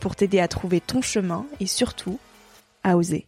pour 0.00 0.16
t'aider 0.16 0.40
à 0.40 0.48
trouver 0.48 0.80
ton 0.80 1.02
chemin 1.02 1.46
et 1.60 1.66
surtout 1.66 2.18
à 2.82 2.96
oser. 2.96 3.26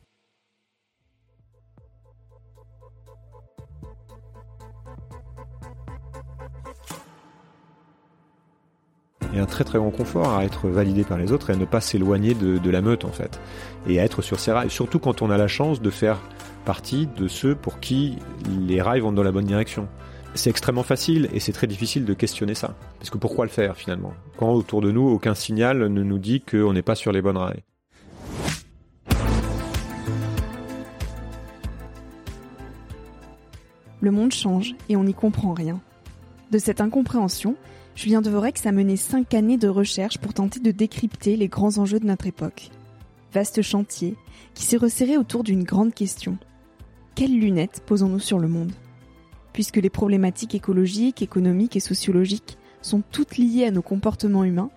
A 9.34 9.40
un 9.42 9.46
très 9.46 9.64
très 9.64 9.78
grand 9.78 9.90
confort 9.90 10.34
à 10.34 10.44
être 10.44 10.68
validé 10.68 11.04
par 11.04 11.18
les 11.18 11.30
autres 11.30 11.50
et 11.50 11.52
à 11.52 11.56
ne 11.56 11.64
pas 11.66 11.80
s'éloigner 11.80 12.34
de, 12.34 12.70
la 12.70 12.80
meute 12.80 13.04
en 13.04 13.12
fait. 13.12 13.40
Et 13.86 14.00
à 14.00 14.04
être 14.04 14.22
sur 14.22 14.40
ses 14.40 14.52
rails. 14.52 14.70
Surtout 14.70 14.98
quand 14.98 15.20
on 15.20 15.30
a 15.30 15.36
la 15.36 15.48
chance 15.48 15.82
de 15.82 15.90
faire 15.90 16.20
partie 16.64 17.06
de 17.06 17.28
ceux 17.28 17.54
pour 17.54 17.80
qui 17.80 18.16
les 18.66 18.80
rails 18.80 19.00
vont 19.00 19.12
dans 19.12 19.22
la 19.22 19.32
bonne 19.32 19.44
direction. 19.44 19.88
C'est 20.36 20.50
extrêmement 20.50 20.82
facile 20.82 21.30
et 21.32 21.40
c'est 21.40 21.52
très 21.52 21.66
difficile 21.66 22.04
de 22.04 22.12
questionner 22.12 22.54
ça. 22.54 22.74
Parce 22.98 23.08
que 23.08 23.16
pourquoi 23.16 23.46
le 23.46 23.50
faire 23.50 23.76
finalement? 23.76 24.12
Quand 24.36 24.52
autour 24.52 24.82
de 24.82 24.92
nous, 24.92 25.08
aucun 25.08 25.34
signal 25.34 25.78
ne 25.78 26.02
nous 26.02 26.18
dit 26.18 26.42
qu'on 26.42 26.74
n'est 26.74 26.82
pas 26.82 26.94
sur 26.94 27.10
les 27.10 27.22
bonnes 27.22 27.38
rails. 27.38 27.62
Le 34.02 34.10
monde 34.10 34.30
change 34.30 34.74
et 34.90 34.96
on 34.96 35.04
n'y 35.04 35.14
comprend 35.14 35.54
rien. 35.54 35.80
De 36.52 36.58
cette 36.58 36.82
incompréhension, 36.82 37.56
Julien 37.94 38.20
Devorex 38.20 38.66
a 38.66 38.72
mené 38.72 38.96
cinq 38.96 39.32
années 39.32 39.56
de 39.56 39.68
recherche 39.68 40.18
pour 40.18 40.34
tenter 40.34 40.60
de 40.60 40.70
décrypter 40.70 41.36
les 41.36 41.48
grands 41.48 41.78
enjeux 41.78 41.98
de 41.98 42.06
notre 42.06 42.26
époque. 42.26 42.68
Vaste 43.32 43.62
chantier 43.62 44.16
qui 44.54 44.64
s'est 44.64 44.76
resserré 44.76 45.16
autour 45.16 45.44
d'une 45.44 45.64
grande 45.64 45.94
question. 45.94 46.36
Quelles 47.14 47.38
lunettes 47.38 47.82
posons-nous 47.86 48.20
sur 48.20 48.38
le 48.38 48.48
monde? 48.48 48.72
Puisque 49.56 49.78
les 49.78 49.88
problématiques 49.88 50.54
écologiques, 50.54 51.22
économiques 51.22 51.76
et 51.76 51.80
sociologiques 51.80 52.58
sont 52.82 53.02
toutes 53.10 53.38
liées 53.38 53.64
à 53.64 53.70
nos 53.70 53.80
comportements 53.80 54.44
humains, 54.44 54.68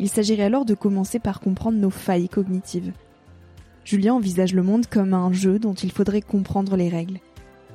il 0.00 0.08
s'agirait 0.08 0.42
alors 0.42 0.64
de 0.64 0.74
commencer 0.74 1.20
par 1.20 1.38
comprendre 1.38 1.78
nos 1.78 1.88
failles 1.88 2.28
cognitives. 2.28 2.92
Julien 3.84 4.14
envisage 4.14 4.52
le 4.52 4.64
monde 4.64 4.86
comme 4.86 5.14
un 5.14 5.32
jeu 5.32 5.60
dont 5.60 5.74
il 5.74 5.92
faudrait 5.92 6.20
comprendre 6.20 6.74
les 6.74 6.88
règles. 6.88 7.20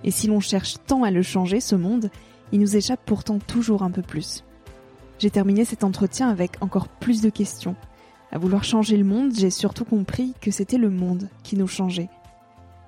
Et 0.04 0.12
si 0.12 0.28
l'on 0.28 0.42
cherche 0.42 0.76
tant 0.86 1.04
à 1.04 1.12
le 1.12 1.22
changer, 1.22 1.62
ce 1.62 1.76
monde, 1.78 2.12
il 2.52 2.60
nous 2.60 2.76
échappe 2.76 3.06
pourtant 3.06 3.40
toujours 3.40 3.82
un 3.82 3.92
peu 3.92 4.02
plus. 4.02 4.44
J'ai 5.18 5.30
terminé 5.30 5.64
cet 5.64 5.86
entretien 5.86 6.28
avec 6.28 6.62
encore 6.62 6.90
plus 6.90 7.22
de 7.22 7.30
questions. 7.30 7.78
À 8.34 8.38
vouloir 8.38 8.66
changer 8.66 8.98
le 8.98 9.06
monde, 9.06 9.32
j'ai 9.34 9.50
surtout 9.50 9.86
compris 9.86 10.34
que 10.42 10.52
c'était 10.52 10.78
le 10.78 10.90
monde 10.90 11.30
qui 11.42 11.56
nous 11.56 11.68
changeait. 11.68 12.10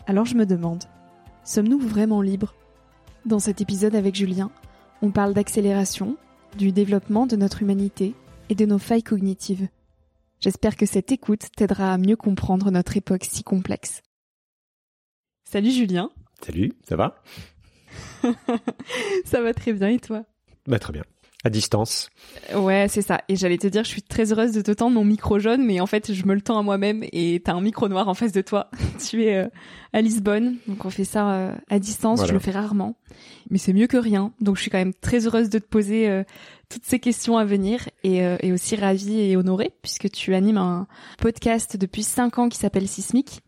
Alors 0.07 0.25
je 0.25 0.35
me 0.35 0.45
demande, 0.45 0.83
sommes-nous 1.45 1.79
vraiment 1.79 2.21
libres? 2.21 2.53
Dans 3.25 3.39
cet 3.39 3.61
épisode 3.61 3.95
avec 3.95 4.15
Julien, 4.15 4.51
on 5.01 5.11
parle 5.11 5.33
d'accélération, 5.33 6.17
du 6.57 6.71
développement 6.71 7.27
de 7.27 7.35
notre 7.35 7.61
humanité 7.61 8.13
et 8.49 8.55
de 8.55 8.65
nos 8.65 8.79
failles 8.79 9.03
cognitives. 9.03 9.67
J'espère 10.39 10.75
que 10.75 10.85
cette 10.85 11.11
écoute 11.11 11.47
t'aidera 11.55 11.93
à 11.93 11.97
mieux 11.97 12.15
comprendre 12.15 12.71
notre 12.71 12.97
époque 12.97 13.25
si 13.25 13.43
complexe. 13.43 14.01
Salut 15.43 15.71
Julien. 15.71 16.09
Salut, 16.43 16.73
ça 16.87 16.95
va? 16.95 17.21
Ça 19.25 19.41
va 19.41 19.53
très 19.53 19.73
bien 19.73 19.89
et 19.89 19.99
toi? 19.99 20.23
Bah 20.65 20.79
très 20.79 20.93
bien 20.93 21.03
à 21.44 21.50
distance. 21.50 22.09
Ouais, 22.56 22.85
c'est 22.88 23.02
ça. 23.02 23.22
Et 23.28 23.35
j'allais 23.35 23.57
te 23.57 23.68
dire, 23.68 23.84
je 23.84 23.90
suis 23.90 24.03
très 24.03 24.31
heureuse 24.31 24.52
de 24.52 24.62
te 24.62 24.72
tendre 24.72 24.94
mon 24.94 25.03
micro 25.03 25.40
jaune, 25.40 25.66
mais 25.66 25.79
en 25.79 25.88
fait, 25.88 26.13
je 26.13 26.25
me 26.25 26.35
le 26.35 26.41
tends 26.41 26.59
à 26.59 26.62
moi-même 26.62 27.03
et 27.12 27.41
t'as 27.44 27.53
un 27.53 27.62
micro 27.62 27.88
noir 27.88 28.07
en 28.07 28.13
face 28.13 28.31
de 28.31 28.41
toi. 28.41 28.69
tu 29.09 29.24
es 29.25 29.38
euh, 29.38 29.47
à 29.94 30.01
Lisbonne, 30.01 30.57
donc 30.68 30.85
on 30.85 30.90
fait 30.90 31.03
ça 31.03 31.31
euh, 31.31 31.56
à 31.69 31.80
distance. 31.80 32.25
Je 32.28 32.34
le 32.34 32.40
fais 32.40 32.51
rarement, 32.51 32.96
mais 33.50 33.57
c'est 33.57 33.74
mieux 33.74 33.88
que 33.88 33.97
rien. 33.97 34.31
Donc 34.40 34.57
je 34.57 34.62
suis 34.62 34.72
quand 34.72 34.78
même 34.78 34.94
très 34.94 35.25
heureuse 35.25 35.50
de 35.50 35.57
te 35.57 35.68
poser 35.68 36.09
euh, 36.09 36.24
toutes 36.69 36.85
ces 36.85 37.00
questions 37.00 37.38
à 37.38 37.46
venir 37.46 37.90
et, 38.03 38.19
et 38.40 38.53
aussi 38.53 38.78
ravie 38.78 39.19
et 39.19 39.35
honorée 39.35 39.74
puisque 39.81 40.09
tu 40.09 40.34
animes 40.34 40.57
un 40.57 40.88
podcast 41.18 41.75
depuis 41.75 42.03
cinq 42.03 42.40
ans 42.40 42.47
qui 42.47 42.57
s'appelle 42.57 42.88
Sismic 42.88 43.41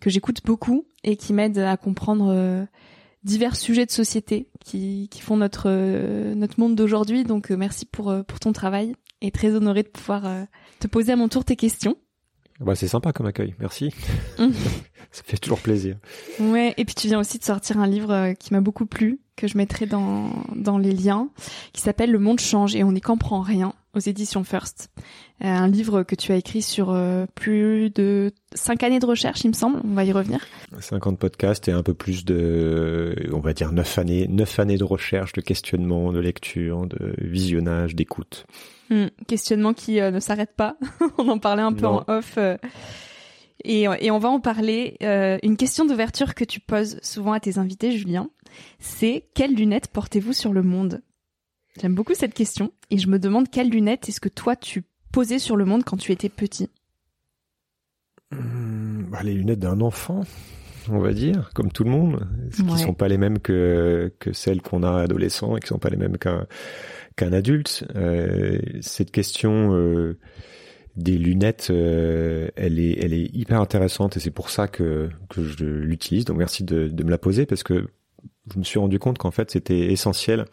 que 0.00 0.08
j'écoute 0.08 0.40
beaucoup 0.46 0.86
et 1.02 1.16
qui 1.16 1.34
m'aide 1.34 1.58
à 1.58 1.76
comprendre 1.76 2.66
divers 3.24 3.56
sujets 3.56 3.86
de 3.86 3.90
société 3.90 4.48
qui, 4.64 5.08
qui 5.10 5.20
font 5.20 5.36
notre 5.36 5.64
euh, 5.66 6.34
notre 6.34 6.60
monde 6.60 6.76
d'aujourd'hui. 6.76 7.24
Donc 7.24 7.50
euh, 7.50 7.56
merci 7.56 7.86
pour 7.86 8.10
euh, 8.10 8.22
pour 8.22 8.38
ton 8.38 8.52
travail 8.52 8.94
et 9.20 9.30
très 9.30 9.54
honoré 9.54 9.82
de 9.82 9.88
pouvoir 9.88 10.46
te 10.80 10.86
poser 10.86 11.12
à 11.12 11.16
mon 11.16 11.28
tour 11.28 11.44
tes 11.44 11.56
questions. 11.56 11.96
Bah 12.60 12.74
c'est 12.74 12.88
sympa 12.88 13.12
comme 13.12 13.26
accueil, 13.26 13.54
merci. 13.58 13.90
Ça 15.14 15.22
fait 15.24 15.36
toujours 15.36 15.60
plaisir. 15.60 15.94
Ouais, 16.40 16.74
et 16.76 16.84
puis 16.84 16.96
tu 16.96 17.06
viens 17.06 17.20
aussi 17.20 17.38
de 17.38 17.44
sortir 17.44 17.78
un 17.78 17.86
livre 17.86 18.32
qui 18.32 18.52
m'a 18.52 18.60
beaucoup 18.60 18.84
plu, 18.84 19.20
que 19.36 19.46
je 19.46 19.56
mettrai 19.56 19.86
dans 19.86 20.28
dans 20.56 20.76
les 20.76 20.90
liens, 20.90 21.28
qui 21.72 21.82
s'appelle 21.82 22.10
Le 22.10 22.18
Monde 22.18 22.40
change 22.40 22.74
et 22.74 22.82
on 22.82 22.90
n'y 22.90 23.00
comprend 23.00 23.40
rien 23.40 23.74
aux 23.94 24.00
éditions 24.00 24.42
First. 24.42 24.90
Euh, 25.44 25.46
un 25.46 25.68
livre 25.68 26.02
que 26.02 26.16
tu 26.16 26.32
as 26.32 26.36
écrit 26.36 26.62
sur 26.62 26.90
euh, 26.90 27.26
plus 27.36 27.90
de 27.90 28.32
cinq 28.54 28.82
années 28.82 28.98
de 28.98 29.06
recherche, 29.06 29.44
il 29.44 29.48
me 29.50 29.52
semble. 29.52 29.80
On 29.84 29.94
va 29.94 30.02
y 30.04 30.10
revenir. 30.10 30.40
50 30.80 31.16
podcasts 31.16 31.68
et 31.68 31.72
un 31.72 31.84
peu 31.84 31.94
plus 31.94 32.24
de, 32.24 33.30
on 33.32 33.38
va 33.38 33.52
dire 33.52 33.70
neuf 33.70 33.98
années, 33.98 34.26
neuf 34.26 34.58
années 34.58 34.78
de 34.78 34.84
recherche, 34.84 35.32
de 35.32 35.42
questionnement, 35.42 36.12
de 36.12 36.18
lecture, 36.18 36.88
de 36.88 37.14
visionnage, 37.18 37.94
d'écoute. 37.94 38.46
Hmm, 38.90 39.06
questionnement 39.28 39.74
qui 39.74 40.00
euh, 40.00 40.10
ne 40.10 40.18
s'arrête 40.18 40.56
pas. 40.56 40.76
on 41.18 41.28
en 41.28 41.38
parlait 41.38 41.62
un 41.62 41.72
peu 41.72 41.86
en 41.86 42.02
off. 42.08 42.36
Et, 43.62 43.82
et, 43.82 44.10
on 44.10 44.18
va 44.18 44.28
en 44.28 44.40
parler. 44.40 44.96
une 45.00 45.56
question 45.56 45.86
d'ouverture 45.86 46.34
que 46.34 46.44
tu 46.44 46.60
poses 46.60 46.98
souvent 47.02 47.32
à 47.32 47.40
tes 47.40 47.58
invités, 47.58 47.92
Julien, 47.92 48.28
c'est 48.78 49.28
quelles 49.34 49.54
lunettes 49.54 49.88
portez-vous 49.88 50.32
sur 50.32 50.52
le 50.52 50.62
monde? 50.62 51.02
J'aime 51.80 51.94
beaucoup 51.94 52.14
cette 52.14 52.34
question 52.34 52.72
et 52.90 52.98
je 52.98 53.08
me 53.08 53.18
demande 53.18 53.50
quelles 53.50 53.70
lunettes 53.70 54.08
est-ce 54.08 54.20
que 54.20 54.28
toi 54.28 54.54
tu 54.54 54.84
posais 55.12 55.38
sur 55.38 55.56
le 55.56 55.64
monde 55.64 55.84
quand 55.84 55.96
tu 55.96 56.12
étais 56.12 56.28
petit? 56.28 56.70
Mmh, 58.30 59.04
bah, 59.10 59.22
Les 59.24 59.34
lunettes 59.34 59.58
d'un 59.58 59.80
enfant, 59.80 60.22
on 60.88 60.98
va 60.98 61.12
dire, 61.12 61.50
comme 61.54 61.72
tout 61.72 61.84
le 61.84 61.90
monde, 61.90 62.28
qui 62.54 62.62
ne 62.62 62.76
sont 62.76 62.94
pas 62.94 63.08
les 63.08 63.18
mêmes 63.18 63.40
que, 63.40 64.12
que 64.20 64.32
celles 64.32 64.62
qu'on 64.62 64.82
a 64.82 65.00
adolescents 65.02 65.56
et 65.56 65.60
qui 65.60 65.68
sont 65.68 65.78
pas 65.78 65.90
les 65.90 65.96
mêmes 65.96 66.18
qu'un 66.18 66.46
qu'un 67.16 67.32
adulte? 67.32 67.84
cette 68.80 69.10
question 69.10 69.72
des 70.96 71.18
lunettes, 71.18 71.70
elle 71.70 72.78
est 72.78 72.98
elle 73.02 73.14
est 73.14 73.34
hyper 73.34 73.60
intéressante 73.60 74.16
et 74.16 74.20
c'est 74.20 74.30
pour 74.30 74.50
ça 74.50 74.68
que 74.68 75.10
que 75.28 75.42
je 75.42 75.64
l'utilise. 75.64 76.24
Donc 76.24 76.38
merci 76.38 76.64
de, 76.64 76.88
de 76.88 77.04
me 77.04 77.10
la 77.10 77.18
poser 77.18 77.46
parce 77.46 77.62
que 77.62 77.88
je 78.52 78.58
me 78.58 78.64
suis 78.64 78.78
rendu 78.78 78.98
compte 78.98 79.18
qu'en 79.18 79.30
fait 79.30 79.50
c'était 79.50 79.92
essentiel 79.92 80.46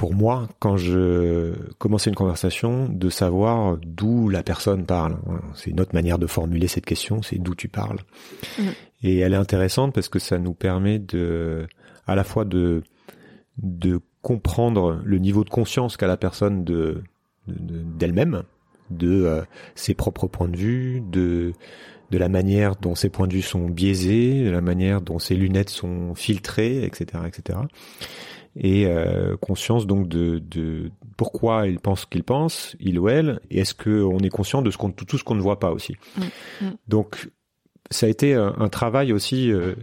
pour 0.00 0.14
moi, 0.14 0.48
quand 0.60 0.78
je 0.78 1.52
commençais 1.76 2.08
une 2.08 2.16
conversation, 2.16 2.88
de 2.88 3.10
savoir 3.10 3.76
d'où 3.84 4.30
la 4.30 4.42
personne 4.42 4.86
parle. 4.86 5.18
C'est 5.54 5.72
une 5.72 5.80
autre 5.82 5.94
manière 5.94 6.18
de 6.18 6.26
formuler 6.26 6.68
cette 6.68 6.86
question, 6.86 7.20
c'est 7.20 7.36
d'où 7.36 7.54
tu 7.54 7.68
parles. 7.68 7.98
Mm. 8.58 8.62
Et 9.02 9.18
elle 9.18 9.34
est 9.34 9.36
intéressante 9.36 9.92
parce 9.92 10.08
que 10.08 10.18
ça 10.18 10.38
nous 10.38 10.54
permet 10.54 11.00
de, 11.00 11.66
à 12.06 12.14
la 12.14 12.24
fois 12.24 12.46
de, 12.46 12.82
de 13.58 14.00
comprendre 14.22 15.02
le 15.04 15.18
niveau 15.18 15.44
de 15.44 15.50
conscience 15.50 15.98
qu'a 15.98 16.06
la 16.06 16.16
personne 16.16 16.64
de, 16.64 17.02
d'elle-même, 17.46 18.44
de, 18.90 19.24
euh, 19.24 19.42
ses 19.74 19.94
propres 19.94 20.26
points 20.26 20.48
de 20.48 20.56
vue, 20.56 21.02
de, 21.10 21.52
de 22.10 22.18
la 22.18 22.28
manière 22.28 22.76
dont 22.76 22.94
ses 22.94 23.08
points 23.08 23.26
de 23.26 23.34
vue 23.34 23.42
sont 23.42 23.68
biaisés, 23.68 24.44
de 24.44 24.50
la 24.50 24.60
manière 24.60 25.00
dont 25.00 25.18
ses 25.18 25.34
lunettes 25.34 25.70
sont 25.70 26.14
filtrées, 26.14 26.84
etc., 26.84 27.22
etc 27.26 27.58
et 28.56 28.86
euh, 28.86 29.36
conscience 29.36 29.86
donc 29.86 30.08
de, 30.08 30.38
de 30.38 30.90
pourquoi 31.16 31.68
il 31.68 31.78
pense 31.78 32.06
qu'il 32.06 32.24
pense, 32.24 32.76
il 32.80 32.98
ou 32.98 33.08
elle, 33.08 33.40
et 33.50 33.60
est-ce 33.60 33.74
qu'on 33.74 34.18
est 34.18 34.28
conscient 34.30 34.62
de 34.62 34.70
ce 34.70 34.76
qu'on, 34.76 34.90
tout 34.90 35.18
ce 35.18 35.24
qu'on 35.24 35.34
ne 35.34 35.40
voit 35.40 35.58
pas 35.58 35.70
aussi. 35.70 35.96
Mm, 36.16 36.22
mm. 36.66 36.72
Donc 36.88 37.30
ça 37.90 38.06
a 38.06 38.08
été 38.08 38.34
un, 38.34 38.68
travail 38.68 39.12
aussi 39.12 39.50
euh, 39.50 39.74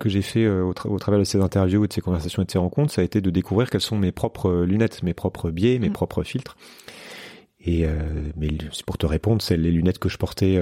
que 0.00 0.08
j'ai 0.08 0.22
fait 0.22 0.44
euh, 0.44 0.64
au, 0.64 0.74
au, 0.88 0.98
travers 0.98 1.20
de 1.20 1.24
ces 1.24 1.40
interviews, 1.40 1.86
de 1.86 1.92
ces 1.92 2.00
conversations 2.00 2.42
et 2.42 2.46
de 2.46 2.50
ces 2.50 2.58
rencontres, 2.58 2.92
ça 2.92 3.02
a 3.02 3.04
été 3.04 3.20
de 3.20 3.30
découvrir 3.30 3.70
quelles 3.70 3.80
sont 3.80 3.98
mes 3.98 4.12
propres 4.12 4.62
lunettes, 4.62 5.02
mes 5.02 5.14
propres 5.14 5.50
biais, 5.50 5.78
mes 5.78 5.90
mm. 5.90 5.92
propres 5.92 6.22
filtres. 6.22 6.56
Et 7.64 7.86
mais 8.36 8.48
c'est 8.72 8.86
pour 8.86 8.96
te 8.96 9.06
répondre, 9.06 9.42
c'est 9.42 9.56
les 9.56 9.70
lunettes 9.70 9.98
que 9.98 10.08
je 10.08 10.16
portais 10.16 10.58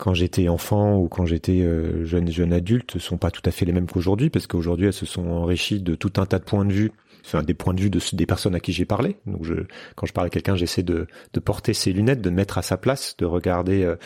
quand 0.00 0.14
j'étais 0.14 0.48
enfant 0.48 0.96
ou 0.96 1.08
quand 1.08 1.26
j'étais 1.26 1.60
euh, 1.60 2.06
jeune 2.06 2.30
jeune 2.30 2.54
adulte 2.54 2.98
sont 2.98 3.18
pas 3.18 3.30
tout 3.30 3.42
à 3.44 3.50
fait 3.50 3.66
les 3.66 3.72
mêmes 3.72 3.86
qu'aujourd'hui 3.86 4.30
parce 4.30 4.46
qu'aujourd'hui 4.46 4.86
elles 4.86 4.94
se 4.94 5.04
sont 5.04 5.28
enrichies 5.28 5.80
de 5.80 5.94
tout 5.94 6.14
un 6.16 6.24
tas 6.24 6.38
de 6.38 6.44
points 6.44 6.64
de 6.64 6.72
vue. 6.72 6.90
Enfin 7.22 7.42
des 7.42 7.52
points 7.52 7.74
de 7.74 7.82
vue 7.82 7.90
de 7.90 8.00
des 8.14 8.24
personnes 8.24 8.54
à 8.54 8.60
qui 8.60 8.72
j'ai 8.72 8.86
parlé. 8.86 9.18
Donc 9.26 9.44
je 9.44 9.54
quand 9.96 10.06
je 10.06 10.14
parle 10.14 10.28
à 10.28 10.30
quelqu'un 10.30 10.56
j'essaie 10.56 10.82
de 10.82 11.06
porter 11.44 11.74
ses 11.74 11.92
lunettes 11.92 12.22
de 12.22 12.30
me 12.30 12.36
mettre 12.36 12.56
à 12.56 12.62
sa 12.62 12.78
place 12.78 13.14
de 13.18 13.26
regarder 13.26 13.84
euh, 13.84 13.96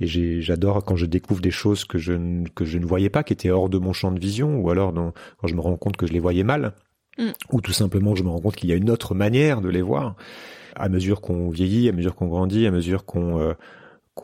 et 0.00 0.06
j'adore 0.42 0.84
quand 0.84 0.96
je 0.96 1.06
découvre 1.06 1.40
des 1.40 1.50
choses 1.50 1.86
que 1.86 1.96
je 1.96 2.12
que 2.54 2.66
je 2.66 2.76
ne 2.76 2.84
voyais 2.84 3.08
pas 3.08 3.24
qui 3.24 3.32
étaient 3.32 3.50
hors 3.50 3.70
de 3.70 3.78
mon 3.78 3.94
champ 3.94 4.12
de 4.12 4.20
vision 4.20 4.60
ou 4.60 4.68
alors 4.68 4.92
quand 4.92 5.46
je 5.48 5.54
me 5.54 5.62
rends 5.62 5.78
compte 5.78 5.96
que 5.96 6.06
je 6.06 6.12
les 6.12 6.20
voyais 6.20 6.44
mal 6.44 6.74
mm. 7.18 7.30
ou 7.52 7.60
tout 7.60 7.72
simplement 7.72 8.14
je 8.14 8.22
me 8.22 8.28
rends 8.28 8.40
compte 8.40 8.56
qu'il 8.56 8.68
y 8.68 8.72
a 8.72 8.76
une 8.76 8.90
autre 8.90 9.14
manière 9.14 9.60
de 9.60 9.68
les 9.68 9.82
voir 9.82 10.16
à 10.76 10.88
mesure 10.88 11.20
qu'on 11.20 11.50
vieillit 11.50 11.88
à 11.88 11.92
mesure 11.92 12.14
qu'on 12.14 12.28
grandit 12.28 12.66
à 12.66 12.70
mesure 12.70 13.04
qu'on 13.04 13.54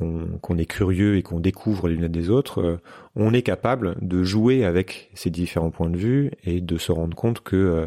euh, 0.03 0.27
qu'on 0.41 0.59
est 0.59 0.67
curieux 0.67 1.17
et 1.17 1.23
qu'on 1.23 1.41
découvre 1.41 1.89
les 1.89 1.95
lunettes 1.95 2.13
des 2.13 2.31
autres, 2.31 2.61
euh, 2.61 2.81
on 3.15 3.33
est 3.33 3.43
capable 3.43 3.97
de 4.01 4.23
jouer 4.23 4.65
avec 4.65 5.11
ces 5.15 5.31
différents 5.31 5.71
points 5.71 5.91
de 5.91 5.97
vue 5.97 6.33
et 6.43 6.61
de 6.61 6.79
se 6.79 6.93
rendre 6.93 7.17
compte 7.17 7.41
que 7.41 7.57
euh, 7.57 7.87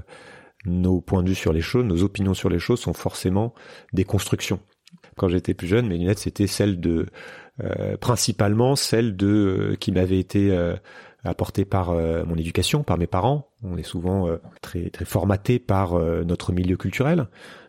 nos 0.66 1.02
points 1.02 1.24
de 1.24 1.30
vue 1.30 1.36
sur 1.36 1.54
les 1.54 1.62
choses, 1.62 1.86
nos 1.86 2.04
opinions 2.04 2.34
sur 2.34 2.50
les 2.50 2.60
choses 2.60 2.80
sont 2.80 2.94
forcément 2.94 3.54
des 3.94 4.04
constructions. 4.06 4.60
Quand 5.18 5.28
j'étais 5.28 5.54
plus 5.54 5.68
jeune, 5.68 5.88
mes 5.88 5.98
lunettes 5.98 6.20
c'était 6.20 6.48
celles 6.48 6.80
de 6.80 7.08
principalement 8.00 8.76
celles 8.76 9.16
de 9.16 9.76
qui 9.80 9.92
m'avaient 9.92 10.20
été 10.20 10.56
apportées 11.24 11.66
par 11.66 11.92
mon 11.92 12.36
éducation, 12.36 12.84
par 12.84 13.00
mes 13.00 13.08
parents. 13.08 13.47
On 13.64 13.78
est 13.78 13.84
souvent 13.84 14.30
très 14.62 14.90
très 14.90 15.06
formaté 15.06 15.58
par 15.58 15.98
notre 16.26 16.52
milieu 16.52 16.78
culturel 16.78 17.28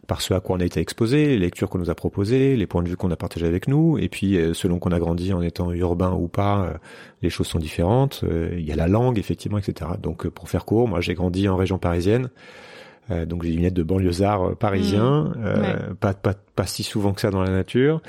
par 0.08 0.22
ce 0.22 0.34
à 0.34 0.40
quoi 0.40 0.56
on 0.56 0.60
a 0.60 0.64
été 0.64 0.80
exposé, 0.80 1.26
les 1.26 1.38
lectures 1.38 1.68
qu'on 1.68 1.78
nous 1.78 1.90
a 1.90 1.94
proposées, 1.94 2.56
les 2.56 2.66
points 2.66 2.82
de 2.82 2.88
vue 2.88 2.96
qu'on 2.96 3.10
a 3.10 3.16
partagés 3.16 3.46
avec 3.46 3.68
nous, 3.68 3.98
et 3.98 4.08
puis 4.08 4.36
euh, 4.36 4.54
selon 4.54 4.78
qu'on 4.78 4.90
a 4.90 4.98
grandi 4.98 5.34
en 5.34 5.42
étant 5.42 5.70
urbain 5.70 6.12
ou 6.12 6.28
pas, 6.28 6.62
euh, 6.62 6.78
les 7.20 7.28
choses 7.28 7.46
sont 7.46 7.58
différentes. 7.58 8.22
Euh, 8.24 8.48
il 8.54 8.64
y 8.64 8.72
a 8.72 8.76
la 8.76 8.88
langue, 8.88 9.18
effectivement, 9.18 9.58
etc. 9.58 9.90
Donc 10.02 10.26
pour 10.28 10.48
faire 10.48 10.64
court, 10.64 10.88
moi 10.88 11.02
j'ai 11.02 11.12
grandi 11.12 11.46
en 11.46 11.56
région 11.56 11.78
parisienne, 11.78 12.30
donc 13.26 13.42
j'ai 13.42 13.50
des 13.50 13.56
lunettes 13.56 13.74
de 13.74 13.82
banlieusard 13.82 14.54
parisien, 14.56 15.32
mmh. 15.34 15.94
pas, 15.94 16.12
pas, 16.12 16.34
pas 16.34 16.66
si 16.66 16.82
souvent 16.82 17.14
que 17.14 17.22
ça 17.22 17.30
dans 17.30 17.40
la 17.40 17.50
nature. 17.50 18.02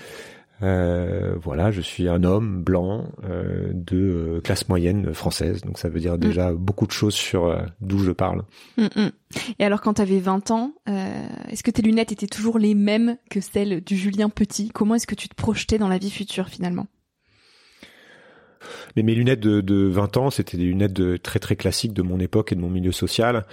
Euh, 0.61 1.35
voilà, 1.41 1.71
je 1.71 1.81
suis 1.81 2.07
un 2.09 2.23
homme 2.23 2.63
blanc 2.63 3.11
euh, 3.23 3.71
de 3.73 3.97
euh, 3.97 4.41
classe 4.41 4.67
moyenne 4.67 5.13
française, 5.13 5.61
donc 5.61 5.79
ça 5.79 5.89
veut 5.89 5.99
dire 5.99 6.15
mm. 6.15 6.19
déjà 6.19 6.53
beaucoup 6.53 6.85
de 6.85 6.91
choses 6.91 7.13
sur 7.13 7.57
d'où 7.81 7.99
je 7.99 8.11
parle. 8.11 8.43
Mm, 8.77 8.83
mm. 8.95 9.09
Et 9.59 9.65
alors 9.65 9.81
quand 9.81 9.95
tu 9.95 10.01
avais 10.01 10.19
20 10.19 10.51
ans, 10.51 10.73
est-ce 11.49 11.63
que 11.63 11.71
tes 11.71 11.81
lunettes 11.81 12.11
étaient 12.11 12.27
toujours 12.27 12.59
les 12.59 12.75
mêmes 12.75 13.17
que 13.29 13.39
celles 13.39 13.81
du 13.81 13.95
Julien 13.95 14.29
Petit? 14.29 14.69
Comment 14.69 14.95
est-ce 14.95 15.07
que 15.07 15.15
tu 15.15 15.29
te 15.29 15.35
projetais 15.35 15.77
dans 15.77 15.89
la 15.89 15.97
vie 15.97 16.11
future 16.11 16.47
finalement? 16.47 16.87
Mais 18.95 19.03
mes 19.03 19.15
lunettes 19.15 19.39
de, 19.39 19.61
de 19.61 19.87
20 19.87 20.17
ans, 20.17 20.29
c'était 20.29 20.57
des 20.57 20.65
lunettes 20.65 20.93
de, 20.93 21.15
très 21.15 21.39
très 21.39 21.55
classiques 21.55 21.93
de 21.93 22.01
mon 22.01 22.19
époque 22.19 22.51
et 22.51 22.55
de 22.55 22.61
mon 22.61 22.69
milieu 22.69 22.91
social 22.91 23.45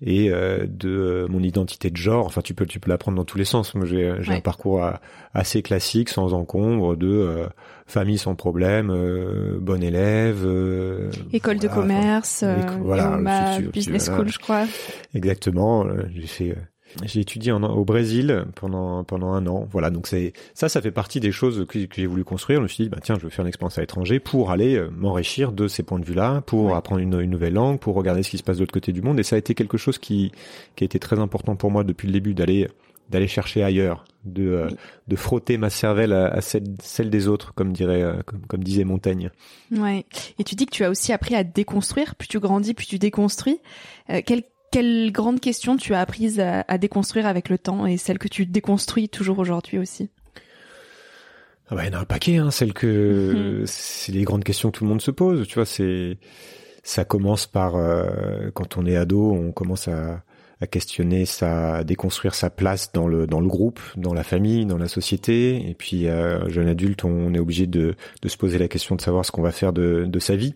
et 0.00 0.30
euh, 0.30 0.66
de 0.68 0.88
euh, 0.88 1.26
mon 1.28 1.42
identité 1.42 1.90
de 1.90 1.96
genre. 1.96 2.26
Enfin, 2.26 2.40
tu 2.40 2.54
peux 2.54 2.66
tu 2.66 2.78
peux 2.80 2.90
l'apprendre 2.90 3.16
dans 3.16 3.24
tous 3.24 3.38
les 3.38 3.44
sens. 3.44 3.74
Moi, 3.74 3.86
j'ai 3.86 4.14
j'ai 4.20 4.32
un 4.32 4.40
parcours 4.40 4.84
euh, 4.84 4.92
assez 5.34 5.62
classique, 5.62 6.08
sans 6.08 6.34
encombre, 6.34 6.96
de 6.96 7.48
famille 7.86 8.18
sans 8.18 8.34
problème, 8.34 8.88
bon 9.60 9.82
élève, 9.82 10.46
école 11.32 11.58
de 11.58 11.68
commerce, 11.68 12.44
voilà, 12.80 13.18
business 13.72 14.06
school, 14.06 14.28
je 14.28 14.38
crois. 14.38 14.66
Exactement. 15.14 15.86
J'ai 16.14 16.26
fait 16.26 16.56
j'ai 17.04 17.20
étudié 17.20 17.52
en, 17.52 17.62
au 17.62 17.84
Brésil 17.84 18.44
pendant 18.54 19.04
pendant 19.04 19.32
un 19.32 19.46
an. 19.46 19.66
Voilà, 19.70 19.90
donc 19.90 20.06
c'est 20.06 20.32
ça, 20.54 20.68
ça 20.68 20.80
fait 20.80 20.90
partie 20.90 21.20
des 21.20 21.32
choses 21.32 21.66
que, 21.68 21.78
que 21.86 21.96
j'ai 21.96 22.06
voulu 22.06 22.24
construire. 22.24 22.58
Je 22.58 22.62
me 22.64 22.68
suis 22.68 22.84
dit, 22.84 22.90
bah 22.90 22.98
tiens, 23.02 23.16
je 23.16 23.24
veux 23.24 23.30
faire 23.30 23.44
une 23.44 23.48
expérience 23.48 23.78
à 23.78 23.80
l'étranger 23.80 24.20
pour 24.20 24.50
aller 24.50 24.76
euh, 24.76 24.88
m'enrichir 24.90 25.52
de 25.52 25.68
ces 25.68 25.82
points 25.82 25.98
de 25.98 26.04
vue-là, 26.04 26.42
pour 26.46 26.74
apprendre 26.74 27.00
une, 27.00 27.20
une, 27.20 27.30
nouvelle 27.30 27.54
langue, 27.54 27.78
pour 27.78 27.94
regarder 27.94 28.22
ce 28.22 28.30
qui 28.30 28.38
se 28.38 28.42
passe 28.42 28.56
de 28.56 28.62
l'autre 28.62 28.72
côté 28.72 28.92
du 28.92 29.02
monde. 29.02 29.18
Et 29.20 29.22
ça 29.22 29.36
a 29.36 29.38
été 29.38 29.54
quelque 29.54 29.78
chose 29.78 29.98
qui 29.98 30.32
qui 30.76 30.84
a 30.84 30.86
été 30.86 30.98
très 30.98 31.18
important 31.18 31.56
pour 31.56 31.70
moi 31.70 31.84
depuis 31.84 32.06
le 32.06 32.12
début 32.12 32.34
d'aller 32.34 32.68
d'aller 33.10 33.28
chercher 33.28 33.62
ailleurs, 33.62 34.04
de 34.24 34.48
euh, 34.48 34.68
de 35.08 35.16
frotter 35.16 35.56
ma 35.56 35.70
cervelle 35.70 36.12
à, 36.12 36.40
celle, 36.40 36.64
celle, 36.82 37.10
des 37.10 37.28
autres, 37.28 37.54
comme 37.54 37.72
dirait 37.72 38.02
euh, 38.02 38.22
comme, 38.24 38.40
comme, 38.46 38.64
disait 38.64 38.84
Montaigne. 38.84 39.30
Ouais. 39.70 40.04
Et 40.38 40.44
tu 40.44 40.54
dis 40.54 40.66
que 40.66 40.72
tu 40.72 40.84
as 40.84 40.90
aussi 40.90 41.12
appris 41.12 41.34
à 41.34 41.44
déconstruire. 41.44 42.14
Plus 42.14 42.28
tu 42.28 42.38
grandis, 42.38 42.74
plus 42.74 42.86
tu 42.86 42.98
déconstruis. 42.98 43.60
Euh, 44.10 44.20
quel 44.24 44.42
quelle 44.70 45.10
grande 45.12 45.40
question 45.40 45.76
tu 45.76 45.94
as 45.94 46.00
apprise 46.00 46.40
à, 46.40 46.78
déconstruire 46.78 47.26
avec 47.26 47.48
le 47.48 47.58
temps 47.58 47.86
et 47.86 47.96
celle 47.96 48.18
que 48.18 48.28
tu 48.28 48.46
déconstruis 48.46 49.08
toujours 49.08 49.38
aujourd'hui 49.38 49.78
aussi 49.78 50.10
ah 51.70 51.74
bah, 51.74 51.84
il 51.84 51.92
y 51.92 51.94
en 51.94 51.98
a 51.98 52.00
un 52.00 52.06
paquet, 52.06 52.38
hein, 52.38 52.50
celle 52.50 52.72
que 52.72 53.58
mhm. 53.60 53.66
c'est 53.66 54.12
les 54.12 54.24
grandes 54.24 54.42
questions 54.42 54.70
que 54.70 54.78
tout 54.78 54.84
le 54.84 54.88
monde 54.88 55.02
se 55.02 55.10
pose. 55.10 55.46
Tu 55.46 55.56
vois, 55.56 55.66
c'est 55.66 56.16
ça 56.82 57.04
commence 57.04 57.46
par 57.46 57.76
euh, 57.76 58.50
quand 58.54 58.78
on 58.78 58.86
est 58.86 58.96
ado, 58.96 59.32
on 59.32 59.52
commence 59.52 59.86
à, 59.86 60.22
à 60.62 60.66
questionner 60.66 61.26
sa, 61.26 61.76
à 61.76 61.84
déconstruire 61.84 62.34
sa 62.34 62.48
place 62.48 62.92
dans 62.92 63.06
le 63.06 63.26
dans 63.26 63.40
le 63.40 63.48
groupe, 63.48 63.80
dans 63.96 64.14
la 64.14 64.24
famille, 64.24 64.64
dans 64.64 64.78
la 64.78 64.88
société. 64.88 65.68
Et 65.68 65.74
puis 65.74 66.08
euh, 66.08 66.48
jeune 66.48 66.68
adulte, 66.68 67.04
on 67.04 67.34
est 67.34 67.38
obligé 67.38 67.66
de 67.66 67.94
de 68.22 68.28
se 68.28 68.38
poser 68.38 68.56
la 68.56 68.68
question 68.68 68.96
de 68.96 69.02
savoir 69.02 69.26
ce 69.26 69.30
qu'on 69.30 69.42
va 69.42 69.52
faire 69.52 69.74
de 69.74 70.06
de 70.06 70.18
sa 70.18 70.36
vie. 70.36 70.54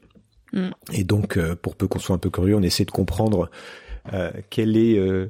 Mm. 0.53 0.71
Et 0.93 1.05
donc, 1.05 1.37
euh, 1.37 1.57
pour 1.57 1.77
peu 1.77 1.89
qu'on 1.89 1.99
soit 1.99 2.15
un 2.15 2.19
peu 2.19 2.31
curieux, 2.31 2.57
on 2.57 2.63
essaie 2.63 2.85
de 2.85 2.91
comprendre 2.91 3.51
quelle 4.51 4.77
est 4.77 4.99
euh, 4.99 5.27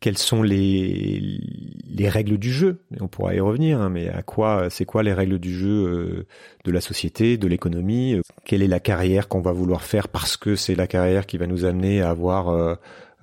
quelles 0.00 0.18
sont 0.18 0.42
les 0.42 1.40
les 1.86 2.08
règles 2.08 2.38
du 2.38 2.52
jeu? 2.52 2.78
On 3.00 3.08
pourra 3.08 3.34
y 3.34 3.40
revenir, 3.40 3.80
hein, 3.80 3.90
mais 3.90 4.08
à 4.08 4.22
quoi 4.22 4.68
c'est 4.70 4.84
quoi 4.84 5.02
les 5.02 5.12
règles 5.12 5.38
du 5.38 5.54
jeu 5.54 5.68
euh, 5.68 6.26
de 6.64 6.72
la 6.72 6.80
société, 6.80 7.36
de 7.36 7.46
l'économie? 7.46 8.20
Quelle 8.44 8.62
est 8.62 8.68
la 8.68 8.80
carrière 8.80 9.28
qu'on 9.28 9.40
va 9.40 9.52
vouloir 9.52 9.82
faire 9.82 10.08
parce 10.08 10.36
que 10.36 10.56
c'est 10.56 10.74
la 10.74 10.86
carrière 10.86 11.26
qui 11.26 11.38
va 11.38 11.46
nous 11.46 11.64
amener 11.64 12.02
à 12.02 12.10
avoir 12.10 12.48
euh, 12.48 12.74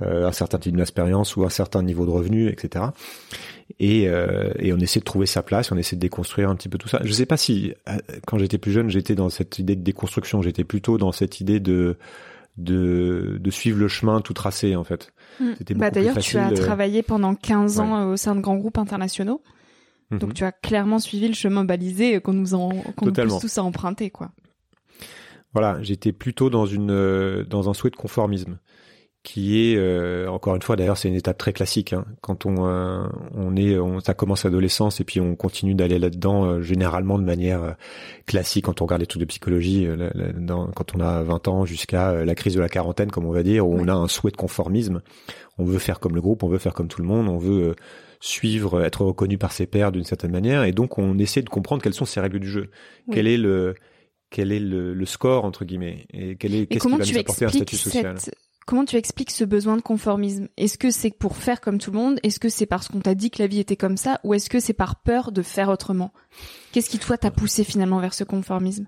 un 0.02 0.32
certain 0.32 0.60
type 0.60 0.78
d'expérience 0.78 1.36
ou 1.36 1.44
un 1.44 1.50
certain 1.50 1.84
niveau 1.84 2.06
de 2.06 2.12
revenu, 2.12 2.48
etc. 2.48 2.86
Et, 3.82 4.04
et, 4.04 4.74
on 4.74 4.78
essaie 4.78 5.00
de 5.00 5.06
trouver 5.06 5.26
sa 5.26 5.44
place, 5.44 5.72
on 5.72 5.78
essaie 5.78 5.98
de 5.98 6.02
déconstruire 6.02 6.50
un 6.50 6.56
petit 6.56 6.70
peu 6.70 6.78
tout 6.78 6.88
ça. 6.88 7.02
Je 7.04 7.12
sais 7.12 7.26
pas 7.26 7.38
si 7.38 7.74
quand 8.26 8.38
j'étais 8.40 8.58
plus 8.58 8.72
jeune, 8.72 8.90
j'étais 8.90 9.14
dans 9.14 9.30
cette 9.30 9.60
idée 9.60 9.76
de 9.76 9.84
déconstruction, 9.84 10.42
j'étais 10.42 10.64
plutôt 10.64 10.98
dans 10.98 11.12
cette 11.12 11.42
idée 11.42 11.60
de 11.60 11.98
de, 12.58 13.38
de 13.40 13.52
suivre 13.52 13.80
le 13.80 13.88
chemin 13.88 14.22
tout 14.22 14.34
tracé 14.34 14.76
en 14.76 14.84
fait. 14.84 15.14
Hmm. 15.40 15.54
Bah, 15.76 15.92
D'ailleurs, 15.92 16.18
tu 16.18 16.38
as 16.38 16.52
travaillé 16.52 17.04
pendant 17.04 17.36
15 17.36 17.80
ans 17.80 17.96
euh, 17.96 18.14
au 18.14 18.18
sein 18.18 18.36
de 18.36 18.42
grands 18.42 18.58
groupes 18.58 18.78
internationaux. 18.78 19.42
Donc 20.12 20.30
mhm. 20.30 20.34
tu 20.34 20.44
as 20.44 20.52
clairement 20.52 20.98
suivi 20.98 21.28
le 21.28 21.36
chemin 21.36 21.66
balisé 21.66 22.20
qu'on 22.20 22.34
nous, 22.34 22.56
en, 22.56 22.70
qu'on 22.96 23.06
nous 23.06 23.14
pousse 23.14 23.42
tous 23.42 23.58
à 23.60 23.64
emprunter. 23.64 24.10
quoi. 24.10 24.32
Voilà, 25.54 25.82
j'étais 25.82 26.12
plutôt 26.12 26.50
dans, 26.50 26.66
une, 26.66 26.92
euh, 26.92 27.44
dans 27.44 27.70
un 27.70 27.74
souhait 27.74 27.92
de 27.92 27.96
conformisme. 27.96 28.58
Qui 29.24 29.72
est 29.72 29.76
euh, 29.76 30.28
encore 30.30 30.56
une 30.56 30.62
fois 30.62 30.78
d'ailleurs 30.78 30.98
c'est 30.98 31.10
une 31.10 31.16
étape 31.16 31.38
très 31.38 31.52
classique 31.52 31.92
hein. 31.92 32.06
quand 32.22 32.46
on 32.46 32.66
euh, 32.66 33.06
on 33.36 33.56
est 33.58 33.78
on, 33.78 34.00
ça 34.00 34.14
commence 34.14 34.46
l'adolescence 34.46 35.02
et 35.02 35.04
puis 35.04 35.20
on 35.20 35.36
continue 35.36 35.76
d'aller 35.76 36.00
là-dedans 36.00 36.46
euh, 36.46 36.62
généralement 36.62 37.20
de 37.20 37.26
manière 37.26 37.76
classique. 38.26 38.66
Quand 38.66 38.82
on 38.82 38.86
regarde 38.86 39.02
les 39.02 39.08
trucs 39.08 39.20
de 39.20 39.26
psychologie 39.26 39.88
quand 40.76 40.96
on 40.96 41.00
a 41.02 41.22
20 41.24 41.48
ans 41.50 41.66
jusqu'à 41.66 42.24
la 42.24 42.36
crise 42.36 42.56
de 42.56 42.62
la 42.62 42.70
quarantaine 42.70 43.12
comme 43.12 43.26
on 43.26 43.32
va 43.32 43.44
dire 43.44 43.68
où 43.68 43.78
on 43.78 43.88
a 43.88 43.94
un 43.94 44.08
souhait 44.08 44.32
de 44.32 44.38
conformisme 44.38 45.02
on 45.58 45.66
veut 45.66 45.80
faire 45.80 46.00
comme 46.00 46.16
le 46.16 46.22
groupe 46.22 46.44
on 46.44 46.48
veut 46.48 46.58
faire 46.58 46.74
comme 46.74 46.88
tout 46.88 47.02
le 47.02 47.08
monde 47.08 47.28
on 47.28 47.38
veut 47.38 47.76
suivre 48.22 48.84
être 48.84 49.04
reconnu 49.04 49.38
par 49.38 49.52
ses 49.52 49.66
pairs 49.66 49.92
d'une 49.92 50.04
certaine 50.04 50.32
manière. 50.32 50.64
Et 50.64 50.72
donc 50.72 50.98
on 50.98 51.18
essaie 51.18 51.42
de 51.42 51.50
comprendre 51.50 51.82
quelles 51.82 51.94
sont 51.94 52.06
ces 52.06 52.20
règles 52.20 52.40
du 52.40 52.50
jeu. 52.50 52.70
Quel 53.12 53.28
est 53.28 53.38
le 53.38 53.76
quel 54.30 54.52
est 54.52 54.60
le, 54.60 55.06
score 55.06 55.44
entre 55.44 55.66
guillemets 55.66 56.06
et 56.14 56.36
quel 56.36 56.54
est 56.54 56.68
qu'est-ce 56.68 56.86
qui 56.86 56.92
va 56.92 56.98
nous 56.98 57.18
apporter 57.18 57.46
un 57.46 57.50
statut 57.50 57.76
social? 57.78 58.16
Comment 58.70 58.86
tu 58.86 58.98
expliques 58.98 59.32
ce 59.32 59.44
besoin 59.46 59.78
de 59.78 59.82
conformisme? 59.82 60.48
Est-ce 60.56 60.78
que 60.78 60.92
c'est 60.92 61.10
pour 61.10 61.38
faire 61.38 61.60
comme 61.60 61.80
tout 61.80 61.90
le 61.90 61.98
monde? 61.98 62.20
Est-ce 62.22 62.40
que 62.40 62.50
c'est 62.50 62.68
parce 62.68 62.88
qu'on 62.88 63.00
t'a 63.00 63.16
dit 63.16 63.32
que 63.32 63.42
la 63.42 63.48
vie 63.48 63.58
était 63.58 63.76
comme 63.76 63.98
ça? 63.98 64.20
Ou 64.24 64.36
est-ce 64.36 64.48
que 64.48 64.60
c'est 64.60 64.74
par 64.74 64.98
peur 64.98 65.32
de 65.32 65.42
faire 65.42 65.70
autrement? 65.70 66.14
Qu'est-ce 66.72 66.92
qui, 66.92 67.00
toi, 67.00 67.18
t'a 67.18 67.32
poussé 67.32 67.64
finalement 67.64 68.00
vers 68.00 68.14
ce 68.14 68.24
conformisme? 68.24 68.86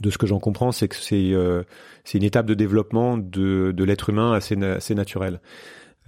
De 0.00 0.10
ce 0.10 0.18
que 0.18 0.26
j'en 0.26 0.40
comprends, 0.40 0.72
c'est 0.72 0.88
que 0.88 0.96
c'est 0.96 1.30
euh, 1.30 1.62
une 2.14 2.24
étape 2.24 2.46
de 2.46 2.54
développement 2.54 3.16
de, 3.16 3.70
de 3.70 3.84
l'être 3.84 4.10
humain 4.10 4.32
assez, 4.32 4.60
assez 4.60 4.96
naturelle. 4.96 5.40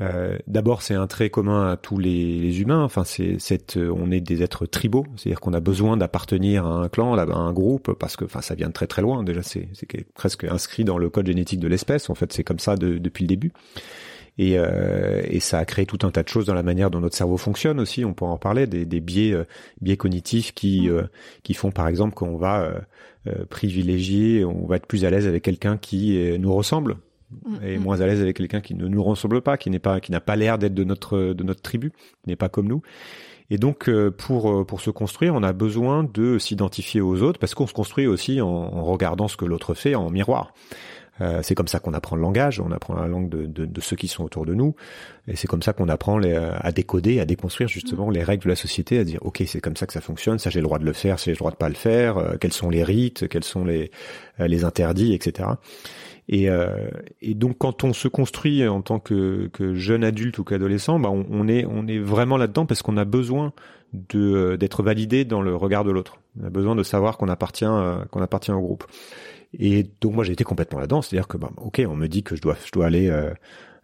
Euh, 0.00 0.38
d'abord, 0.46 0.82
c'est 0.82 0.94
un 0.94 1.06
trait 1.06 1.30
commun 1.30 1.70
à 1.70 1.76
tous 1.76 1.98
les, 1.98 2.60
humains. 2.60 2.82
Enfin, 2.82 3.04
c'est 3.04 3.38
cette, 3.38 3.76
on 3.76 4.10
est 4.10 4.20
des 4.20 4.42
êtres 4.42 4.66
tribaux, 4.66 5.06
c'est-à-dire 5.16 5.40
qu'on 5.40 5.52
a 5.52 5.60
besoin 5.60 5.96
d'appartenir 5.96 6.66
à 6.66 6.70
un 6.70 6.88
clan, 6.88 7.14
à 7.14 7.22
un 7.22 7.52
groupe, 7.52 7.92
parce 7.92 8.16
que, 8.16 8.24
enfin, 8.24 8.40
ça 8.40 8.54
vient 8.54 8.68
de 8.68 8.72
très 8.72 8.86
très 8.86 9.02
loin. 9.02 9.22
Déjà, 9.22 9.42
c'est 9.42 9.68
presque 10.14 10.44
inscrit 10.44 10.84
dans 10.84 10.98
le 10.98 11.10
code 11.10 11.26
génétique 11.26 11.60
de 11.60 11.68
l'espèce. 11.68 12.10
En 12.10 12.14
fait, 12.14 12.32
c'est 12.32 12.44
comme 12.44 12.58
ça 12.58 12.76
depuis 12.76 13.24
le 13.24 13.28
début. 13.28 13.52
Et, 14.38 14.58
euh, 14.58 15.20
et, 15.28 15.40
ça 15.40 15.58
a 15.58 15.64
créé 15.66 15.84
tout 15.84 15.98
un 16.06 16.10
tas 16.10 16.22
de 16.22 16.28
choses 16.28 16.46
dans 16.46 16.54
la 16.54 16.62
manière 16.62 16.90
dont 16.90 17.00
notre 17.00 17.14
cerveau 17.14 17.36
fonctionne 17.36 17.78
aussi. 17.78 18.02
On 18.02 18.14
peut 18.14 18.24
en 18.24 18.38
parler 18.38 18.66
des, 18.66 18.86
des 18.86 19.00
biais, 19.00 19.32
euh, 19.32 19.44
biais 19.82 19.98
cognitifs 19.98 20.54
qui 20.54 20.88
qui 21.42 21.52
font 21.52 21.70
par 21.70 21.86
exemple 21.86 22.14
qu'on 22.14 22.38
va 22.38 22.80
privilégier, 23.50 24.44
on 24.44 24.66
va 24.66 24.76
être 24.76 24.86
plus 24.86 25.04
à 25.04 25.10
l'aise 25.10 25.26
avec 25.26 25.42
quelqu'un 25.42 25.76
qui 25.76 26.18
nous 26.38 26.52
ressemble 26.54 26.96
et 27.62 27.78
mm. 27.78 27.82
moins 27.82 28.00
à 28.00 28.06
l'aise 28.06 28.20
avec 28.20 28.36
quelqu'un 28.36 28.60
qui 28.60 28.74
ne 28.74 28.86
nous 28.86 29.02
ressemble 29.02 29.40
pas, 29.42 29.56
qui 29.56 29.70
n'est 29.70 29.78
pas, 29.78 30.00
qui 30.00 30.12
n'a 30.12 30.20
pas 30.20 30.36
l'air 30.36 30.58
d'être 30.58 30.74
de 30.74 30.84
notre 30.84 31.18
de 31.18 31.44
notre 31.44 31.62
tribu, 31.62 31.90
qui 31.90 32.28
n'est 32.28 32.36
pas 32.36 32.48
comme 32.48 32.68
nous. 32.68 32.82
Et 33.52 33.58
donc 33.58 33.90
euh, 33.90 34.10
pour 34.10 34.50
euh, 34.50 34.64
pour 34.64 34.80
se 34.80 34.88
construire, 34.88 35.34
on 35.34 35.42
a 35.42 35.52
besoin 35.52 36.04
de 36.04 36.38
s'identifier 36.38 37.02
aux 37.02 37.22
autres 37.22 37.38
parce 37.38 37.54
qu'on 37.54 37.66
se 37.66 37.74
construit 37.74 38.06
aussi 38.06 38.40
en, 38.40 38.82
regardant 38.82 39.28
ce 39.28 39.36
que 39.36 39.44
l'autre 39.44 39.74
fait 39.74 39.94
en 39.94 40.08
miroir. 40.08 40.54
Euh, 41.20 41.40
c'est 41.42 41.54
comme 41.54 41.68
ça 41.68 41.78
qu'on 41.78 41.92
apprend 41.92 42.16
le 42.16 42.22
langage, 42.22 42.58
on 42.58 42.72
apprend 42.72 42.94
la 42.94 43.06
langue 43.06 43.28
de, 43.28 43.44
de, 43.44 43.66
de 43.66 43.80
ceux 43.82 43.96
qui 43.96 44.08
sont 44.08 44.24
autour 44.24 44.46
de 44.46 44.54
nous, 44.54 44.74
et 45.28 45.36
c'est 45.36 45.46
comme 45.46 45.60
ça 45.60 45.74
qu'on 45.74 45.90
apprend 45.90 46.16
les, 46.16 46.32
à 46.32 46.72
décoder, 46.72 47.20
à 47.20 47.26
déconstruire 47.26 47.68
justement 47.68 48.08
mm. 48.08 48.12
les 48.14 48.22
règles 48.22 48.44
de 48.44 48.48
la 48.48 48.56
société, 48.56 48.98
à 48.98 49.04
dire 49.04 49.18
ok 49.20 49.42
c'est 49.46 49.60
comme 49.60 49.76
ça 49.76 49.86
que 49.86 49.92
ça 49.92 50.00
fonctionne, 50.00 50.38
ça 50.38 50.48
j'ai 50.48 50.60
le 50.60 50.64
droit 50.64 50.78
de 50.78 50.86
le 50.86 50.94
faire, 50.94 51.18
ça 51.18 51.26
j'ai 51.26 51.32
le 51.32 51.36
droit 51.36 51.50
de 51.50 51.56
pas 51.56 51.68
le 51.68 51.74
faire, 51.74 52.36
quels 52.40 52.54
sont 52.54 52.70
les 52.70 52.82
rites, 52.82 53.28
quels 53.28 53.44
sont 53.44 53.66
les 53.66 53.90
les 54.38 54.64
interdits, 54.64 55.12
etc. 55.12 55.50
Et, 56.28 56.48
euh, 56.48 56.88
et, 57.20 57.34
donc 57.34 57.58
quand 57.58 57.82
on 57.84 57.92
se 57.92 58.06
construit 58.06 58.66
en 58.66 58.80
tant 58.80 59.00
que, 59.00 59.48
que 59.52 59.74
jeune 59.74 60.04
adulte 60.04 60.38
ou 60.38 60.44
qu'adolescent, 60.44 61.00
bah 61.00 61.10
on, 61.10 61.48
est 61.48 61.66
on 61.66 61.86
est 61.88 61.98
vraiment 61.98 62.36
là-dedans 62.36 62.64
parce 62.64 62.82
qu'on 62.82 62.96
a 62.96 63.04
besoin 63.04 63.52
euh, 64.14 64.56
d'être 64.56 64.82
validé 64.82 65.24
dans 65.24 65.42
le 65.42 65.54
regard 65.56 65.84
de 65.84 65.90
l'autre. 65.90 66.18
On 66.40 66.46
a 66.46 66.50
besoin 66.50 66.74
de 66.76 66.82
savoir 66.82 67.18
qu'on 67.18 67.28
appartient 67.28 67.64
euh, 67.66 68.04
qu'on 68.10 68.22
appartient 68.22 68.52
au 68.52 68.60
groupe. 68.60 68.84
Et 69.58 69.86
donc 70.00 70.14
moi 70.14 70.24
j'ai 70.24 70.32
été 70.32 70.44
complètement 70.44 70.78
là-dedans, 70.78 71.02
c'est-à-dire 71.02 71.28
que 71.28 71.36
bah, 71.36 71.50
ok 71.56 71.82
on 71.86 71.96
me 71.96 72.06
dit 72.06 72.22
que 72.22 72.36
je 72.36 72.40
dois 72.40 72.56
je 72.64 72.70
dois 72.70 72.86
aller 72.86 73.08
euh, 73.08 73.30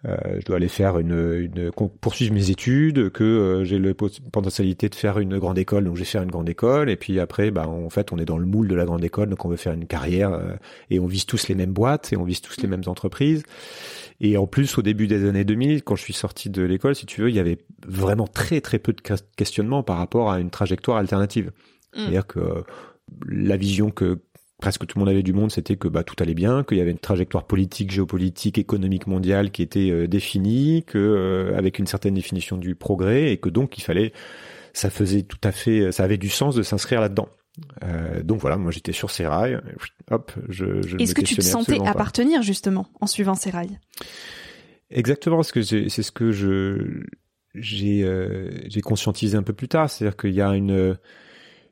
je 0.04 0.44
dois 0.44 0.56
aller 0.56 0.68
faire 0.68 0.98
une, 0.98 1.50
une 1.56 1.70
poursuivre 2.00 2.32
mes 2.32 2.50
études, 2.50 3.10
que 3.10 3.24
euh, 3.24 3.64
j'ai 3.64 3.78
la 3.78 3.94
potentialité 3.94 4.88
de 4.88 4.94
faire 4.94 5.18
une 5.18 5.38
grande 5.38 5.58
école, 5.58 5.84
donc 5.84 5.96
je 5.96 6.00
vais 6.00 6.06
faire 6.06 6.22
une 6.22 6.30
grande 6.30 6.48
école, 6.48 6.88
et 6.88 6.96
puis 6.96 7.18
après, 7.18 7.50
bah, 7.50 7.66
en 7.66 7.90
fait, 7.90 8.12
on 8.12 8.18
est 8.18 8.24
dans 8.24 8.38
le 8.38 8.46
moule 8.46 8.68
de 8.68 8.74
la 8.74 8.84
grande 8.84 9.04
école, 9.04 9.28
donc 9.28 9.44
on 9.44 9.48
veut 9.48 9.56
faire 9.56 9.72
une 9.72 9.86
carrière, 9.86 10.32
euh, 10.32 10.54
et 10.90 11.00
on 11.00 11.06
vise 11.06 11.26
tous 11.26 11.48
les 11.48 11.54
mêmes 11.54 11.72
boîtes, 11.72 12.12
et 12.12 12.16
on 12.16 12.24
vise 12.24 12.40
tous 12.40 12.60
les 12.62 12.68
mêmes 12.68 12.84
entreprises. 12.86 13.42
Et 14.20 14.36
en 14.36 14.46
plus, 14.46 14.78
au 14.78 14.82
début 14.82 15.06
des 15.06 15.28
années 15.28 15.44
2000, 15.44 15.82
quand 15.82 15.96
je 15.96 16.02
suis 16.02 16.12
sorti 16.12 16.48
de 16.50 16.62
l'école, 16.62 16.94
si 16.94 17.06
tu 17.06 17.20
veux, 17.20 17.28
il 17.28 17.36
y 17.36 17.40
avait 17.40 17.58
vraiment 17.86 18.26
très 18.26 18.60
très 18.60 18.78
peu 18.78 18.92
de 18.92 19.00
questionnements 19.36 19.82
par 19.82 19.98
rapport 19.98 20.30
à 20.30 20.40
une 20.40 20.50
trajectoire 20.50 20.98
alternative. 20.98 21.52
Mm. 21.94 21.98
C'est-à-dire 21.98 22.26
que 22.26 22.64
la 23.26 23.56
vision 23.56 23.90
que 23.90 24.18
presque 24.58 24.86
tout 24.86 24.98
le 24.98 25.00
monde 25.00 25.08
avait 25.08 25.22
du 25.22 25.32
monde, 25.32 25.50
c'était 25.50 25.76
que 25.76 25.88
bah, 25.88 26.02
tout 26.02 26.16
allait 26.20 26.34
bien, 26.34 26.64
qu'il 26.64 26.78
y 26.78 26.80
avait 26.80 26.90
une 26.90 26.98
trajectoire 26.98 27.46
politique, 27.46 27.90
géopolitique, 27.90 28.58
économique 28.58 29.06
mondiale 29.06 29.50
qui 29.50 29.62
était 29.62 29.90
euh, 29.90 30.06
définie, 30.06 30.84
que 30.84 30.98
euh, 30.98 31.56
avec 31.56 31.78
une 31.78 31.86
certaine 31.86 32.14
définition 32.14 32.56
du 32.56 32.74
progrès, 32.74 33.32
et 33.32 33.36
que 33.38 33.48
donc 33.48 33.78
il 33.78 33.82
fallait, 33.82 34.12
ça 34.72 34.90
faisait 34.90 35.22
tout 35.22 35.40
à 35.44 35.52
fait, 35.52 35.92
ça 35.92 36.04
avait 36.04 36.18
du 36.18 36.28
sens 36.28 36.54
de 36.54 36.62
s'inscrire 36.62 37.00
là-dedans. 37.00 37.28
Euh, 37.82 38.22
donc 38.22 38.40
voilà, 38.40 38.56
moi 38.56 38.70
j'étais 38.70 38.92
sur 38.92 39.10
ces 39.10 39.26
rails. 39.26 39.60
Hop, 40.10 40.32
je. 40.48 40.82
je 40.86 40.96
Est-ce 40.98 41.14
que 41.14 41.22
tu 41.22 41.36
te 41.36 41.40
sentais 41.40 41.80
appartenir 41.84 42.42
justement 42.42 42.88
en 43.00 43.06
suivant 43.06 43.34
ces 43.34 43.50
rails? 43.50 43.78
Exactement, 44.90 45.42
ce 45.42 45.52
que 45.52 45.62
c'est 45.62 45.88
ce 45.88 46.12
que 46.12 46.32
je 46.32 47.02
j'ai 47.54 48.04
euh, 48.04 48.50
j'ai 48.68 48.80
conscientisé 48.80 49.36
un 49.36 49.42
peu 49.42 49.52
plus 49.52 49.68
tard, 49.68 49.90
c'est-à-dire 49.90 50.16
qu'il 50.16 50.34
y 50.34 50.40
a 50.40 50.54
une 50.54 50.96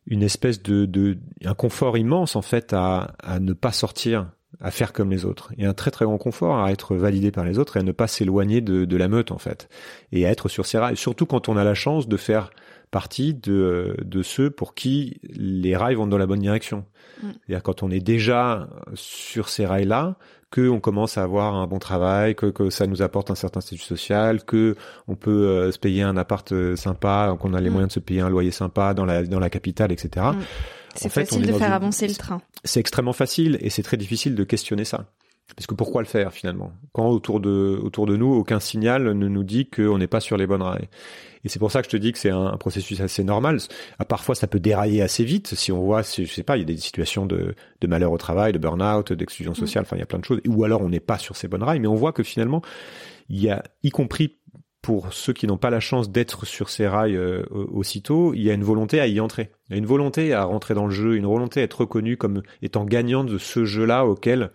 une 0.07 0.23
espèce 0.23 0.63
de, 0.63 0.87
de 0.87 1.19
un 1.45 1.55
confort 1.55 1.99
immense 1.99 2.37
en 2.37 2.43
fait 2.43 2.73
à, 2.73 3.15
à 3.23 3.41
ne 3.41 3.53
pas 3.53 3.73
sortir 3.73 4.31
à 4.61 4.71
faire 4.71 4.93
comme 4.93 5.11
les 5.11 5.25
autres. 5.25 5.53
A 5.61 5.69
un 5.69 5.75
très 5.75 5.91
très 5.91 6.05
grand 6.05 6.19
confort 6.19 6.59
à 6.59 6.73
être 6.73 6.95
validé 6.95 7.31
par 7.31 7.45
les 7.45 7.59
autres 7.59 7.77
et 7.77 7.81
à 7.81 7.83
ne 7.83 7.93
pas 7.93 8.07
s'éloigner 8.07 8.61
de, 8.61 8.85
de 8.85 8.97
la 8.97 9.09
meute 9.09 9.31
en 9.31 9.39
fait. 9.39 9.69
Et 10.13 10.27
à 10.27 10.31
être 10.31 10.49
sur 10.49 10.67
ses 10.67 10.79
rails, 10.79 10.97
surtout 10.97 11.27
quand 11.27 11.49
on 11.49 11.57
a 11.57 11.65
la 11.65 11.75
chance 11.75 12.09
de 12.09 12.17
faire 12.17 12.51
partie 12.91 13.35
de, 13.35 13.97
de 14.03 14.23
ceux 14.23 14.51
pour 14.51 14.75
qui 14.75 15.21
les 15.25 15.77
rails 15.77 15.97
vont 15.97 16.07
dans 16.07 16.19
la 16.19 16.27
bonne 16.27 16.41
direction. 16.41 16.85
Mm. 17.23 17.29
C'est-à-dire 17.47 17.63
quand 17.63 17.83
on 17.83 17.91
est 17.91 18.01
déjà 18.01 18.69
sur 18.95 19.49
ces 19.49 19.67
rails-là, 19.67 20.17
que 20.57 20.71
on 20.71 20.81
commence 20.81 21.19
à 21.19 21.23
avoir 21.23 21.55
un 21.55 21.67
bon 21.67 21.79
travail, 21.79 22.35
que, 22.35 22.47
que 22.47 22.71
ça 22.71 22.87
nous 22.87 23.03
apporte 23.03 23.31
un 23.31 23.35
certain 23.35 23.61
statut 23.61 23.83
social, 23.83 24.43
que 24.43 24.75
on 25.07 25.15
peut 25.15 25.31
euh, 25.31 25.71
se 25.71 25.79
payer 25.79 26.01
un 26.01 26.17
appart 26.17 26.51
euh, 26.53 26.77
sympa, 26.77 27.37
qu'on 27.39 27.53
a 27.53 27.61
les 27.61 27.69
mm. 27.69 27.73
moyens 27.73 27.89
de 27.89 27.93
se 27.93 28.01
payer 28.01 28.23
un 28.23 28.31
loyer 28.31 28.53
sympa 28.53 28.95
dans 28.95 29.05
la 29.05 29.23
dans 29.25 29.39
la 29.39 29.51
capitale, 29.51 29.93
etc. 29.93 30.29
Mm. 30.33 30.39
C'est 30.95 31.11
facile 31.11 31.47
de 31.47 31.53
faire 31.53 31.75
avancer 31.75 32.09
le 32.09 32.15
train. 32.15 32.41
C'est 32.65 32.81
extrêmement 32.81 33.13
facile 33.13 33.59
et 33.61 33.69
c'est 33.69 33.83
très 33.83 33.99
difficile 33.99 34.35
de 34.35 34.45
questionner 34.45 34.87
ça. 34.87 35.05
Parce 35.55 35.67
que 35.67 35.75
pourquoi 35.75 36.03
le 36.03 36.09
faire 36.09 36.33
finalement? 36.33 36.73
Quand 36.93 37.09
autour 37.09 37.41
de 37.41 37.79
autour 37.83 38.07
de 38.07 38.17
nous, 38.17 38.33
aucun 38.33 38.61
signal 38.61 39.13
ne 39.13 39.29
nous 39.29 39.45
dit 39.45 39.71
qu'on 39.71 39.99
n'est 39.99 40.09
pas 40.09 40.21
sur 40.21 40.37
les 40.37 40.47
bonnes 40.47 40.63
rails. 40.63 40.89
Et 41.45 41.49
c'est 41.49 41.61
pour 41.61 41.71
ça 41.71 41.81
que 41.81 41.87
je 41.87 41.91
te 41.91 41.97
dis 41.97 42.13
que 42.13 42.19
c'est 42.19 42.31
un, 42.31 42.57
processus 42.57 43.01
assez 43.01 43.23
normal. 43.23 43.59
À 44.01 44.05
parfois, 44.05 44.35
ça 44.35 44.49
peut 44.49 44.59
dérailler 44.59 45.01
assez 45.01 45.23
vite 45.23 45.55
si 45.55 45.71
on 45.71 45.81
voit, 45.81 46.03
je 46.03 46.25
sais 46.25 46.43
pas, 46.43 46.57
il 46.57 46.61
y 46.61 46.63
a 46.63 46.67
des 46.67 46.77
situations 46.77 47.25
de, 47.25 47.55
de 47.81 47.87
malheur 47.87 48.11
au 48.11 48.19
travail, 48.19 48.53
de 48.53 48.59
burn-out, 48.59 49.13
d'exclusion 49.13 49.53
mm. 49.53 49.57
sociale. 49.57 49.85
Enfin, 49.87 49.97
il 49.97 50.01
y 50.01 50.03
a 50.03 50.07
plein 50.07 50.19
de 50.19 50.25
choses. 50.25 50.41
Ou 50.49 50.65
alors, 50.65 50.83
on 50.83 50.89
n'est 50.89 50.99
pas 50.99 51.19
sur 51.19 51.37
ces 51.37 51.47
bonnes 51.47 51.63
rails, 51.63 51.79
mais 51.79 51.87
on 51.87 51.95
voit 51.95 52.13
que 52.13 52.25
finalement, 52.25 52.63
il 53.29 53.41
y 53.41 53.49
a, 53.49 53.63
y 53.85 53.91
compris 53.91 54.39
pour 54.83 55.13
ceux 55.13 55.33
qui 55.33 55.49
n'ont 55.49 55.57
pas 55.57 55.71
la 55.71 55.81
chance 55.81 56.11
d'être 56.11 56.47
sur 56.47 56.69
ces 56.69 56.87
rails 56.87 57.17
euh, 57.17 57.45
aussitôt, 57.51 58.35
il 58.35 58.43
y 58.43 58.51
a 58.51 58.55
une 58.55 58.63
volonté 58.63 59.01
à 59.01 59.09
y 59.09 59.19
entrer. 59.19 59.51
Il 59.69 59.73
y 59.73 59.75
a 59.75 59.79
une 59.79 59.87
volonté 59.87 60.33
à 60.33 60.45
rentrer 60.45 60.75
dans 60.75 60.87
le 60.87 60.93
jeu, 60.93 61.17
une 61.17 61.27
volonté 61.27 61.61
à 61.61 61.65
être 61.65 61.81
reconnu 61.81 62.17
comme 62.17 62.43
étant 62.63 62.85
gagnant 62.85 63.25
de 63.25 63.37
ce 63.37 63.65
jeu-là 63.65 64.07
auquel 64.07 64.53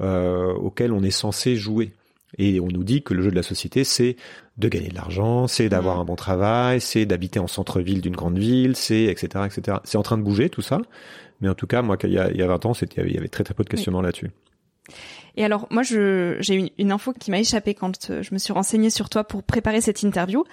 auquel 0.00 0.92
on 0.92 1.02
est 1.02 1.10
censé 1.10 1.56
jouer. 1.56 1.92
Et 2.38 2.60
on 2.60 2.68
nous 2.68 2.84
dit 2.84 3.02
que 3.02 3.14
le 3.14 3.22
jeu 3.22 3.30
de 3.30 3.36
la 3.36 3.42
société, 3.42 3.84
c'est 3.84 4.16
de 4.56 4.68
gagner 4.68 4.88
de 4.88 4.94
l'argent, 4.94 5.46
c'est 5.46 5.68
d'avoir 5.68 5.96
mm. 5.96 6.00
un 6.00 6.04
bon 6.04 6.16
travail, 6.16 6.80
c'est 6.80 7.06
d'habiter 7.06 7.38
en 7.38 7.46
centre-ville 7.46 8.00
d'une 8.00 8.16
grande 8.16 8.38
ville, 8.38 8.76
c'est 8.76 9.04
etc. 9.04 9.44
etc. 9.46 9.78
C'est 9.84 9.98
en 9.98 10.02
train 10.02 10.18
de 10.18 10.22
bouger 10.22 10.50
tout 10.50 10.62
ça, 10.62 10.80
mais 11.40 11.48
en 11.48 11.54
tout 11.54 11.66
cas, 11.66 11.82
moi, 11.82 11.96
il 12.02 12.12
y 12.12 12.18
a, 12.18 12.30
il 12.30 12.36
y 12.36 12.42
a 12.42 12.46
20 12.46 12.66
ans, 12.66 12.74
c'était, 12.74 13.02
il 13.06 13.14
y 13.14 13.18
avait 13.18 13.28
très 13.28 13.44
très 13.44 13.54
peu 13.54 13.64
de 13.64 13.68
questionnements 13.68 14.02
là-dessus. 14.02 14.30
Et 15.36 15.44
alors, 15.44 15.66
moi, 15.70 15.82
j'ai 15.82 16.54
une, 16.54 16.70
une 16.78 16.92
info 16.92 17.12
qui 17.12 17.30
m'a 17.30 17.40
échappé 17.40 17.74
quand 17.74 18.10
euh, 18.10 18.22
je 18.22 18.32
me 18.34 18.38
suis 18.38 18.52
renseignée 18.52 18.90
sur 18.90 19.08
toi 19.08 19.24
pour 19.24 19.42
préparer 19.42 19.80
cette 19.80 20.02
interview 20.02 20.44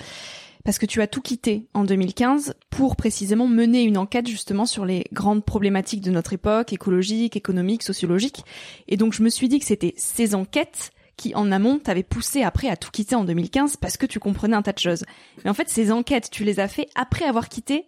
parce 0.63 0.79
que 0.79 0.85
tu 0.85 1.01
as 1.01 1.07
tout 1.07 1.21
quitté 1.21 1.67
en 1.73 1.83
2015 1.83 2.55
pour 2.69 2.95
précisément 2.95 3.47
mener 3.47 3.83
une 3.83 3.97
enquête 3.97 4.27
justement 4.27 4.65
sur 4.65 4.85
les 4.85 5.05
grandes 5.11 5.45
problématiques 5.45 6.01
de 6.01 6.11
notre 6.11 6.33
époque, 6.33 6.73
écologiques, 6.73 7.35
économiques, 7.35 7.83
sociologiques. 7.83 8.43
Et 8.87 8.97
donc 8.97 9.13
je 9.13 9.23
me 9.23 9.29
suis 9.29 9.49
dit 9.49 9.59
que 9.59 9.65
c'était 9.65 9.93
ces 9.97 10.35
enquêtes 10.35 10.91
qui 11.17 11.35
en 11.35 11.51
amont 11.51 11.79
t'avaient 11.79 12.03
poussé 12.03 12.43
après 12.43 12.69
à 12.69 12.75
tout 12.75 12.89
quitter 12.91 13.15
en 13.15 13.23
2015 13.23 13.77
parce 13.77 13.97
que 13.97 14.05
tu 14.05 14.19
comprenais 14.19 14.55
un 14.55 14.61
tas 14.61 14.73
de 14.73 14.79
choses. 14.79 15.03
Mais 15.43 15.49
en 15.49 15.53
fait, 15.53 15.69
ces 15.69 15.91
enquêtes, 15.91 16.29
tu 16.31 16.43
les 16.43 16.59
as 16.59 16.67
fait 16.67 16.87
après 16.95 17.25
avoir 17.25 17.49
quitté 17.49 17.85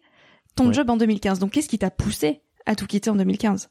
ton 0.55 0.71
job 0.71 0.89
en 0.89 0.97
2015. 0.97 1.39
Donc 1.39 1.51
qu'est-ce 1.51 1.69
qui 1.69 1.79
t'a 1.79 1.89
poussé 1.89 2.41
à 2.65 2.75
tout 2.75 2.85
quitter 2.85 3.09
en 3.09 3.15
2015 3.15 3.69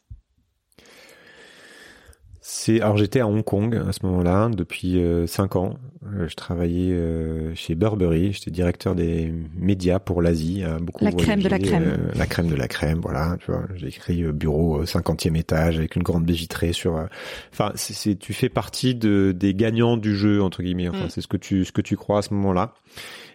c'est 2.44 2.80
alors 2.80 2.96
j'étais 2.96 3.20
à 3.20 3.28
Hong 3.28 3.44
Kong 3.44 3.80
à 3.88 3.92
ce 3.92 4.04
moment-là 4.04 4.48
depuis 4.48 4.98
euh, 4.98 5.28
cinq 5.28 5.54
ans. 5.54 5.78
Euh, 6.04 6.26
je 6.26 6.34
travaillais 6.34 6.92
euh, 6.92 7.54
chez 7.54 7.76
Burberry. 7.76 8.32
J'étais 8.32 8.50
directeur 8.50 8.96
des 8.96 9.32
médias 9.54 10.00
pour 10.00 10.22
l'Asie. 10.22 10.64
Beaucoup 10.80 11.04
la 11.04 11.12
crème 11.12 11.40
de 11.40 11.48
la 11.48 11.60
crème. 11.60 12.10
la 12.16 12.26
crème 12.26 12.48
de 12.48 12.56
la 12.56 12.66
crème. 12.66 12.98
Voilà. 13.00 13.36
Tu 13.38 13.52
vois, 13.52 13.62
j'ai 13.76 13.86
écrit 13.86 14.24
bureau 14.32 14.82
50e 14.82 15.38
étage 15.38 15.78
avec 15.78 15.94
une 15.94 16.02
grande 16.02 16.24
baie 16.24 16.32
vitrée 16.32 16.72
sur. 16.72 17.06
Enfin, 17.52 17.70
c'est 17.76 18.18
tu 18.18 18.32
fais 18.32 18.48
partie 18.48 18.96
de 18.96 19.30
des 19.30 19.54
gagnants 19.54 19.96
du 19.96 20.16
jeu 20.16 20.42
entre 20.42 20.64
guillemets. 20.64 20.88
Enfin, 20.88 21.06
mm. 21.06 21.10
c'est 21.10 21.20
ce 21.20 21.28
que 21.28 21.36
tu 21.36 21.64
ce 21.64 21.70
que 21.70 21.80
tu 21.80 21.96
crois 21.96 22.18
à 22.18 22.22
ce 22.22 22.34
moment-là. 22.34 22.74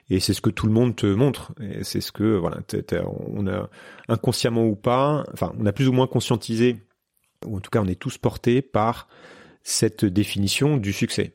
Et 0.10 0.20
c'est 0.20 0.34
ce 0.34 0.42
que 0.42 0.50
tout 0.50 0.68
le 0.68 0.74
monde 0.74 0.98
te 0.98 1.06
montre. 1.06 1.54
Et 1.62 1.86
c'est 1.86 2.02
ce 2.02 2.12
que 2.12 2.36
voilà, 2.36 2.58
on 3.28 3.48
a 3.48 3.70
inconsciemment 4.10 4.66
ou 4.66 4.76
pas. 4.76 5.24
Enfin, 5.32 5.54
on 5.58 5.66
a 5.66 5.72
plus 5.72 5.88
ou 5.88 5.94
moins 5.94 6.08
conscientisé 6.08 6.78
ou 7.46 7.58
en 7.58 7.60
tout 7.60 7.70
cas 7.70 7.82
on 7.82 7.88
est 7.88 8.00
tous 8.00 8.18
portés 8.18 8.62
par 8.62 9.08
cette 9.64 10.06
définition 10.06 10.78
du 10.78 10.94
succès. 10.94 11.34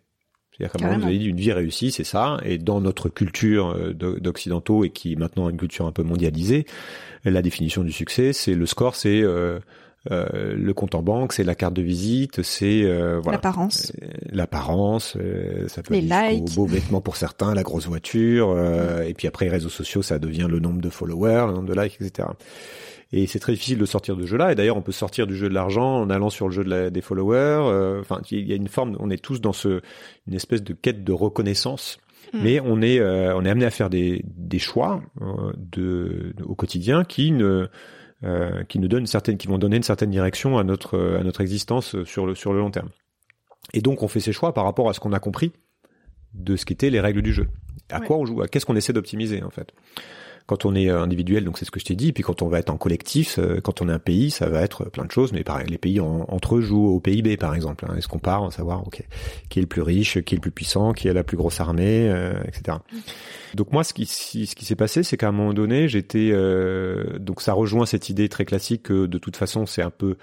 C'est-à-dire 0.52 0.72
qu'à 0.72 0.84
un 0.84 0.88
moment, 0.88 1.00
vous 1.00 1.06
avez 1.08 1.18
dit 1.18 1.26
une 1.26 1.40
vie 1.40 1.52
réussie, 1.52 1.90
c'est 1.90 2.04
ça. 2.04 2.38
Et 2.44 2.58
dans 2.58 2.80
notre 2.80 3.08
culture 3.08 3.74
euh, 3.76 3.94
d'occidentaux 3.94 4.84
et 4.84 4.90
qui 4.90 5.12
est 5.12 5.16
maintenant 5.16 5.48
une 5.48 5.56
culture 5.56 5.86
un 5.86 5.92
peu 5.92 6.02
mondialisée, 6.02 6.66
la 7.24 7.42
définition 7.42 7.84
du 7.84 7.92
succès, 7.92 8.32
c'est 8.32 8.54
le 8.54 8.66
score, 8.66 8.94
c'est 8.94 9.22
euh, 9.22 9.60
euh, 10.10 10.54
le 10.54 10.74
compte 10.74 10.94
en 10.94 11.02
banque, 11.02 11.32
c'est 11.32 11.44
la 11.44 11.54
carte 11.54 11.74
de 11.74 11.82
visite, 11.82 12.42
c'est 12.42 12.82
voilà 12.82 13.36
l'apparence, 13.36 13.92
l'apparance, 14.30 15.16
ça 15.68 15.82
peut 15.82 15.94
les 15.94 16.12
être 16.12 16.54
beaux 16.54 16.66
vêtements 16.66 17.00
pour 17.00 17.16
certains, 17.16 17.54
la 17.54 17.62
grosse 17.62 17.86
voiture, 17.86 18.58
et 19.06 19.14
puis 19.14 19.28
après 19.28 19.46
les 19.46 19.52
réseaux 19.52 19.68
sociaux, 19.68 20.02
ça 20.02 20.18
devient 20.18 20.48
le 20.50 20.58
nombre 20.58 20.80
de 20.80 20.90
followers, 20.90 21.46
le 21.46 21.52
nombre 21.52 21.72
de 21.72 21.80
likes, 21.80 21.98
etc. 22.00 22.28
Et 23.12 23.26
c'est 23.26 23.38
très 23.38 23.52
difficile 23.52 23.78
de 23.78 23.84
sortir 23.84 24.16
de 24.16 24.22
ce 24.22 24.26
jeu-là. 24.26 24.52
Et 24.52 24.54
d'ailleurs, 24.54 24.76
on 24.76 24.82
peut 24.82 24.92
sortir 24.92 25.26
du 25.26 25.36
jeu 25.36 25.48
de 25.48 25.54
l'argent 25.54 26.00
en 26.00 26.10
allant 26.10 26.30
sur 26.30 26.48
le 26.48 26.52
jeu 26.52 26.64
de 26.64 26.70
la, 26.70 26.90
des 26.90 27.02
followers. 27.02 27.36
Euh, 27.38 28.00
enfin, 28.00 28.20
il 28.30 28.48
y 28.48 28.52
a 28.52 28.56
une 28.56 28.68
forme, 28.68 28.96
on 29.00 29.10
est 29.10 29.22
tous 29.22 29.40
dans 29.40 29.52
ce, 29.52 29.82
une 30.26 30.34
espèce 30.34 30.62
de 30.62 30.72
quête 30.72 31.04
de 31.04 31.12
reconnaissance. 31.12 31.98
Hmm. 32.32 32.40
Mais 32.42 32.60
on 32.60 32.80
est, 32.80 33.00
euh, 33.00 33.36
on 33.36 33.44
est 33.44 33.50
amené 33.50 33.66
à 33.66 33.70
faire 33.70 33.90
des, 33.90 34.24
des 34.24 34.58
choix 34.58 35.02
euh, 35.20 35.52
de, 35.56 36.34
au 36.44 36.54
quotidien 36.54 37.04
qui 37.04 37.32
ne, 37.32 37.66
qui 38.68 38.78
nous 38.78 38.86
donnent 38.86 39.00
une 39.00 39.06
certaine, 39.06 39.36
qui 39.36 39.48
vont 39.48 39.58
donner 39.58 39.76
une 39.76 39.82
certaine 39.82 40.10
direction 40.10 40.56
à 40.56 40.62
notre, 40.62 41.16
à 41.18 41.24
notre 41.24 41.40
existence 41.40 42.00
sur 42.04 42.24
le, 42.24 42.36
sur 42.36 42.52
le 42.52 42.60
long 42.60 42.70
terme. 42.70 42.88
Et 43.74 43.80
donc, 43.80 44.04
on 44.04 44.08
fait 44.08 44.20
ces 44.20 44.32
choix 44.32 44.54
par 44.54 44.62
rapport 44.62 44.88
à 44.88 44.92
ce 44.92 45.00
qu'on 45.00 45.12
a 45.12 45.18
compris 45.18 45.52
de 46.32 46.54
ce 46.54 46.64
qu'étaient 46.64 46.88
les 46.88 47.00
règles 47.00 47.20
du 47.20 47.32
jeu. 47.32 47.48
À 47.90 48.00
quoi 48.00 48.16
on 48.16 48.24
joue, 48.24 48.40
à 48.40 48.46
qu'est-ce 48.46 48.64
qu'on 48.64 48.76
essaie 48.76 48.92
d'optimiser 48.92 49.42
en 49.42 49.50
fait 49.50 49.72
quand 50.46 50.64
on 50.64 50.74
est 50.74 50.90
euh, 50.90 51.02
individuel, 51.02 51.44
donc 51.44 51.58
c'est 51.58 51.64
ce 51.64 51.70
que 51.70 51.80
je 51.80 51.84
t'ai 51.84 51.94
dit, 51.94 52.12
puis 52.12 52.22
quand 52.22 52.42
on 52.42 52.48
va 52.48 52.58
être 52.58 52.70
en 52.70 52.76
collectif, 52.76 53.38
euh, 53.38 53.60
quand 53.60 53.80
on 53.80 53.88
est 53.88 53.92
un 53.92 53.98
pays, 53.98 54.30
ça 54.30 54.48
va 54.48 54.62
être 54.62 54.84
plein 54.90 55.04
de 55.04 55.10
choses, 55.10 55.32
mais 55.32 55.44
pareil, 55.44 55.66
les 55.68 55.78
pays 55.78 56.00
entre 56.00 56.56
eux 56.56 56.60
jouent 56.60 56.88
au 56.88 57.00
PIB 57.00 57.36
par 57.36 57.54
exemple. 57.54 57.86
Hein, 57.88 57.94
Est-ce 57.96 58.08
qu'on 58.08 58.18
part 58.18 58.42
en 58.42 58.50
savoir 58.50 58.86
ok, 58.86 59.02
qui 59.48 59.58
est 59.58 59.62
le 59.62 59.68
plus 59.68 59.82
riche, 59.82 60.20
qui 60.22 60.34
est 60.34 60.36
le 60.36 60.42
plus 60.42 60.50
puissant, 60.50 60.92
qui 60.92 61.08
a 61.08 61.12
la 61.12 61.24
plus 61.24 61.36
grosse 61.36 61.60
armée, 61.60 62.08
euh, 62.10 62.32
etc. 62.44 62.78
Donc 63.54 63.72
moi, 63.72 63.84
ce 63.84 63.92
qui, 63.92 64.06
ce 64.06 64.54
qui 64.54 64.64
s'est 64.64 64.76
passé, 64.76 65.02
c'est 65.02 65.16
qu'à 65.16 65.28
un 65.28 65.32
moment 65.32 65.54
donné, 65.54 65.88
j'étais 65.88 66.32
donc 67.18 67.42
ça 67.42 67.52
rejoint 67.52 67.86
cette 67.86 68.08
idée 68.08 68.28
très 68.28 68.44
classique 68.44 68.84
que 68.84 69.06
de 69.06 69.18
toute 69.18 69.36
façon 69.36 69.66
c'est 69.66 69.82
un 69.82 69.90
peu 69.90 70.16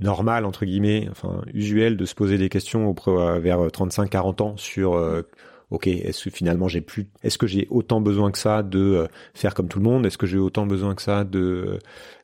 normal 0.00 0.44
entre 0.44 0.64
guillemets, 0.64 1.08
enfin 1.10 1.42
usuel 1.52 1.96
de 1.96 2.04
se 2.04 2.14
poser 2.14 2.38
des 2.38 2.48
questions 2.48 2.94
vers 3.40 3.66
35-40 3.66 4.42
ans 4.42 4.56
sur 4.56 4.96
ok, 5.72 5.86
est-ce 5.86 6.24
que 6.24 6.30
finalement 6.30 6.68
j'ai 6.68 6.82
plus, 6.82 7.08
est-ce 7.22 7.38
que 7.38 7.46
j'ai 7.46 7.66
autant 7.70 8.00
besoin 8.02 8.30
que 8.30 8.38
ça 8.38 8.62
de 8.62 8.78
euh, 8.78 9.06
faire 9.34 9.54
comme 9.54 9.68
tout 9.68 9.78
le 9.78 9.84
monde? 9.84 10.04
Est-ce 10.04 10.18
que 10.18 10.26
j'ai 10.26 10.36
autant 10.36 10.66
besoin 10.66 10.94
que 10.94 11.00
ça 11.00 11.24
de 11.24 11.38
euh, 11.38 11.78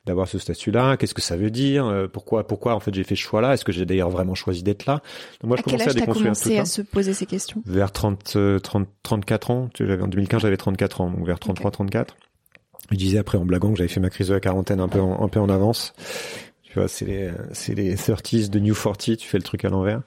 d'avoir 0.05 0.28
ce 0.28 0.38
statut-là? 0.38 0.99
Qu'est-ce 0.99 1.14
que 1.14 1.23
ça 1.23 1.37
veut 1.37 1.50
dire? 1.50 1.87
Euh, 1.87 2.09
Pourquoi, 2.09 2.47
pourquoi 2.47 2.75
en 2.75 2.81
fait 2.81 2.95
j'ai 2.95 3.05
fait 3.05 3.17
ce 3.17 3.23
choix-là? 3.23 3.55
Est-ce 3.55 3.64
que 3.64 3.73
j'ai 3.73 3.87
d'ailleurs 3.87 4.11
vraiment 4.11 4.35
choisi 4.35 4.62
d'être 4.62 4.85
là? 4.85 5.00
Donc 5.40 5.49
moi 5.49 5.57
je 5.57 5.62
à 5.62 5.64
commençais 5.64 5.88
à 5.88 5.95
déconstruire 5.95 6.33
commencé 6.33 6.59
à 6.59 6.67
se 6.67 6.83
poser 6.83 7.14
ces 7.14 7.25
questions? 7.25 7.62
Vers 7.64 7.90
30, 7.90 8.37
30 8.62 8.88
34 9.02 9.50
ans. 9.50 9.71
J'avais 9.78 10.02
en 10.02 10.09
2015 10.09 10.43
j'avais 10.43 10.59
34 10.59 11.00
ans, 11.00 11.11
donc 11.11 11.26
vers 11.26 11.38
33, 11.38 11.71
34. 11.71 12.17
Je 12.90 12.97
disais 12.97 13.19
après 13.19 13.38
en 13.38 13.47
blaguant 13.47 13.73
que 13.73 13.78
j'avais 13.78 13.88
fait 13.88 14.00
ma 14.00 14.11
crise 14.11 14.28
de 14.28 14.35
la 14.35 14.40
quarantaine 14.40 14.81
un 14.81 14.88
peu 14.88 15.00
un 15.00 15.28
peu 15.28 15.40
en 15.40 15.49
avance. 15.49 15.95
Tu 16.70 16.78
vois, 16.78 16.88
c'est 16.88 17.06
les, 17.06 17.30
c'est 17.52 17.75
les 17.75 17.96
30s 17.96 18.50
de 18.50 18.58
New 18.58 18.75
40, 18.75 19.16
tu 19.16 19.26
fais 19.26 19.38
le 19.38 19.42
truc 19.42 19.64
à 19.64 19.70
l'envers. 19.70 20.02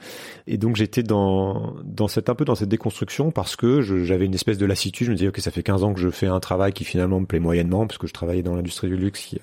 Et 0.45 0.57
donc 0.57 0.75
j'étais 0.75 1.01
dans, 1.01 1.75
dans 1.83 2.07
cette, 2.07 2.29
un 2.29 2.35
peu 2.35 2.45
dans 2.45 2.53
cette 2.53 2.69
déconstruction 2.69 3.31
parce 3.31 3.55
que 3.55 3.81
j'avais 3.81 4.25
une 4.25 4.35
espèce 4.35 4.59
de 4.59 4.65
lassitude. 4.67 5.07
Je 5.07 5.11
me 5.11 5.15
disais, 5.17 5.29
ok, 5.29 5.39
ça 5.39 5.49
fait 5.49 5.63
15 5.63 5.83
ans 5.83 5.93
que 5.93 5.99
je 5.99 6.09
fais 6.09 6.27
un 6.27 6.39
travail 6.39 6.71
qui 6.71 6.83
finalement 6.83 7.19
me 7.19 7.25
plaît 7.25 7.39
moyennement 7.39 7.87
parce 7.87 7.97
que 7.97 8.05
je 8.05 8.13
travaillais 8.13 8.43
dans 8.43 8.55
l'industrie 8.55 8.89
du 8.89 8.95
luxe 8.95 9.21
qui, 9.21 9.39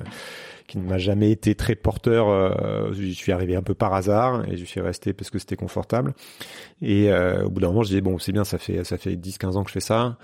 qui 0.68 0.78
ne 0.78 0.88
m'a 0.88 0.98
jamais 0.98 1.32
été 1.32 1.56
très 1.56 1.74
porteur. 1.74 2.28
Euh, 2.28 2.92
j'y 2.92 3.14
suis 3.14 3.32
arrivé 3.32 3.56
un 3.56 3.62
peu 3.62 3.74
par 3.74 3.94
hasard 3.94 4.48
et 4.48 4.56
je 4.56 4.64
suis 4.64 4.80
resté 4.80 5.12
parce 5.12 5.30
que 5.30 5.40
c'était 5.40 5.56
confortable. 5.56 6.14
Et 6.82 7.10
euh, 7.10 7.44
au 7.46 7.50
bout 7.50 7.60
d'un 7.60 7.68
moment, 7.68 7.82
je 7.82 7.88
disais 7.88 8.00
bon, 8.00 8.18
c'est 8.18 8.32
bien, 8.32 8.44
ça 8.44 8.58
fait 8.58 8.84
ça 8.84 8.96
fait 8.96 9.16
10-15 9.16 9.56
ans 9.56 9.64
que 9.64 9.70
je 9.70 9.74
fais 9.74 9.80
ça. 9.80 10.18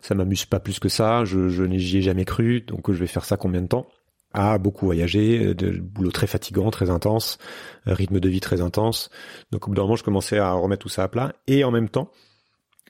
Ça 0.00 0.16
m'amuse 0.16 0.46
pas 0.46 0.58
plus 0.58 0.80
que 0.80 0.88
ça. 0.88 1.24
Je, 1.24 1.48
je 1.48 1.62
n'y 1.62 1.76
ai 1.76 2.02
jamais 2.02 2.24
cru, 2.24 2.62
donc 2.62 2.90
je 2.90 2.98
vais 2.98 3.06
faire 3.06 3.24
ça 3.24 3.36
combien 3.36 3.62
de 3.62 3.68
temps? 3.68 3.86
À 4.32 4.58
beaucoup 4.58 4.86
voyager, 4.86 5.54
de 5.54 5.70
boulot 5.70 6.10
très 6.10 6.26
fatigant, 6.26 6.70
très 6.70 6.90
intense, 6.90 7.38
rythme 7.86 8.20
de 8.20 8.28
vie 8.28 8.40
très 8.40 8.60
intense. 8.60 9.10
Donc 9.50 9.66
au 9.66 9.70
bout 9.70 9.76
d'un 9.76 9.82
moment, 9.82 9.96
je 9.96 10.04
commençais 10.04 10.38
à 10.38 10.52
remettre 10.52 10.82
tout 10.82 10.88
ça 10.88 11.02
à 11.02 11.08
plat. 11.08 11.32
Et 11.46 11.64
en 11.64 11.70
même 11.70 11.88
temps, 11.88 12.10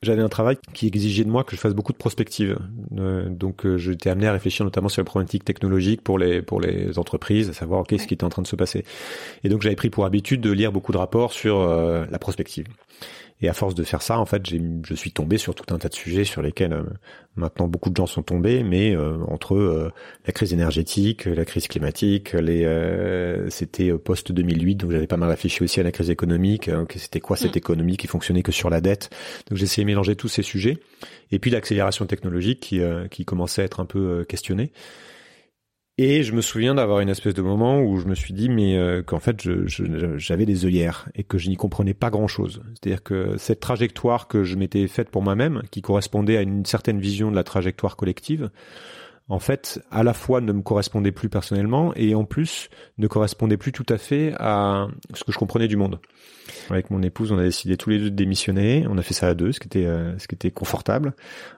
j'avais 0.03 0.23
un 0.23 0.29
travail 0.29 0.57
qui 0.73 0.87
exigeait 0.87 1.25
de 1.25 1.31
moi 1.31 1.45
que 1.45 1.55
je 1.55 1.61
fasse 1.61 1.75
beaucoup 1.75 1.93
de 1.93 1.99
prospective. 1.99 2.59
Euh, 2.97 3.29
donc 3.29 3.67
euh, 3.67 3.77
j'étais 3.77 4.09
amené 4.09 4.27
à 4.27 4.33
réfléchir 4.33 4.65
notamment 4.65 4.89
sur 4.89 5.03
les 5.03 5.05
problématiques 5.05 5.45
technologiques 5.45 6.03
pour 6.03 6.19
les 6.19 6.41
pour 6.41 6.61
les 6.61 6.99
entreprises, 6.99 7.51
à 7.51 7.53
savoir 7.53 7.87
qu'est-ce 7.87 8.07
qui 8.07 8.15
était 8.15 8.25
en 8.25 8.31
train 8.31 8.43
de 8.43 8.47
se 8.47 8.57
passer. 8.57 8.85
Et 9.45 9.51
donc 9.51 9.61
j'avais 9.61 9.77
pris 9.77 9.91
pour 9.91 10.07
habitude 10.07 10.41
de 10.41 10.51
lire 10.51 10.73
beaucoup 10.73 10.93
de 10.93 10.99
rapports 10.99 11.33
sur 11.33 11.61
euh, 11.61 12.07
la 12.11 12.19
prospective. 12.19 12.67
Et 13.43 13.49
à 13.49 13.55
force 13.55 13.75
de 13.75 13.85
faire 13.85 14.03
ça, 14.03 14.19
en 14.19 14.27
fait, 14.27 14.43
je 14.47 14.95
suis 14.95 15.13
tombé 15.13 15.39
sur 15.39 15.55
tout 15.55 15.73
un 15.75 15.79
tas 15.79 15.89
de 15.89 15.95
sujets 15.95 16.25
sur 16.25 16.43
lesquels 16.43 16.75
euh, 16.75 16.83
maintenant 17.37 17.69
beaucoup 17.69 17.89
de 17.89 17.97
gens 17.97 18.07
sont 18.07 18.23
tombés, 18.23 18.63
mais 18.63 18.95
euh, 18.95 19.17
entre 19.29 19.55
euh, 19.55 19.91
la 20.27 20.33
crise 20.33 20.53
énergétique, 20.53 21.25
la 21.25 21.47
crise 21.47 21.67
climatique, 21.67 22.35
les 22.35 22.61
c'était 23.49 23.93
post 23.93 24.33
2008, 24.33 24.75
donc 24.77 24.91
j'avais 24.91 25.07
pas 25.07 25.17
mal 25.17 25.31
réfléchi 25.31 25.63
aussi 25.63 25.81
à 25.81 25.83
la 25.83 25.93
crise 25.93 26.11
économique, 26.11 26.69
hein, 26.69 26.85
que 26.87 26.99
c'était 26.99 27.21
quoi 27.21 27.37
cette 27.37 27.55
mm. 27.55 27.59
économie 27.59 27.97
qui 27.97 28.09
fonctionnait 28.09 28.43
que 28.43 28.53
sur 28.53 28.69
la 28.69 28.83
dette. 28.83 29.09
Donc 29.49 29.57
j'ai 29.57 29.65
essayé 29.65 29.85
de 29.85 29.87
mélanger 29.87 30.17
tous 30.17 30.29
ces 30.29 30.43
sujets, 30.43 30.79
et 31.33 31.39
puis 31.39 31.51
l'accélération 31.51 32.05
technologique 32.05 32.61
qui 32.61 32.81
qui 33.11 33.25
commençait 33.25 33.63
à 33.63 33.65
être 33.65 33.81
un 33.81 33.87
peu 33.87 34.25
questionnée. 34.29 34.71
Et 36.03 36.23
je 36.23 36.33
me 36.33 36.41
souviens 36.41 36.75
d'avoir 36.75 37.01
une 37.01 37.11
espèce 37.11 37.35
de 37.35 37.43
moment 37.43 37.83
où 37.83 37.99
je 37.99 38.07
me 38.07 38.15
suis 38.15 38.33
dit 38.33 38.49
mais 38.49 38.75
euh, 38.75 39.03
qu'en 39.03 39.21
fait 39.21 39.47
j'avais 39.67 40.47
des 40.47 40.65
œillères 40.65 41.11
et 41.15 41.25
que 41.25 41.37
je 41.37 41.51
n'y 41.51 41.57
comprenais 41.57 41.93
pas 41.93 42.09
grand-chose. 42.09 42.63
C'est-à-dire 42.71 43.03
que 43.03 43.37
cette 43.37 43.61
trajectoire 43.61 44.27
que 44.27 44.43
je 44.43 44.57
m'étais 44.57 44.89
faite 44.89 45.11
pour 45.11 45.21
moi-même, 45.21 45.61
qui 45.71 45.83
correspondait 45.83 46.39
à 46.39 46.41
une 46.41 46.65
certaine 46.65 47.01
vision 47.01 47.31
de 47.31 47.37
la 47.37 47.45
trajectoire 47.45 47.97
collective, 47.97 48.49
en 49.31 49.39
fait, 49.39 49.81
à 49.93 50.03
la 50.03 50.13
fois 50.13 50.41
ne 50.41 50.53
me 50.53 50.61
correspondait 50.61 51.13
plus 51.13 51.29
personnellement 51.29 51.93
et 51.95 52.17
en 52.17 52.25
plus 52.25 52.69
ne 52.99 53.07
correspondait 53.07 53.57
plus 53.57 53.71
tout 53.71 53.87
à 53.89 53.97
fait 53.97 54.35
à 54.39 54.89
ce 55.15 55.23
que 55.23 55.31
je 55.31 55.39
comprenais 55.39 55.69
du 55.69 55.77
monde. 55.77 56.01
Avec 56.69 56.91
mon 56.91 57.01
épouse, 57.01 57.31
on 57.31 57.39
a 57.39 57.45
décidé 57.45 57.77
tous 57.77 57.91
les 57.91 57.99
deux 57.99 58.11
de 58.11 58.17
démissionner. 58.17 58.87
On 58.91 58.99
a 58.99 59.03
fait 59.03 59.15
ça 59.15 59.29
à 59.29 59.35
deux, 59.35 59.53
ce 59.53 59.61
qui 59.61 59.69
était 59.69 59.87
euh, 59.87 60.19
ce 60.19 60.27
qui 60.27 60.35
était 60.35 60.51
confortable 60.51 61.15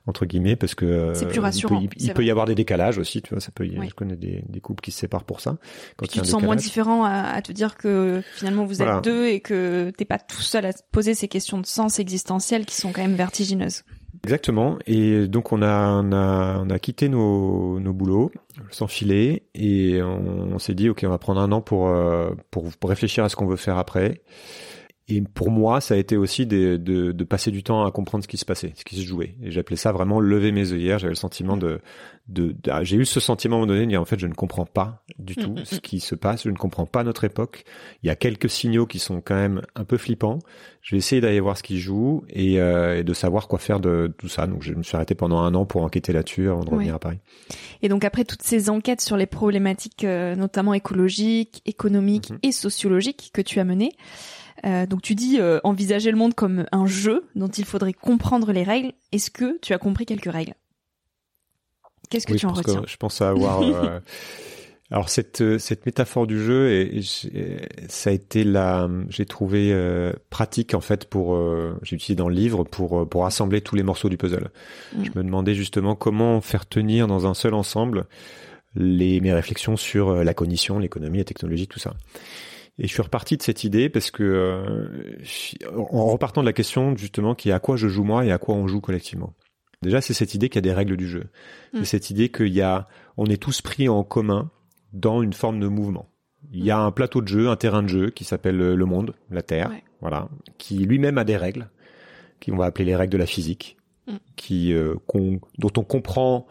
entre 0.06 0.26
guillemets 0.26 0.54
parce 0.54 0.74
que 0.74 0.84
euh, 0.84 1.14
c'est 1.14 1.26
plus 1.28 1.40
rassurant. 1.40 1.80
Il 1.96 2.12
peut, 2.12 2.24
y, 2.24 2.30
avoir 2.30 2.44
des 2.44 2.54
décalages 2.54 2.98
aussi, 2.98 3.22
tu 3.22 3.30
vois. 3.30 3.40
Ça 3.40 3.50
peut. 3.54 3.64
Je 3.64 3.94
connais 3.94 4.16
des, 4.16 4.44
des, 4.46 4.60
couples 4.60 4.82
qui 4.82 4.90
se 4.90 4.98
séparent 4.98 5.24
pour 5.24 5.40
ça. 5.40 5.56
Quand 5.96 6.06
tu 6.06 6.20
te 6.20 6.26
sens 6.26 6.42
moins 6.42 6.56
différent 6.56 7.04
à, 7.04 7.40
te 7.40 7.52
dire 7.52 7.78
que 7.78 8.22
finalement 8.34 8.66
vous 8.66 8.82
êtes 8.82 9.02
deux 9.02 9.28
et 9.28 9.40
que 9.40 9.90
t'es 9.96 10.04
pas 10.04 10.18
tout 10.18 10.42
seul 10.42 10.66
à 10.66 10.72
poser 10.92 11.14
ces 11.14 11.28
questions 11.28 11.58
de 11.58 11.66
sens 11.66 11.98
existentiel 11.98 12.66
qui 12.66 12.74
sont 12.74 12.92
quand 12.92 13.02
même 13.02 13.14
vertigineuses. 13.14 13.82
Exactement. 14.24 14.78
Et 14.86 15.26
donc 15.26 15.52
on 15.52 15.62
a 15.62 15.88
on 16.02 16.12
a 16.12 16.58
on 16.58 16.70
a 16.70 16.78
quitté 16.78 17.08
nos 17.08 17.80
nos 17.80 17.92
boulots, 17.92 18.30
s'enfiler 18.70 19.44
et 19.54 20.00
on, 20.02 20.58
s'est 20.58 20.74
dit 20.74 20.88
ok 20.88 21.02
on 21.04 21.10
va 21.10 21.18
prendre 21.18 21.40
un 21.40 21.50
an 21.50 21.60
pour 21.60 21.88
euh, 21.88 22.30
pour, 22.50 22.70
pour 22.76 22.90
réfléchir 22.90 23.24
à 23.24 23.28
ce 23.28 23.36
qu'on 23.36 23.46
veut 23.46 23.56
faire 23.56 23.78
après. 23.78 24.22
Et 25.08 25.20
pour 25.20 25.50
moi, 25.50 25.80
ça 25.80 25.94
a 25.94 25.96
été 25.96 26.16
aussi 26.16 26.46
de, 26.46 26.76
de, 26.76 27.10
de, 27.10 27.24
passer 27.24 27.50
du 27.50 27.64
temps 27.64 27.84
à 27.84 27.90
comprendre 27.90 28.22
ce 28.22 28.28
qui 28.28 28.36
se 28.36 28.44
passait, 28.44 28.72
ce 28.76 28.84
qui 28.84 28.94
se 28.96 29.04
jouait. 29.04 29.34
Et 29.42 29.50
j'appelais 29.50 29.76
ça 29.76 29.90
vraiment 29.90 30.20
lever 30.20 30.52
mes 30.52 30.72
œillères. 30.72 31.00
J'avais 31.00 31.10
le 31.10 31.16
sentiment 31.16 31.56
de, 31.56 31.80
de, 32.28 32.54
j'ai 32.82 32.96
eu 32.96 33.04
ce 33.04 33.20
sentiment 33.20 33.56
à 33.56 33.58
un 33.58 33.60
moment 33.62 33.72
donné 33.72 33.84
de 33.84 33.90
dire 33.90 34.00
en 34.00 34.04
fait 34.04 34.18
je 34.18 34.26
ne 34.26 34.34
comprends 34.34 34.64
pas 34.64 35.04
du 35.18 35.34
tout 35.34 35.54
ce 35.64 35.76
qui 35.76 36.00
se 36.00 36.14
passe, 36.14 36.44
je 36.44 36.50
ne 36.50 36.56
comprends 36.56 36.86
pas 36.86 37.04
notre 37.04 37.24
époque. 37.24 37.64
Il 38.02 38.06
y 38.06 38.10
a 38.10 38.16
quelques 38.16 38.48
signaux 38.48 38.86
qui 38.86 38.98
sont 38.98 39.20
quand 39.20 39.34
même 39.34 39.62
un 39.74 39.84
peu 39.84 39.96
flippants. 39.96 40.38
Je 40.80 40.94
vais 40.94 40.98
essayer 40.98 41.20
d'aller 41.20 41.40
voir 41.40 41.58
ce 41.58 41.62
qui 41.62 41.80
joue 41.80 42.24
et, 42.28 42.60
euh, 42.60 42.98
et, 42.98 43.04
de 43.04 43.12
savoir 43.12 43.48
quoi 43.48 43.58
faire 43.58 43.80
de 43.80 44.12
tout 44.18 44.28
ça. 44.28 44.46
Donc 44.46 44.62
je 44.62 44.74
me 44.74 44.82
suis 44.82 44.96
arrêté 44.96 45.14
pendant 45.14 45.38
un 45.38 45.54
an 45.54 45.64
pour 45.64 45.82
enquêter 45.82 46.12
là-dessus 46.12 46.48
avant 46.48 46.64
de 46.64 46.70
revenir 46.70 46.94
à 46.94 46.98
Paris. 46.98 47.18
Et 47.82 47.88
donc 47.88 48.04
après 48.04 48.24
toutes 48.24 48.42
ces 48.42 48.70
enquêtes 48.70 49.00
sur 49.00 49.16
les 49.16 49.26
problématiques 49.26 50.04
euh, 50.04 50.34
notamment 50.36 50.74
écologiques, 50.74 51.62
économiques 51.66 52.30
mm-hmm. 52.30 52.48
et 52.48 52.52
sociologiques 52.52 53.30
que 53.32 53.42
tu 53.42 53.60
as 53.60 53.64
menées. 53.64 53.92
Euh, 54.64 54.86
donc 54.86 55.02
tu 55.02 55.14
dis 55.14 55.38
euh, 55.40 55.58
envisager 55.64 56.10
le 56.10 56.16
monde 56.16 56.34
comme 56.34 56.66
un 56.70 56.86
jeu 56.86 57.28
dont 57.34 57.48
il 57.48 57.64
faudrait 57.64 57.92
comprendre 57.92 58.52
les 58.52 58.62
règles. 58.62 58.92
Est-ce 59.10 59.30
que 59.30 59.58
tu 59.60 59.72
as 59.72 59.78
compris 59.78 60.06
quelques 60.06 60.30
règles? 60.30 60.54
Qu'est-ce 62.12 62.26
que 62.26 62.34
tu 62.34 62.46
en 62.46 62.52
retiens 62.52 62.82
Je 62.86 62.96
pense 62.96 63.20
avoir. 63.22 63.60
Alors 64.90 65.08
cette 65.08 65.58
cette 65.58 65.86
métaphore 65.86 66.26
du 66.26 66.38
jeu, 66.38 66.70
et, 66.70 67.00
ça 67.88 68.10
a 68.10 68.12
été 68.12 68.44
la, 68.44 68.90
j'ai 69.08 69.24
trouvé 69.24 69.74
pratique 70.28 70.74
en 70.74 70.82
fait 70.82 71.06
pour, 71.06 71.34
j'ai 71.82 71.96
utilisé 71.96 72.14
dans 72.14 72.28
le 72.28 72.34
livre 72.34 72.64
pour 72.64 73.08
pour 73.08 73.24
assembler 73.24 73.62
tous 73.62 73.74
les 73.74 73.82
morceaux 73.82 74.10
du 74.10 74.18
puzzle. 74.18 74.50
Mm. 74.94 75.04
Je 75.04 75.10
me 75.14 75.24
demandais 75.24 75.54
justement 75.54 75.94
comment 75.94 76.42
faire 76.42 76.68
tenir 76.68 77.06
dans 77.06 77.26
un 77.26 77.32
seul 77.32 77.54
ensemble 77.54 78.04
les 78.74 79.22
mes 79.22 79.32
réflexions 79.32 79.78
sur 79.78 80.22
la 80.22 80.34
cognition, 80.34 80.78
l'économie, 80.78 81.18
la 81.18 81.24
technologie, 81.24 81.68
tout 81.68 81.78
ça. 81.78 81.94
Et 82.78 82.86
je 82.86 82.92
suis 82.92 83.02
reparti 83.02 83.36
de 83.36 83.42
cette 83.42 83.64
idée 83.64 83.88
parce 83.88 84.10
que 84.10 84.22
euh, 84.22 85.16
en 85.76 86.06
repartant 86.06 86.40
de 86.40 86.46
la 86.46 86.52
question 86.52 86.96
justement 86.96 87.34
qui 87.34 87.50
est 87.50 87.52
à 87.52 87.60
quoi 87.60 87.76
je 87.76 87.88
joue 87.88 88.04
moi 88.04 88.24
et 88.24 88.32
à 88.32 88.38
quoi 88.38 88.54
on 88.54 88.66
joue 88.66 88.80
collectivement. 88.80 89.34
Déjà, 89.82 90.00
c'est 90.00 90.14
cette 90.14 90.34
idée 90.34 90.48
qu'il 90.48 90.56
y 90.56 90.58
a 90.58 90.70
des 90.70 90.72
règles 90.72 90.96
du 90.96 91.08
jeu. 91.08 91.24
C'est 91.72 91.80
mm. 91.80 91.84
cette 91.84 92.10
idée 92.10 92.28
qu'il 92.28 92.52
y 92.52 92.62
a, 92.62 92.88
on 93.16 93.26
est 93.26 93.40
tous 93.40 93.60
pris 93.60 93.88
en 93.88 94.04
commun 94.04 94.50
dans 94.92 95.22
une 95.22 95.32
forme 95.32 95.60
de 95.60 95.68
mouvement. 95.68 96.08
Il 96.52 96.64
y 96.64 96.70
a 96.70 96.78
un 96.78 96.90
plateau 96.90 97.20
de 97.22 97.28
jeu, 97.28 97.48
un 97.48 97.56
terrain 97.56 97.82
de 97.82 97.88
jeu 97.88 98.10
qui 98.10 98.24
s'appelle 98.24 98.56
le 98.56 98.84
monde, 98.84 99.14
la 99.30 99.42
Terre, 99.42 99.70
voilà, 100.00 100.28
qui 100.58 100.78
lui-même 100.78 101.18
a 101.18 101.24
des 101.24 101.36
règles, 101.36 101.68
qui 102.40 102.52
on 102.52 102.56
va 102.56 102.66
appeler 102.66 102.84
les 102.84 102.96
règles 102.96 103.12
de 103.12 103.18
la 103.18 103.26
physique, 103.26 103.76
mm. 104.06 104.16
qui 104.36 104.72
euh, 104.72 104.94
dont 105.58 105.72
on 105.76 105.84
comprend 105.84 106.46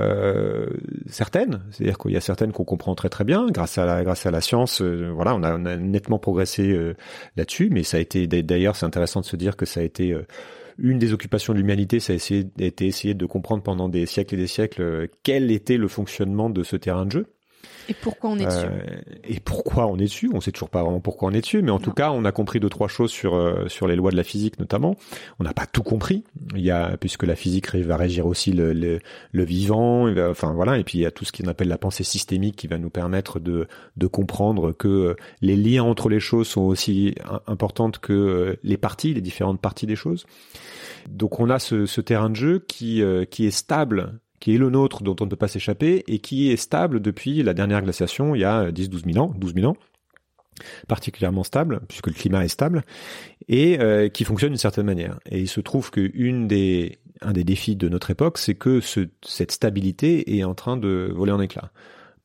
euh, 0.00 0.66
certaines, 1.08 1.62
c'est-à-dire 1.70 1.96
qu'il 1.96 2.10
y 2.10 2.16
a 2.16 2.20
certaines 2.20 2.52
qu'on 2.52 2.64
comprend 2.64 2.94
très 2.94 3.08
très 3.08 3.24
bien 3.24 3.46
grâce 3.46 3.78
à 3.78 3.86
la 3.86 4.04
grâce 4.04 4.26
à 4.26 4.30
la 4.30 4.42
science. 4.42 4.82
Euh, 4.82 5.10
voilà, 5.14 5.34
on 5.34 5.42
a, 5.42 5.56
on 5.56 5.64
a, 5.64 5.76
nettement 5.76 6.18
progressé 6.18 6.70
euh, 6.72 6.94
là-dessus, 7.36 7.70
mais 7.72 7.84
ça 7.84 7.96
a 7.96 8.00
été 8.00 8.26
d'ailleurs 8.26 8.76
c'est 8.76 8.84
intéressant 8.84 9.20
de 9.20 9.24
se 9.24 9.36
dire 9.36 9.56
que 9.56 9.64
ça 9.64 9.80
a 9.80 9.82
été 9.82 10.14
une 10.78 10.98
des 10.98 11.12
occupations 11.12 11.52
de 11.52 11.58
l'humanité, 11.58 12.00
ça 12.00 12.12
a 12.12 12.16
été 12.16 12.86
essayé 12.86 13.14
de 13.14 13.26
comprendre 13.26 13.62
pendant 13.62 13.88
des 13.88 14.06
siècles 14.06 14.34
et 14.34 14.38
des 14.38 14.46
siècles 14.46 15.08
quel 15.22 15.50
était 15.50 15.76
le 15.76 15.88
fonctionnement 15.88 16.50
de 16.50 16.62
ce 16.62 16.76
terrain 16.76 17.04
de 17.04 17.12
jeu. 17.12 17.26
Et 17.88 17.94
pourquoi 17.94 18.30
on 18.30 18.38
est 18.38 18.44
dessus 18.44 18.66
euh, 18.66 19.00
Et 19.24 19.40
pourquoi 19.40 19.86
on 19.86 19.96
est 19.96 20.04
dessus? 20.04 20.30
On 20.34 20.40
sait 20.40 20.52
toujours 20.52 20.68
pas 20.68 20.82
vraiment 20.82 21.00
pourquoi 21.00 21.30
on 21.30 21.32
est 21.32 21.40
dessus, 21.40 21.62
mais 21.62 21.70
en 21.70 21.78
tout 21.78 21.92
cas, 21.92 22.10
on 22.10 22.24
a 22.24 22.32
compris 22.32 22.60
deux 22.60 22.68
trois 22.68 22.88
choses 22.88 23.10
sur 23.10 23.34
euh, 23.34 23.66
sur 23.68 23.88
les 23.88 23.96
lois 23.96 24.10
de 24.10 24.16
la 24.16 24.24
physique 24.24 24.58
notamment. 24.58 24.96
On 25.38 25.44
n'a 25.44 25.54
pas 25.54 25.66
tout 25.66 25.82
compris. 25.82 26.24
Il 26.54 26.60
y 26.60 26.70
a 26.70 26.96
puisque 26.98 27.22
la 27.22 27.34
physique 27.34 27.74
va 27.74 27.96
régir 27.96 28.26
aussi 28.26 28.52
le 28.52 28.74
le, 28.74 29.00
le 29.32 29.44
vivant, 29.44 30.08
enfin 30.30 30.52
voilà, 30.52 30.78
et 30.78 30.84
puis 30.84 30.98
il 30.98 31.00
y 31.00 31.06
a 31.06 31.10
tout 31.10 31.24
ce 31.24 31.32
qu'on 31.32 31.48
appelle 31.48 31.68
la 31.68 31.78
pensée 31.78 32.04
systémique 32.04 32.56
qui 32.56 32.66
va 32.66 32.76
nous 32.76 32.90
permettre 32.90 33.40
de 33.40 33.66
de 33.96 34.06
comprendre 34.06 34.72
que 34.72 35.16
les 35.40 35.56
liens 35.56 35.84
entre 35.84 36.10
les 36.10 36.20
choses 36.20 36.46
sont 36.46 36.62
aussi 36.62 37.14
importantes 37.46 37.98
que 38.00 38.12
euh, 38.12 38.56
les 38.62 38.76
parties, 38.76 39.14
les 39.14 39.22
différentes 39.22 39.60
parties 39.60 39.86
des 39.86 39.96
choses. 39.96 40.26
Donc 41.08 41.40
on 41.40 41.48
a 41.48 41.58
ce, 41.58 41.86
ce 41.86 42.02
terrain 42.02 42.28
de 42.28 42.36
jeu 42.36 42.58
qui 42.58 43.02
qui 43.30 43.46
est 43.46 43.50
stable 43.50 44.20
qui 44.40 44.54
est 44.54 44.58
le 44.58 44.70
nôtre, 44.70 45.02
dont 45.02 45.16
on 45.20 45.24
ne 45.24 45.30
peut 45.30 45.36
pas 45.36 45.48
s'échapper, 45.48 46.04
et 46.06 46.18
qui 46.18 46.50
est 46.50 46.56
stable 46.56 47.00
depuis 47.00 47.42
la 47.42 47.54
dernière 47.54 47.82
glaciation, 47.82 48.34
il 48.34 48.40
y 48.40 48.44
a 48.44 48.70
10-12 48.70 49.12
000 49.12 49.24
ans, 49.24 49.32
12 49.36 49.54
000 49.54 49.66
ans, 49.66 49.76
particulièrement 50.86 51.44
stable, 51.44 51.80
puisque 51.88 52.08
le 52.08 52.14
climat 52.14 52.44
est 52.44 52.48
stable, 52.48 52.82
et 53.48 53.80
euh, 53.80 54.08
qui 54.08 54.24
fonctionne 54.24 54.50
d'une 54.50 54.58
certaine 54.58 54.86
manière. 54.86 55.18
Et 55.30 55.40
il 55.40 55.48
se 55.48 55.60
trouve 55.60 55.90
que 55.90 56.10
une 56.14 56.48
des, 56.48 56.98
un 57.20 57.32
des 57.32 57.44
défis 57.44 57.76
de 57.76 57.88
notre 57.88 58.10
époque, 58.10 58.38
c'est 58.38 58.54
que 58.54 58.80
ce, 58.80 59.08
cette 59.22 59.52
stabilité 59.52 60.36
est 60.36 60.44
en 60.44 60.54
train 60.54 60.76
de 60.76 61.12
voler 61.14 61.32
en 61.32 61.40
éclats 61.40 61.70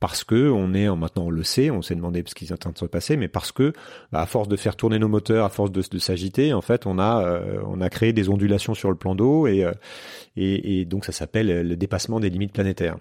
parce 0.03 0.25
que 0.25 0.51
on 0.51 0.73
est 0.73 0.93
maintenant 0.93 1.27
on 1.27 1.29
le 1.29 1.45
sait, 1.45 1.71
on 1.71 1.81
s'est 1.81 1.95
demandé 1.95 2.25
ce 2.27 2.35
qui 2.35 2.43
est 2.43 2.51
en 2.51 2.57
train 2.57 2.73
de 2.73 2.77
se 2.77 2.83
passer, 2.83 3.15
mais 3.15 3.29
parce 3.29 3.53
que 3.53 3.71
bah, 4.11 4.19
à 4.19 4.25
force 4.25 4.49
de 4.49 4.57
faire 4.57 4.75
tourner 4.75 4.99
nos 4.99 5.07
moteurs, 5.07 5.45
à 5.45 5.49
force 5.49 5.71
de, 5.71 5.81
de 5.89 5.97
s'agiter, 5.97 6.51
en 6.53 6.59
fait, 6.59 6.85
on 6.85 6.99
a 6.99 7.23
euh, 7.25 7.61
on 7.67 7.79
a 7.79 7.89
créé 7.89 8.11
des 8.11 8.27
ondulations 8.27 8.73
sur 8.73 8.89
le 8.89 8.97
plan 8.97 9.15
d'eau 9.15 9.47
et, 9.47 9.63
euh, 9.63 9.71
et, 10.35 10.81
et 10.81 10.83
donc 10.83 11.05
ça 11.05 11.13
s'appelle 11.13 11.65
le 11.65 11.75
dépassement 11.77 12.19
des 12.19 12.29
limites 12.29 12.51
planétaires. 12.51 12.97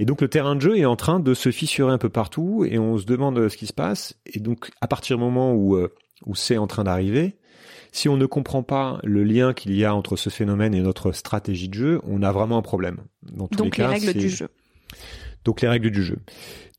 Et 0.00 0.04
donc 0.04 0.22
le 0.22 0.26
terrain 0.26 0.56
de 0.56 0.60
jeu 0.60 0.76
est 0.76 0.86
en 0.86 0.96
train 0.96 1.20
de 1.20 1.34
se 1.34 1.52
fissurer 1.52 1.92
un 1.92 1.98
peu 1.98 2.08
partout 2.08 2.66
et 2.68 2.80
on 2.80 2.98
se 2.98 3.04
demande 3.04 3.48
ce 3.48 3.56
qui 3.56 3.68
se 3.68 3.72
passe. 3.72 4.16
Et 4.26 4.40
donc 4.40 4.70
à 4.80 4.88
partir 4.88 5.18
du 5.18 5.22
moment 5.22 5.52
où 5.52 5.76
euh, 5.76 5.94
où 6.26 6.34
c'est 6.34 6.58
en 6.58 6.66
train 6.66 6.82
d'arriver, 6.82 7.36
si 7.92 8.08
on 8.08 8.16
ne 8.16 8.26
comprend 8.26 8.64
pas 8.64 8.98
le 9.04 9.22
lien 9.22 9.52
qu'il 9.52 9.76
y 9.76 9.84
a 9.84 9.94
entre 9.94 10.16
ce 10.16 10.30
phénomène 10.30 10.74
et 10.74 10.80
notre 10.80 11.12
stratégie 11.12 11.68
de 11.68 11.74
jeu, 11.74 12.00
on 12.08 12.24
a 12.24 12.32
vraiment 12.32 12.58
un 12.58 12.62
problème. 12.62 12.98
Dans 13.22 13.46
tous 13.46 13.58
donc 13.58 13.76
les, 13.76 13.84
cas, 13.84 13.92
les 13.92 14.00
règles 14.00 14.18
du 14.18 14.28
jeu. 14.28 14.48
Donc 15.44 15.60
les 15.60 15.68
règles 15.68 15.90
du 15.90 16.02
jeu. 16.02 16.18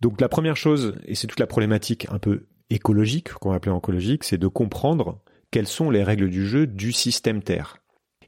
Donc 0.02 0.21
la 0.21 0.30
première 0.30 0.58
chose, 0.58 0.95
et 1.06 1.15
c'est 1.15 1.28
toute 1.28 1.39
la 1.39 1.47
problématique 1.47 2.08
un 2.12 2.19
peu 2.19 2.47
écologique, 2.69 3.34
qu'on 3.34 3.50
va 3.50 3.56
appeler 3.56 3.76
écologique, 3.76 4.24
c'est 4.24 4.38
de 4.38 4.47
comprendre 4.47 5.21
quelles 5.52 5.67
sont 5.67 5.89
les 5.89 6.04
règles 6.04 6.30
du 6.30 6.47
jeu 6.47 6.65
du 6.65 6.91
système 6.91 7.43
Terre. 7.43 7.78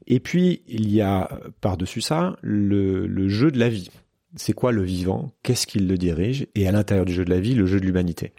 Et 0.06 0.20
puis, 0.20 0.62
il 0.68 0.92
y 0.92 1.00
a 1.00 1.40
par-dessus 1.60 2.02
ça 2.02 2.36
le, 2.42 3.28
jeu 3.28 3.50
de 3.50 3.58
la 3.58 3.70
vie. 3.70 3.90
C'est 4.36 4.52
quoi 4.52 4.72
le 4.72 4.82
vivant? 4.82 5.32
Qu'est-ce 5.42 5.66
qui 5.66 5.78
le 5.78 5.96
dirige? 5.96 6.46
Et 6.54 6.68
à 6.68 6.72
l'intérieur 6.72 7.06
du 7.06 7.12
jeu 7.12 7.24
de 7.24 7.30
la 7.30 7.40
vie, 7.40 7.54
le 7.54 7.66
jeu 7.66 7.80
de 7.80 7.86
l'humanité. 7.86 8.32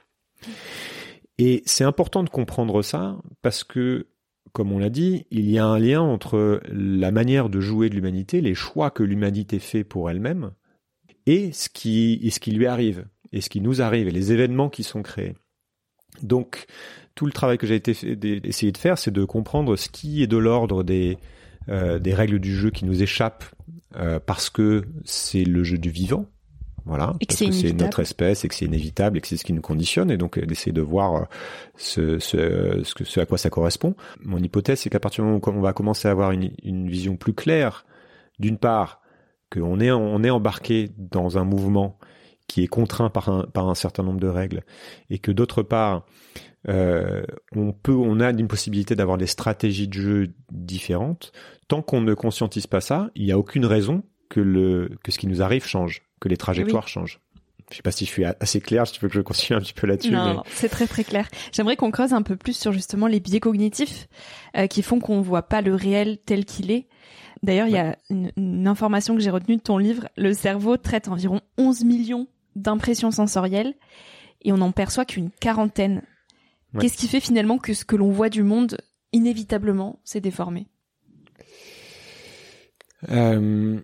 Et 1.38 1.64
c'est 1.66 1.84
important 1.84 2.24
de 2.24 2.30
comprendre 2.30 2.82
ça 2.82 3.18
parce 3.42 3.64
que, 3.64 4.08
comme 4.52 4.72
on 4.72 4.80
l'a 4.80 4.90
dit, 4.90 5.26
il 5.32 5.50
y 5.50 5.58
a 5.58 5.66
un 5.66 5.80
lien 5.80 6.02
entre 6.02 6.62
la 6.72 7.12
manière 7.12 7.50
de 7.50 7.60
jouer 7.60 7.90
de 7.90 7.96
l'humanité, 7.96 8.42
les 8.42 8.56
choix 8.56 8.92
que 8.92 9.04
l'humanité 9.04 9.60
fait 9.60 9.84
pour 9.84 10.10
elle-même, 10.10 10.52
et 11.26 11.52
ce 11.52 11.70
qui, 11.70 12.20
et 12.24 12.30
ce 12.30 12.40
qui 12.40 12.52
lui 12.52 12.68
arrive, 12.68 13.06
et 13.32 13.42
ce 13.42 13.50
qui 13.50 13.62
nous 13.62 13.82
arrive, 13.82 14.08
et 14.08 14.12
les 14.12 14.32
événements 14.32 14.70
qui 14.70 14.84
sont 14.84 15.02
créés. 15.02 15.36
Donc, 16.22 16.66
tout 17.16 17.26
le 17.26 17.32
travail 17.32 17.58
que 17.58 17.68
j'ai 17.68 17.76
été 17.76 17.92
essayé 18.44 18.72
de 18.72 18.78
faire, 18.78 18.98
c'est 18.98 19.12
de 19.12 19.26
comprendre 19.26 19.76
ce 19.76 19.90
qui 19.90 20.22
est 20.24 20.28
de 20.28 20.38
l'ordre 20.38 20.84
des, 20.84 21.18
euh, 21.70 22.00
des 22.00 22.14
règles 22.14 22.40
du 22.40 22.56
jeu 22.56 22.70
qui 22.70 22.86
nous 22.86 23.02
échappent 23.02 23.46
euh, 23.96 24.20
parce 24.20 24.50
que 24.50 24.84
c'est 25.04 25.44
le 25.44 25.64
jeu 25.64 25.78
du 25.78 25.90
vivant, 25.90 26.26
voilà, 26.86 27.16
et 27.20 27.26
parce 27.26 27.40
que 27.40 27.52
c'est 27.52 27.74
notre 27.74 28.02
espèce 28.02 28.46
et 28.46 28.48
que 28.48 28.54
c'est 28.54 28.66
inévitable 28.66 29.18
et 29.18 29.22
que 29.22 29.28
c'est 29.28 29.38
ce 29.38 29.44
qui 29.44 29.54
nous 29.54 29.62
conditionne 29.62 30.12
et 30.12 30.18
donc 30.18 30.38
euh, 30.38 30.46
d'essayer 30.46 30.72
de 30.72 30.82
voir 30.82 31.16
euh, 31.16 31.24
ce, 31.78 32.20
ce, 32.20 32.82
ce, 32.84 33.04
ce 33.04 33.20
à 33.20 33.26
quoi 33.26 33.40
ça 33.40 33.50
correspond. 33.50 33.96
Mon 34.22 34.38
hypothèse, 34.38 34.82
c'est 34.82 34.92
qu'à 34.92 35.00
partir 35.00 35.24
du 35.24 35.30
moment 35.32 35.42
où 35.44 35.50
on 35.50 35.62
va 35.62 35.74
commencer 35.74 36.08
à 36.08 36.12
avoir 36.12 36.32
une, 36.32 36.52
une 36.64 36.88
vision 36.88 37.16
plus 37.18 37.34
claire, 37.34 37.86
d'une 38.38 38.58
part, 38.60 39.02
qu'on 39.52 39.80
est, 39.80 39.92
on 39.92 40.24
est 40.24 40.30
embarqué 40.30 40.90
dans 40.98 41.38
un 41.38 41.44
mouvement 41.44 41.98
qui 42.48 42.64
est 42.64 42.68
contraint 42.68 43.10
par 43.10 43.30
un, 43.30 43.44
par 43.44 43.70
un 43.70 43.76
certain 43.76 44.04
nombre 44.04 44.20
de 44.20 44.28
règles, 44.28 44.64
et 45.10 45.20
que 45.20 45.32
d'autre 45.32 45.64
part, 45.64 46.06
euh, 46.68 47.24
on 47.56 47.74
peut, 47.74 47.94
on 47.94 48.20
a 48.20 48.32
une 48.32 48.48
possibilité 48.48 48.96
d'avoir 48.96 49.18
des 49.18 49.28
stratégies 49.28 49.88
de 49.88 49.94
jeu 49.94 50.34
différentes. 50.52 51.32
Tant 51.68 51.82
qu'on 51.82 52.02
ne 52.02 52.14
conscientise 52.14 52.68
pas 52.68 52.82
ça, 52.82 53.10
il 53.16 53.26
n'y 53.26 53.32
a 53.32 53.38
aucune 53.38 53.66
raison 53.66 54.04
que 54.30 54.40
le, 54.40 54.92
que 55.04 55.12
ce 55.12 55.20
qui 55.20 55.28
nous 55.28 55.42
arrive 55.42 55.66
change, 55.66 56.04
que 56.20 56.30
les 56.30 56.38
trajectoires 56.38 56.88
changent. 56.88 57.20
Je 57.72 57.78
sais 57.78 57.82
pas 57.82 57.92
si 57.92 58.06
je 58.06 58.12
suis 58.12 58.26
assez 58.26 58.62
clair, 58.62 58.86
si 58.86 58.94
tu 58.94 59.00
veux 59.00 59.08
que 59.08 59.16
je 59.16 59.22
continue 59.22 59.58
un 59.58 59.62
petit 59.62 59.74
peu 59.74 59.88
là-dessus. 59.88 60.12
Non, 60.12 60.44
c'est 60.48 60.70
très 60.70 60.86
très 60.86 61.04
clair. 61.04 61.28
J'aimerais 61.52 61.76
qu'on 61.76 61.90
creuse 61.90 62.14
un 62.14 62.22
peu 62.22 62.36
plus 62.36 62.56
sur 62.56 62.72
justement 62.72 63.08
les 63.08 63.20
biais 63.20 63.40
cognitifs 63.40 64.08
euh, 64.56 64.68
qui 64.68 64.84
font 64.84 65.00
qu'on 65.00 65.22
voit 65.22 65.44
pas 65.44 65.62
le 65.62 65.74
réel 65.74 66.20
tel 66.24 66.46
qu'il 66.46 66.70
est 66.70 66.88
D'ailleurs, 67.46 67.68
il 67.68 67.74
y 67.74 67.78
a 67.78 67.96
une, 68.10 68.68
information 68.68 69.14
que 69.14 69.22
j'ai 69.22 69.30
retenue 69.30 69.58
de 69.58 69.62
ton 69.62 69.78
livre. 69.78 70.10
Le 70.18 70.34
cerveau 70.34 70.78
traite 70.78 71.08
environ 71.08 71.42
11 71.60 71.84
millions 71.84 72.28
d'impressions 72.56 73.12
sensorielles 73.12 73.76
et 74.42 74.52
on 74.52 74.58
n'en 74.58 74.72
perçoit 74.72 75.06
qu'une 75.06 75.30
quarantaine. 75.30 76.02
Qu'est-ce 76.80 76.98
qui 76.98 77.08
fait 77.08 77.20
finalement 77.20 77.60
que 77.60 77.76
ce 77.76 77.86
que 77.86 77.96
l'on 77.96 78.10
voit 78.10 78.30
du 78.30 78.42
monde, 78.42 78.78
inévitablement, 79.14 80.00
s'est 80.04 80.22
déformé? 80.22 80.66
Euh, 83.10 83.80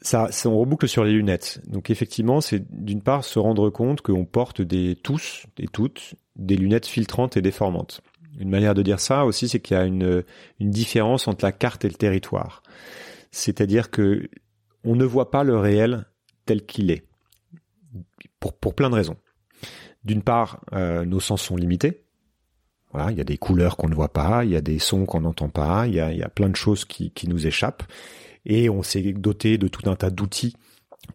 ça, 0.00 0.30
on 0.46 0.58
reboucle 0.58 0.88
sur 0.88 1.04
les 1.04 1.12
lunettes. 1.12 1.60
Donc 1.66 1.90
effectivement, 1.90 2.40
c'est 2.40 2.64
d'une 2.72 3.02
part 3.02 3.24
se 3.24 3.38
rendre 3.38 3.68
compte 3.68 4.00
qu'on 4.00 4.24
porte 4.24 4.62
des 4.62 4.96
tous 4.96 5.44
et 5.58 5.68
toutes 5.68 6.14
des 6.34 6.56
lunettes 6.56 6.86
filtrantes 6.86 7.36
et 7.36 7.42
déformantes. 7.42 8.00
Une 8.38 8.48
manière 8.48 8.74
de 8.74 8.82
dire 8.82 9.00
ça 9.00 9.24
aussi, 9.24 9.48
c'est 9.48 9.60
qu'il 9.60 9.76
y 9.76 9.80
a 9.80 9.84
une, 9.84 10.22
différence 10.60 11.28
entre 11.28 11.44
la 11.44 11.52
carte 11.52 11.84
et 11.84 11.88
le 11.88 11.94
territoire. 11.94 12.62
C'est-à-dire 13.30 13.90
que 13.90 14.28
on 14.84 14.96
ne 14.96 15.04
voit 15.04 15.30
pas 15.30 15.44
le 15.44 15.58
réel 15.58 16.06
tel 16.46 16.64
qu'il 16.64 16.90
est, 16.90 17.06
pour, 18.38 18.54
pour 18.54 18.74
plein 18.74 18.88
de 18.88 18.94
raisons. 18.94 19.16
D'une 20.04 20.22
part, 20.22 20.60
euh, 20.72 21.04
nos 21.04 21.20
sens 21.20 21.42
sont 21.42 21.56
limités. 21.56 22.04
Voilà, 22.92 23.10
il 23.10 23.18
y 23.18 23.20
a 23.20 23.24
des 23.24 23.36
couleurs 23.36 23.76
qu'on 23.76 23.88
ne 23.88 23.94
voit 23.94 24.12
pas, 24.12 24.44
il 24.44 24.50
y 24.50 24.56
a 24.56 24.60
des 24.60 24.78
sons 24.78 25.04
qu'on 25.04 25.20
n'entend 25.20 25.48
pas, 25.48 25.86
il 25.86 25.94
y 25.94 26.00
a, 26.00 26.12
il 26.12 26.18
y 26.18 26.22
a 26.22 26.28
plein 26.28 26.48
de 26.48 26.56
choses 26.56 26.84
qui, 26.84 27.10
qui 27.10 27.28
nous 27.28 27.46
échappent. 27.46 27.84
Et 28.46 28.70
on 28.70 28.82
s'est 28.82 29.12
doté 29.12 29.58
de 29.58 29.68
tout 29.68 29.88
un 29.88 29.96
tas 29.96 30.10
d'outils 30.10 30.56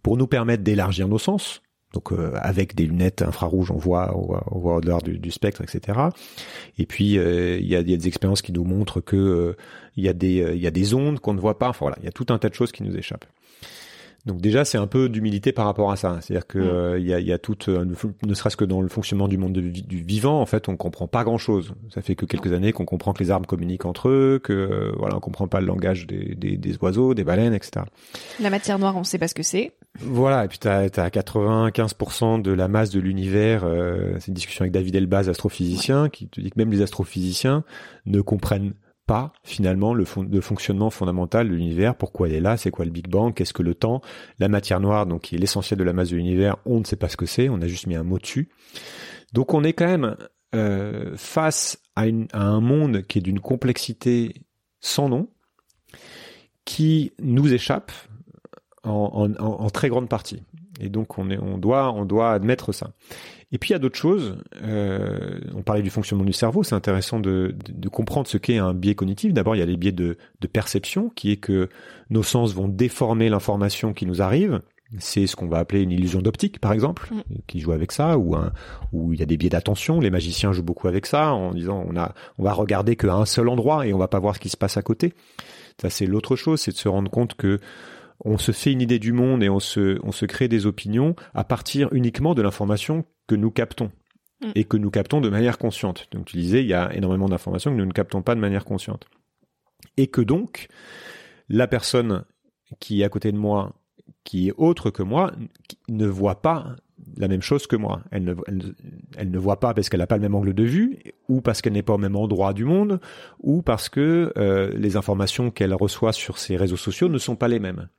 pour 0.03 0.17
nous 0.17 0.27
permettre 0.27 0.63
d'élargir 0.63 1.07
nos 1.07 1.17
sens, 1.17 1.61
donc 1.95 2.11
euh, 2.11 2.31
avec 2.35 2.75
des 2.75 2.85
lunettes 2.85 3.21
infrarouges, 3.21 3.71
on 3.71 3.77
voit, 3.77 4.15
on 4.51 4.59
voit, 4.59 4.75
au-delà 4.75 4.99
du, 4.99 5.31
spectre, 5.31 5.61
etc. 5.63 5.97
Et 6.77 6.85
puis 6.85 7.17
euh, 7.17 7.57
il 7.57 7.67
y, 7.67 7.75
a, 7.75 7.79
y, 7.79 7.93
a, 7.93 7.97
des 7.97 8.07
expériences 8.07 8.41
qui 8.41 8.51
nous 8.51 8.65
montrent 8.65 8.99
que 8.99 9.15
euh, 9.15 9.57
il 9.95 10.03
y 10.03 10.09
a 10.09 10.13
des 10.13 10.45
il 10.53 10.61
y 10.61 10.67
a 10.67 10.71
des 10.71 10.93
ondes 10.93 11.19
qu'on 11.19 11.33
ne 11.33 11.39
voit 11.39 11.57
pas. 11.57 11.69
Enfin 11.69 11.85
voilà, 11.85 11.95
il 12.01 12.05
y 12.05 12.09
a 12.09 12.11
tout 12.11 12.27
un 12.29 12.37
tas 12.37 12.49
de 12.49 12.53
choses 12.53 12.71
qui 12.71 12.83
nous 12.83 12.95
échappent. 12.95 13.25
Donc 14.25 14.41
déjà, 14.41 14.65
c'est 14.65 14.79
un 14.79 14.87
peu 14.87 15.07
d'humilité 15.07 15.51
par 15.51 15.65
rapport 15.65 15.91
à 15.91 15.95
ça. 15.95 16.17
C'est-à-dire 16.19 16.47
que 16.47 16.95
mm. 16.95 16.99
il 16.99 17.07
y, 17.07 17.13
a, 17.13 17.19
y, 17.19 17.31
a, 17.31 17.37
tout, 17.37 17.55
ne 17.67 18.33
serait-ce 18.33 18.57
que 18.57 18.65
dans 18.65 18.81
le 18.81 18.87
fonctionnement 18.87 19.27
du 19.27 19.37
monde 19.37 19.53
du 19.53 20.01
vivant, 20.01 20.41
en 20.41 20.47
fait, 20.47 20.67
on 20.67 20.75
comprend 20.75 21.07
pas 21.07 21.23
grand-chose. 21.23 21.75
Ça 21.93 22.01
fait 22.01 22.15
que 22.15 22.25
quelques 22.25 22.51
années 22.51 22.73
qu'on 22.73 22.85
comprend 22.85 23.13
que 23.13 23.23
les 23.23 23.29
arbres 23.29 23.47
communiquent 23.47 23.85
entre 23.85 24.09
eux, 24.09 24.41
que 24.43 24.91
voilà, 24.97 25.15
on 25.15 25.19
comprend 25.19 25.47
pas 25.47 25.61
le 25.61 25.67
langage 25.67 26.07
des, 26.07 26.33
des, 26.33 26.57
des, 26.57 26.77
oiseaux, 26.79 27.13
des 27.13 27.23
baleines, 27.23 27.53
etc. 27.53 27.85
La 28.39 28.49
matière 28.49 28.79
noire, 28.79 28.97
on 28.97 29.03
sait 29.03 29.19
pas 29.19 29.27
ce 29.27 29.35
que 29.35 29.43
c'est. 29.43 29.73
Voilà, 29.99 30.45
et 30.45 30.47
puis 30.47 30.59
tu 30.59 30.67
as, 30.67 30.87
95% 30.87 32.41
de 32.41 32.51
la 32.51 32.67
masse 32.67 32.89
de 32.89 32.99
l'univers, 32.99 33.63
euh, 33.63 34.15
c'est 34.19 34.27
une 34.27 34.33
discussion 34.33 34.63
avec 34.63 34.73
David 34.73 34.95
Elbaz, 34.95 35.29
astrophysicien, 35.29 36.09
qui 36.09 36.27
te 36.27 36.41
dit 36.41 36.49
que 36.49 36.59
même 36.59 36.71
les 36.71 36.81
astrophysiciens 36.81 37.63
ne 38.05 38.19
comprennent 38.21 38.73
pas 39.05 39.33
finalement 39.43 39.93
le, 39.93 40.03
fonctionnement 40.05 40.89
fondamental 40.89 41.47
de 41.47 41.53
l'univers, 41.53 41.95
pourquoi 41.95 42.27
il 42.27 42.35
est 42.35 42.41
là, 42.41 42.57
c'est 42.57 42.71
quoi 42.71 42.85
le 42.85 42.91
Big 42.91 43.07
Bang, 43.07 43.33
qu'est-ce 43.33 43.53
que 43.53 43.63
le 43.63 43.75
temps, 43.75 44.01
la 44.39 44.47
matière 44.47 44.79
noire, 44.79 45.05
donc 45.05 45.21
qui 45.21 45.35
est 45.35 45.37
l'essentiel 45.37 45.77
de 45.77 45.83
la 45.83 45.93
masse 45.93 46.09
de 46.09 46.15
l'univers, 46.15 46.57
on 46.65 46.79
ne 46.79 46.83
sait 46.83 46.95
pas 46.95 47.07
ce 47.07 47.15
que 47.15 47.25
c'est, 47.27 47.47
on 47.47 47.61
a 47.61 47.67
juste 47.67 47.87
mis 47.87 47.95
un 47.95 48.03
mot 48.03 48.17
dessus. 48.17 48.49
Donc 49.33 49.53
on 49.53 49.63
est 49.63 49.73
quand 49.73 49.85
même 49.85 50.17
euh, 50.55 51.13
face 51.17 51.77
à, 51.95 52.05
un 52.33 52.61
monde 52.61 53.03
qui 53.03 53.19
est 53.19 53.21
d'une 53.21 53.39
complexité 53.39 54.41
sans 54.79 55.07
nom, 55.07 55.29
qui 56.65 57.13
nous 57.21 57.53
échappe 57.53 57.91
en, 58.85 59.69
très 59.69 59.89
grande 59.89 60.09
partie. 60.09 60.41
Et 60.79 60.89
donc 60.89 61.17
on, 61.17 61.29
est, 61.29 61.37
on, 61.37 61.57
doit, 61.57 61.91
on 61.93 62.05
doit 62.05 62.31
admettre 62.31 62.71
ça. 62.71 62.91
Et 63.51 63.57
puis 63.57 63.69
il 63.69 63.73
y 63.73 63.75
a 63.75 63.79
d'autres 63.79 63.97
choses. 63.97 64.37
Euh, 64.63 65.39
on 65.55 65.61
parlait 65.61 65.81
du 65.81 65.89
fonctionnement 65.89 66.25
du 66.25 66.33
cerveau. 66.33 66.63
C'est 66.63 66.75
intéressant 66.75 67.19
de, 67.19 67.55
de, 67.69 67.89
comprendre 67.89 68.27
ce 68.27 68.37
qu'est 68.37 68.57
un 68.57 68.73
biais 68.73 68.95
cognitif. 68.95 69.33
D'abord, 69.33 69.55
il 69.55 69.59
y 69.59 69.61
a 69.61 69.65
les 69.65 69.77
biais 69.77 69.91
de, 69.91 70.17
de, 70.41 70.47
perception, 70.47 71.09
qui 71.09 71.31
est 71.31 71.37
que 71.37 71.69
nos 72.09 72.23
sens 72.23 72.53
vont 72.53 72.67
déformer 72.67 73.29
l'information 73.29 73.93
qui 73.93 74.05
nous 74.05 74.21
arrive. 74.21 74.61
C'est 74.99 75.25
ce 75.25 75.35
qu'on 75.35 75.47
va 75.47 75.59
appeler 75.59 75.81
une 75.81 75.91
illusion 75.91 76.21
d'optique, 76.21 76.59
par 76.59 76.71
exemple, 76.71 77.09
mm. 77.13 77.21
qui 77.47 77.59
joue 77.59 77.71
avec 77.71 77.91
ça, 77.91 78.17
ou 78.17 78.35
un, 78.35 78.51
où 78.91 79.13
il 79.13 79.19
y 79.19 79.23
a 79.23 79.25
des 79.25 79.37
biais 79.37 79.49
d'attention. 79.49 79.99
Les 79.99 80.11
magiciens 80.11 80.51
jouent 80.51 80.63
beaucoup 80.63 80.87
avec 80.87 81.05
ça, 81.05 81.31
en 81.31 81.53
disant 81.53 81.85
on 81.87 81.95
a, 81.95 82.13
on 82.37 82.43
va 82.43 82.53
regarder 82.53 82.95
qu'à 82.95 83.13
un 83.13 83.25
seul 83.25 83.47
endroit 83.47 83.87
et 83.87 83.93
on 83.93 83.97
va 83.97 84.07
pas 84.07 84.19
voir 84.19 84.35
ce 84.35 84.39
qui 84.39 84.49
se 84.49 84.57
passe 84.57 84.77
à 84.77 84.81
côté. 84.81 85.13
Ça, 85.81 85.89
c'est 85.89 86.05
l'autre 86.05 86.35
chose, 86.35 86.61
c'est 86.61 86.71
de 86.71 86.77
se 86.77 86.87
rendre 86.87 87.11
compte 87.11 87.35
que 87.35 87.59
on 88.25 88.37
se 88.37 88.51
fait 88.51 88.71
une 88.71 88.81
idée 88.81 88.99
du 88.99 89.13
monde 89.13 89.43
et 89.43 89.49
on 89.49 89.59
se, 89.59 89.99
on 90.03 90.11
se 90.11 90.25
crée 90.25 90.47
des 90.47 90.65
opinions 90.65 91.15
à 91.33 91.43
partir 91.43 91.93
uniquement 91.93 92.33
de 92.33 92.41
l'information 92.41 93.05
que 93.27 93.35
nous 93.35 93.51
captons 93.51 93.91
mm. 94.43 94.51
et 94.55 94.63
que 94.65 94.77
nous 94.77 94.89
captons 94.89 95.21
de 95.21 95.29
manière 95.29 95.57
consciente. 95.59 96.07
Donc 96.11 96.25
tu 96.25 96.37
disais, 96.37 96.61
il 96.61 96.67
y 96.67 96.73
a 96.73 96.93
énormément 96.93 97.29
d'informations 97.29 97.71
que 97.71 97.77
nous 97.77 97.85
ne 97.85 97.91
captons 97.91 98.23
pas 98.23 98.35
de 98.35 98.39
manière 98.39 98.65
consciente. 98.65 99.05
Et 99.97 100.07
que 100.07 100.21
donc, 100.21 100.67
la 101.47 101.67
personne 101.67 102.25
qui 102.79 103.01
est 103.01 103.05
à 103.05 103.09
côté 103.09 103.31
de 103.31 103.37
moi, 103.37 103.75
qui 104.23 104.49
est 104.49 104.53
autre 104.57 104.89
que 104.89 105.03
moi, 105.03 105.31
ne 105.87 106.07
voit 106.07 106.41
pas 106.41 106.75
la 107.17 107.27
même 107.27 107.41
chose 107.41 107.67
que 107.67 107.75
moi. 107.75 108.01
Elle 108.11 108.23
ne, 108.25 109.37
voit 109.37 109.59
pas 109.59 109.73
parce 109.73 109.89
qu'elle 109.89 109.99
n'a 109.99 110.07
pas 110.07 110.15
le 110.15 110.21
même 110.21 110.35
angle 110.35 110.53
de 110.53 110.63
vue, 110.63 110.99
ou 111.27 111.41
parce 111.41 111.61
qu'elle 111.61 111.73
n'est 111.73 111.83
pas 111.83 111.93
au 111.93 111.97
même 111.97 112.15
endroit 112.15 112.53
du 112.53 112.65
monde, 112.65 112.99
ou 113.39 113.61
parce 113.61 113.89
que 113.89 114.33
euh, 114.37 114.71
les 114.75 114.97
informations 114.97 115.51
qu'elle 115.51 115.73
reçoit 115.73 116.13
sur 116.13 116.37
ses 116.37 116.55
réseaux 116.55 116.77
sociaux 116.77 117.09
ne 117.09 117.17
sont 117.17 117.35
pas 117.35 117.47
les 117.47 117.59
mêmes. 117.59 117.89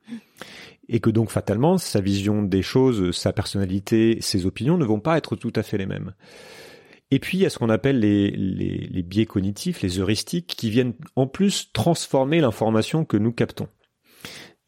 Et 0.89 0.99
que 0.99 1.09
donc 1.09 1.29
fatalement, 1.29 1.77
sa 1.77 1.99
vision 1.99 2.43
des 2.43 2.61
choses, 2.61 3.11
sa 3.15 3.33
personnalité, 3.33 4.17
ses 4.21 4.45
opinions 4.45 4.77
ne 4.77 4.85
vont 4.85 4.99
pas 4.99 5.17
être 5.17 5.35
tout 5.35 5.53
à 5.55 5.63
fait 5.63 5.77
les 5.77 5.85
mêmes. 5.85 6.13
Et 7.09 7.19
puis, 7.19 7.37
il 7.37 7.41
y 7.41 7.45
a 7.45 7.49
ce 7.49 7.57
qu'on 7.57 7.69
appelle 7.69 7.99
les, 7.99 8.31
les, 8.31 8.89
les 8.91 9.03
biais 9.03 9.25
cognitifs, 9.25 9.81
les 9.81 9.99
heuristiques, 9.99 10.47
qui 10.47 10.69
viennent 10.69 10.93
en 11.15 11.25
plus 11.25 11.71
transformer 11.71 12.41
l'information 12.41 13.05
que 13.05 13.15
nous 13.15 13.31
captons. 13.31 13.67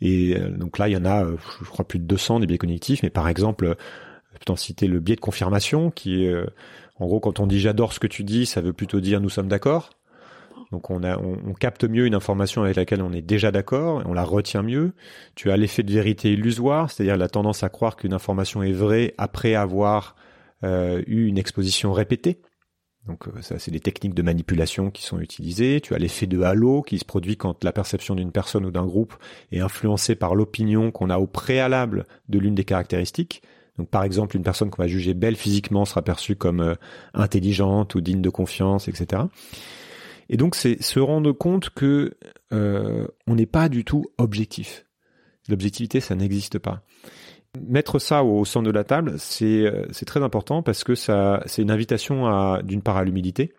Et 0.01 0.35
euh, 0.37 0.49
donc 0.49 0.77
là, 0.77 0.87
il 0.87 0.93
y 0.93 0.97
en 0.97 1.05
a, 1.05 1.25
euh, 1.25 1.35
je 1.61 1.69
crois, 1.69 1.87
plus 1.87 1.99
de 1.99 2.05
200 2.05 2.39
des 2.39 2.47
biais 2.47 2.57
cognitifs, 2.57 3.03
mais 3.03 3.09
par 3.09 3.27
exemple, 3.27 3.75
peut 4.39 4.51
en 4.51 4.55
citer 4.55 4.87
le 4.87 4.99
biais 4.99 5.15
de 5.15 5.21
confirmation, 5.21 5.91
qui 5.91 6.25
est, 6.25 6.29
euh, 6.29 6.45
en 6.99 7.05
gros, 7.05 7.19
quand 7.19 7.39
on 7.39 7.47
dit 7.47 7.59
j'adore 7.59 7.93
ce 7.93 7.99
que 7.99 8.07
tu 8.07 8.23
dis, 8.23 8.45
ça 8.45 8.61
veut 8.61 8.73
plutôt 8.73 8.99
dire 8.99 9.21
nous 9.21 9.29
sommes 9.29 9.47
d'accord. 9.47 9.91
Donc 10.71 10.91
on, 10.91 11.01
capte 11.59 11.83
mieux 11.83 12.05
une 12.05 12.13
information 12.13 12.61
avec 12.61 12.75
laquelle 12.75 13.01
on 13.01 13.11
est 13.11 13.23
déjà 13.23 13.51
d'accord, 13.51 14.03
on 14.05 14.13
la 14.13 14.23
retient 14.23 14.61
mieux. 14.61 14.93
Tu 15.33 15.49
as 15.49 15.57
l'effet 15.57 15.81
de 15.81 15.91
vérité 15.91 16.33
illusoire, 16.33 16.91
c'est-à-dire 16.91 17.17
la 17.17 17.27
tendance 17.27 17.63
à 17.63 17.69
croire 17.69 17.95
qu'une 17.95 18.13
information 18.13 18.61
est 18.61 18.71
vraie 18.71 19.15
après 19.17 19.55
avoir 19.55 20.15
euh, 20.63 21.01
eu 21.07 21.25
une 21.25 21.39
exposition 21.39 21.91
répétée. 21.91 22.39
Donc 23.07 23.27
euh, 23.27 23.41
ça, 23.41 23.57
c'est 23.57 23.71
des 23.71 23.79
techniques 23.79 24.13
de 24.13 24.21
manipulation 24.21 24.91
qui 24.91 25.01
sont 25.01 25.19
utilisées. 25.19 25.81
Tu 25.81 25.95
as 25.95 25.97
l'effet 25.97 26.27
de 26.27 26.41
halo 26.41 26.83
qui 26.83 26.99
se 26.99 27.05
produit 27.05 27.35
quand 27.35 27.63
la 27.63 27.71
perception 27.71 28.13
d'une 28.13 28.31
personne 28.31 28.65
ou 28.65 28.71
d'un 28.71 28.85
groupe 28.85 29.15
est 29.51 29.61
influencée 29.61 30.15
par 30.15 30.35
l'opinion 30.35 30.91
qu'on 30.91 31.09
a 31.09 31.17
au 31.17 31.25
préalable 31.25 32.05
de 32.27 32.37
l'une 32.37 32.55
des 32.55 32.65
caractéristiques. 32.65 33.41
Donc 33.79 33.89
par 33.89 34.03
exemple, 34.03 34.35
une 34.35 34.43
personne 34.43 34.69
qu'on 34.69 34.83
va 34.83 34.89
juger 34.89 35.13
belle 35.13 35.37
physiquement 35.37 35.85
sera 35.85 36.01
perçue 36.01 36.35
comme 36.35 36.59
euh, 36.59 36.75
intelligente 37.13 37.95
ou 37.95 38.01
digne 38.01 38.21
de 38.21 38.29
confiance, 38.29 38.89
etc. 38.89 39.23
Et 40.27 40.35
donc 40.35 40.55
c'est 40.55 40.83
se 40.83 40.99
rendre 40.99 41.31
compte 41.31 41.69
que 41.69 42.17
euh, 42.51 43.07
on 43.25 43.35
n'est 43.35 43.45
pas 43.45 43.69
du 43.69 43.85
tout 43.85 44.05
objectif. 44.17 44.85
L'objectivité, 45.47 46.01
ça 46.01 46.13
n'existe 46.13 46.59
pas. 46.59 46.81
Mettre 47.57 47.99
ça 47.99 48.25
au, 48.25 48.43
centre 48.43 48.65
de 48.65 48.71
la 48.71 48.83
table, 48.83 49.13
c'est 49.17 49.65
euh, 49.65 49.85
c'est 49.91 50.05
très 50.05 50.21
important 50.21 50.61
parce 50.61 50.83
que 50.83 50.93
ça 50.93 51.41
c'est 51.45 51.61
une 51.61 51.71
invitation 51.71 52.27
à 52.27 52.61
d'une 52.61 52.81
part 52.81 52.97
à 52.97 53.05
l'humilité 53.05 53.53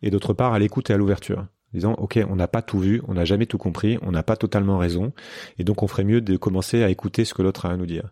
et 0.00 0.10
d'autre 0.10 0.32
part 0.32 0.52
à 0.52 0.60
l'écoute 0.60 0.90
et 0.90 0.92
à 0.92 0.96
l'ouverture 0.96 1.46
disant 1.74 1.94
ok 1.94 2.18
on 2.28 2.34
n'a 2.34 2.48
pas 2.48 2.62
tout 2.62 2.80
vu 2.80 3.02
on 3.06 3.14
n'a 3.14 3.24
jamais 3.24 3.46
tout 3.46 3.58
compris 3.58 3.98
on 4.02 4.10
n'a 4.10 4.24
pas 4.24 4.34
totalement 4.34 4.78
raison 4.78 5.12
et 5.58 5.62
donc 5.64 5.84
on 5.84 5.86
ferait 5.86 6.02
mieux 6.02 6.20
de 6.20 6.36
commencer 6.36 6.82
à 6.82 6.90
écouter 6.90 7.24
ce 7.24 7.34
que 7.34 7.42
l'autre 7.42 7.66
a 7.66 7.70
à 7.70 7.76
nous 7.76 7.86
dire 7.86 8.10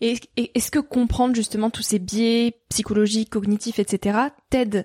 et 0.00 0.18
est-ce 0.36 0.70
que 0.70 0.78
comprendre 0.78 1.34
justement 1.34 1.70
tous 1.70 1.82
ces 1.82 1.98
biais 1.98 2.60
psychologiques, 2.68 3.30
cognitifs, 3.30 3.78
etc., 3.78 4.18
t'aide 4.50 4.84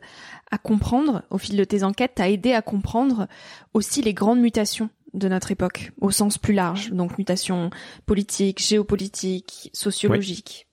à 0.51 0.57
comprendre, 0.57 1.23
au 1.29 1.37
fil 1.37 1.57
de 1.57 1.63
tes 1.63 1.83
enquêtes, 1.83 2.15
t'a 2.15 2.29
aidé 2.29 2.53
à 2.53 2.61
comprendre 2.61 3.27
aussi 3.73 4.01
les 4.01 4.13
grandes 4.13 4.39
mutations 4.39 4.89
de 5.13 5.27
notre 5.27 5.51
époque, 5.51 5.91
au 6.01 6.11
sens 6.11 6.37
plus 6.37 6.53
large, 6.53 6.91
donc 6.91 7.17
mutations 7.17 7.71
politiques, 8.05 8.61
géopolitiques, 8.61 9.69
sociologiques? 9.73 10.67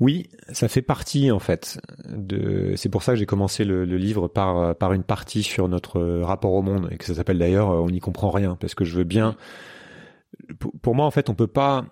Oui, 0.00 0.28
ça 0.52 0.66
fait 0.66 0.82
partie 0.82 1.30
en 1.30 1.38
fait 1.38 1.80
de. 2.04 2.74
C'est 2.76 2.88
pour 2.88 3.04
ça 3.04 3.12
que 3.12 3.18
j'ai 3.18 3.26
commencé 3.26 3.64
le, 3.64 3.84
livre 3.84 4.26
par 4.26 4.74
par 4.74 4.92
une 4.92 5.04
partie 5.04 5.44
sur 5.44 5.68
notre 5.68 6.00
rapport 6.20 6.52
au 6.52 6.62
monde 6.62 6.88
et 6.90 6.96
que 6.96 7.04
ça 7.04 7.14
s'appelle 7.14 7.38
d'ailleurs 7.38 7.68
on 7.68 7.88
n'y 7.88 8.00
comprend 8.00 8.30
rien 8.30 8.56
parce 8.58 8.74
que 8.74 8.84
je 8.84 8.96
veux 8.96 9.04
bien. 9.04 9.36
Pour 10.82 10.96
moi 10.96 11.06
en 11.06 11.12
fait 11.12 11.30
on 11.30 11.34
peut 11.34 11.46
pas 11.46 11.84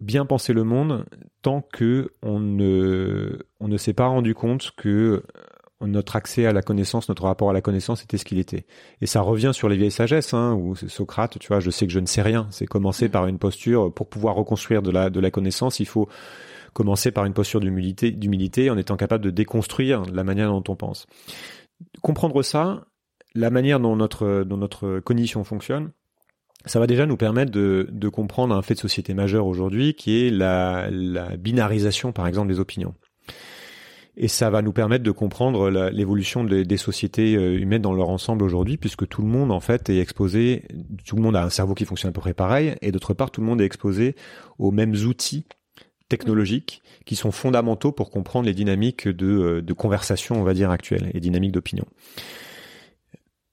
bien 0.00 0.26
penser 0.26 0.52
le 0.52 0.64
monde 0.64 1.06
tant 1.42 1.62
que 1.62 2.12
on 2.22 2.38
ne, 2.38 3.38
on 3.60 3.68
ne 3.68 3.76
s'est 3.76 3.94
pas 3.94 4.06
rendu 4.06 4.34
compte 4.34 4.72
que 4.76 4.88
euh, 4.90 5.22
notre 5.86 6.16
accès 6.16 6.46
à 6.46 6.52
la 6.52 6.62
connaissance, 6.62 7.08
notre 7.08 7.24
rapport 7.24 7.50
à 7.50 7.52
la 7.52 7.60
connaissance 7.60 8.02
était 8.02 8.16
ce 8.16 8.24
qu'il 8.24 8.38
était. 8.38 8.66
Et 9.00 9.06
ça 9.06 9.20
revient 9.20 9.50
sur 9.52 9.68
les 9.68 9.76
vieilles 9.76 9.90
sagesses, 9.90 10.32
hein, 10.32 10.54
où 10.54 10.74
Socrate, 10.74 11.38
tu 11.38 11.48
vois, 11.48 11.60
je 11.60 11.70
sais 11.70 11.86
que 11.86 11.92
je 11.92 12.00
ne 12.00 12.06
sais 12.06 12.22
rien. 12.22 12.46
C'est 12.50 12.66
commencer 12.66 13.08
par 13.08 13.26
une 13.26 13.38
posture, 13.38 13.92
pour 13.92 14.08
pouvoir 14.08 14.34
reconstruire 14.34 14.82
de 14.82 14.90
la, 14.90 15.10
de 15.10 15.20
la 15.20 15.30
connaissance, 15.30 15.80
il 15.80 15.86
faut 15.86 16.08
commencer 16.72 17.10
par 17.10 17.24
une 17.24 17.34
posture 17.34 17.60
d'humilité, 17.60 18.10
d'humilité 18.10 18.70
en 18.70 18.76
étant 18.76 18.96
capable 18.96 19.24
de 19.24 19.30
déconstruire 19.30 20.02
la 20.12 20.24
manière 20.24 20.50
dont 20.50 20.64
on 20.68 20.76
pense. 20.76 21.06
Comprendre 22.02 22.42
ça, 22.42 22.86
la 23.34 23.50
manière 23.50 23.80
dont 23.80 23.96
notre, 23.96 24.44
dont 24.44 24.56
notre 24.56 25.00
cognition 25.00 25.44
fonctionne, 25.44 25.90
ça 26.66 26.80
va 26.80 26.86
déjà 26.86 27.06
nous 27.06 27.16
permettre 27.16 27.52
de, 27.52 27.88
de, 27.90 28.08
comprendre 28.08 28.54
un 28.54 28.62
fait 28.62 28.74
de 28.74 28.80
société 28.80 29.14
majeur 29.14 29.46
aujourd'hui 29.46 29.94
qui 29.94 30.26
est 30.26 30.30
la, 30.30 30.88
la, 30.90 31.36
binarisation, 31.36 32.12
par 32.12 32.26
exemple, 32.26 32.48
des 32.48 32.60
opinions. 32.60 32.94
Et 34.18 34.28
ça 34.28 34.48
va 34.48 34.62
nous 34.62 34.72
permettre 34.72 35.04
de 35.04 35.10
comprendre 35.10 35.68
l'évolution 35.90 36.42
des 36.42 36.76
sociétés 36.78 37.36
euh, 37.36 37.60
humaines 37.60 37.82
dans 37.82 37.92
leur 37.92 38.08
ensemble 38.08 38.44
aujourd'hui, 38.44 38.78
puisque 38.78 39.06
tout 39.06 39.20
le 39.20 39.28
monde, 39.28 39.52
en 39.52 39.60
fait, 39.60 39.90
est 39.90 39.98
exposé, 39.98 40.64
tout 41.04 41.16
le 41.16 41.22
monde 41.22 41.36
a 41.36 41.44
un 41.44 41.50
cerveau 41.50 41.74
qui 41.74 41.84
fonctionne 41.84 42.08
à 42.08 42.12
peu 42.12 42.22
près 42.22 42.32
pareil, 42.32 42.76
et 42.80 42.92
d'autre 42.92 43.12
part, 43.12 43.30
tout 43.30 43.42
le 43.42 43.46
monde 43.46 43.60
est 43.60 43.66
exposé 43.66 44.16
aux 44.58 44.70
mêmes 44.70 44.94
outils 44.94 45.44
technologiques 46.08 46.82
qui 47.04 47.14
sont 47.14 47.30
fondamentaux 47.30 47.92
pour 47.92 48.10
comprendre 48.10 48.46
les 48.46 48.54
dynamiques 48.54 49.06
de, 49.06 49.26
euh, 49.26 49.62
de 49.62 49.72
conversation, 49.74 50.40
on 50.40 50.44
va 50.44 50.54
dire, 50.54 50.70
actuelles, 50.70 51.10
et 51.12 51.20
dynamiques 51.20 51.52
d'opinion. 51.52 51.84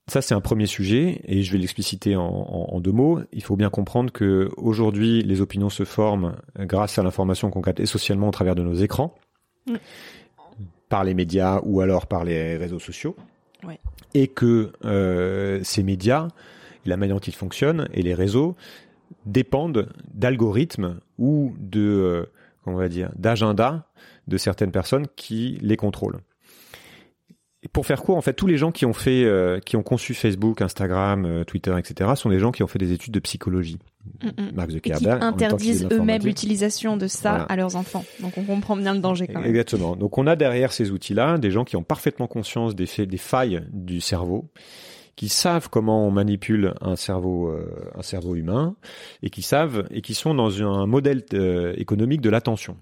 Ça, 0.07 0.21
c'est 0.21 0.33
un 0.33 0.41
premier 0.41 0.65
sujet, 0.65 1.21
et 1.23 1.43
je 1.43 1.51
vais 1.53 1.57
l'expliciter 1.57 2.17
en, 2.17 2.79
deux 2.81 2.91
mots. 2.91 3.21
Il 3.31 3.41
faut 3.41 3.55
bien 3.55 3.69
comprendre 3.69 4.11
que 4.11 4.49
aujourd'hui, 4.57 5.21
les 5.23 5.39
opinions 5.39 5.69
se 5.69 5.85
forment 5.85 6.35
grâce 6.59 6.99
à 6.99 7.03
l'information 7.03 7.49
qu'on 7.49 7.61
capte 7.61 7.79
essentiellement 7.79 8.27
au 8.27 8.31
travers 8.31 8.55
de 8.55 8.63
nos 8.63 8.73
écrans, 8.73 9.15
mm. 9.65 9.75
par 10.89 11.05
les 11.05 11.13
médias 11.13 11.61
ou 11.63 11.79
alors 11.79 12.07
par 12.07 12.25
les 12.25 12.57
réseaux 12.57 12.79
sociaux, 12.79 13.15
et 14.13 14.27
que 14.27 14.73
euh, 14.83 15.61
ces 15.63 15.83
médias, 15.83 16.27
la 16.85 16.97
manière 16.97 17.15
dont 17.15 17.21
ils 17.21 17.35
fonctionnent 17.35 17.87
et 17.93 18.01
les 18.01 18.13
réseaux 18.13 18.57
dépendent 19.25 19.87
d'algorithmes 20.13 20.99
ou 21.17 21.55
de, 21.59 21.79
euh, 21.79 22.25
on 22.65 22.73
va 22.73 22.89
dire, 22.89 23.09
d'agenda 23.15 23.87
de 24.27 24.37
certaines 24.37 24.71
personnes 24.71 25.07
qui 25.15 25.57
les 25.61 25.77
contrôlent 25.77 26.19
pour 27.71 27.85
faire 27.85 28.01
court, 28.01 28.17
en 28.17 28.21
fait, 28.21 28.33
tous 28.33 28.47
les 28.47 28.57
gens 28.57 28.71
qui 28.71 28.85
ont 28.85 28.93
fait, 28.93 29.23
euh, 29.23 29.59
qui 29.59 29.77
ont 29.77 29.83
conçu 29.83 30.13
Facebook, 30.13 30.61
Instagram, 30.61 31.25
euh, 31.25 31.43
Twitter, 31.43 31.73
etc., 31.77 32.11
sont 32.15 32.29
des 32.29 32.39
gens 32.39 32.51
qui 32.51 32.63
ont 32.63 32.67
fait 32.67 32.79
des 32.79 32.91
études 32.91 33.13
de 33.13 33.19
psychologie. 33.19 33.79
Mm 34.21 34.27
-mm. 34.29 34.53
Mark 34.53 34.71
Zuckerberg, 34.71 35.19
qui 35.19 35.25
interdisent 35.25 35.87
eux-mêmes 35.91 36.23
l'utilisation 36.23 36.97
de 36.97 37.07
ça 37.07 37.43
à 37.43 37.55
leurs 37.55 37.75
enfants. 37.77 38.03
Donc 38.19 38.37
on 38.37 38.43
comprend 38.43 38.75
bien 38.75 38.93
le 38.93 38.99
danger. 38.99 39.27
Quand 39.27 39.39
même. 39.39 39.49
Exactement. 39.49 39.95
Donc 39.95 40.17
on 40.17 40.27
a 40.27 40.35
derrière 40.35 40.73
ces 40.73 40.91
outils-là 40.91 41.37
des 41.37 41.51
gens 41.51 41.63
qui 41.63 41.77
ont 41.77 41.83
parfaitement 41.83 42.27
conscience 42.27 42.75
des 42.75 42.85
faits, 42.85 43.09
des 43.09 43.17
failles 43.17 43.61
du 43.71 44.01
cerveau, 44.01 44.49
qui 45.15 45.29
savent 45.29 45.69
comment 45.69 46.07
on 46.07 46.11
manipule 46.11 46.73
un 46.81 46.95
cerveau, 46.95 47.47
euh, 47.47 47.91
un 47.95 48.01
cerveau 48.01 48.35
humain, 48.35 48.75
et 49.21 49.29
qui 49.29 49.41
savent 49.41 49.85
et 49.91 50.01
qui 50.01 50.15
sont 50.15 50.33
dans 50.33 50.61
un 50.61 50.85
modèle 50.85 51.23
euh, 51.33 51.73
économique 51.77 52.21
de 52.21 52.29
l'attention. 52.29 52.77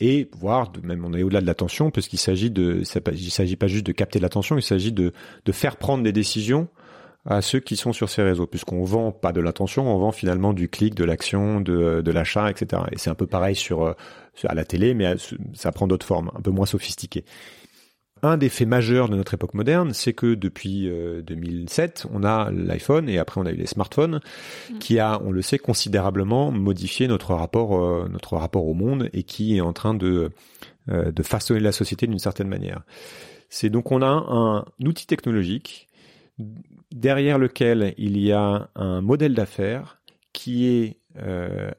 Et 0.00 0.28
voire 0.38 0.72
même 0.82 1.04
on 1.04 1.14
est 1.14 1.22
au-delà 1.22 1.40
de 1.40 1.46
l'attention, 1.46 1.90
puisqu'il 1.90 2.18
s'agit 2.18 2.50
de, 2.50 2.82
il 3.12 3.30
s'agit 3.30 3.56
pas 3.56 3.66
juste 3.66 3.86
de 3.86 3.92
capter 3.92 4.18
l'attention, 4.18 4.56
il 4.56 4.62
s'agit 4.62 4.92
de, 4.92 5.12
de 5.44 5.52
faire 5.52 5.76
prendre 5.76 6.04
des 6.04 6.12
décisions 6.12 6.68
à 7.26 7.42
ceux 7.42 7.58
qui 7.58 7.76
sont 7.76 7.92
sur 7.92 8.08
ces 8.08 8.22
réseaux, 8.22 8.46
puisqu'on 8.46 8.84
vend 8.84 9.10
pas 9.10 9.32
de 9.32 9.40
l'attention, 9.40 9.92
on 9.92 9.98
vend 9.98 10.12
finalement 10.12 10.52
du 10.52 10.68
clic, 10.68 10.94
de 10.94 11.04
l'action, 11.04 11.60
de, 11.60 12.00
de 12.00 12.12
l'achat, 12.12 12.50
etc. 12.50 12.82
Et 12.92 12.98
c'est 12.98 13.10
un 13.10 13.14
peu 13.14 13.26
pareil 13.26 13.56
sur, 13.56 13.82
euh, 13.82 13.94
sur 14.34 14.48
à 14.50 14.54
la 14.54 14.64
télé, 14.64 14.94
mais 14.94 15.14
ça 15.54 15.72
prend 15.72 15.88
d'autres 15.88 16.06
formes, 16.06 16.30
un 16.36 16.40
peu 16.40 16.52
moins 16.52 16.66
sophistiquées. 16.66 17.24
Un 18.22 18.38
des 18.38 18.48
faits 18.48 18.66
majeurs 18.66 19.10
de 19.10 19.16
notre 19.16 19.34
époque 19.34 19.52
moderne, 19.52 19.92
c'est 19.92 20.14
que 20.14 20.34
depuis 20.34 20.90
2007, 21.26 22.06
euh, 22.06 22.10
on 22.14 22.24
a 22.24 22.50
l'iPhone 22.50 23.10
et 23.10 23.18
après 23.18 23.40
on 23.40 23.44
a 23.44 23.52
eu 23.52 23.56
les 23.56 23.66
smartphones, 23.66 24.20
mm. 24.70 24.78
qui 24.78 24.98
a, 24.98 25.20
on 25.22 25.30
le 25.30 25.42
sait, 25.42 25.58
considérablement 25.58 26.50
modifié 26.50 27.08
notre 27.08 27.34
rapport, 27.34 27.78
euh, 27.78 28.08
notre 28.10 28.36
rapport 28.36 28.66
au 28.66 28.72
monde 28.72 29.10
et 29.12 29.22
qui 29.22 29.56
est 29.56 29.60
en 29.60 29.74
train 29.74 29.92
de, 29.92 30.30
euh, 30.88 31.12
de 31.12 31.22
façonner 31.22 31.60
la 31.60 31.72
société 31.72 32.06
d'une 32.06 32.18
certaine 32.18 32.48
manière. 32.48 32.82
C'est 33.50 33.68
donc 33.68 33.92
on 33.92 34.00
a 34.00 34.06
un, 34.06 34.64
outil 34.82 35.06
technologique 35.06 35.88
derrière 36.90 37.38
lequel 37.38 37.94
il 37.98 38.18
y 38.18 38.32
a 38.32 38.70
un 38.74 39.02
modèle 39.02 39.34
d'affaires 39.34 40.00
qui 40.32 40.66
est 40.66 40.98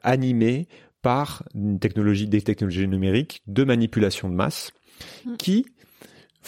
animé 0.02 0.66
par 1.00 1.44
une 1.54 1.78
technologie, 1.78 2.26
des 2.26 2.42
technologies 2.42 2.88
numériques 2.88 3.40
de 3.46 3.62
manipulation 3.62 4.28
de 4.28 4.34
masse, 4.34 4.72
mm. 5.24 5.36
qui 5.36 5.66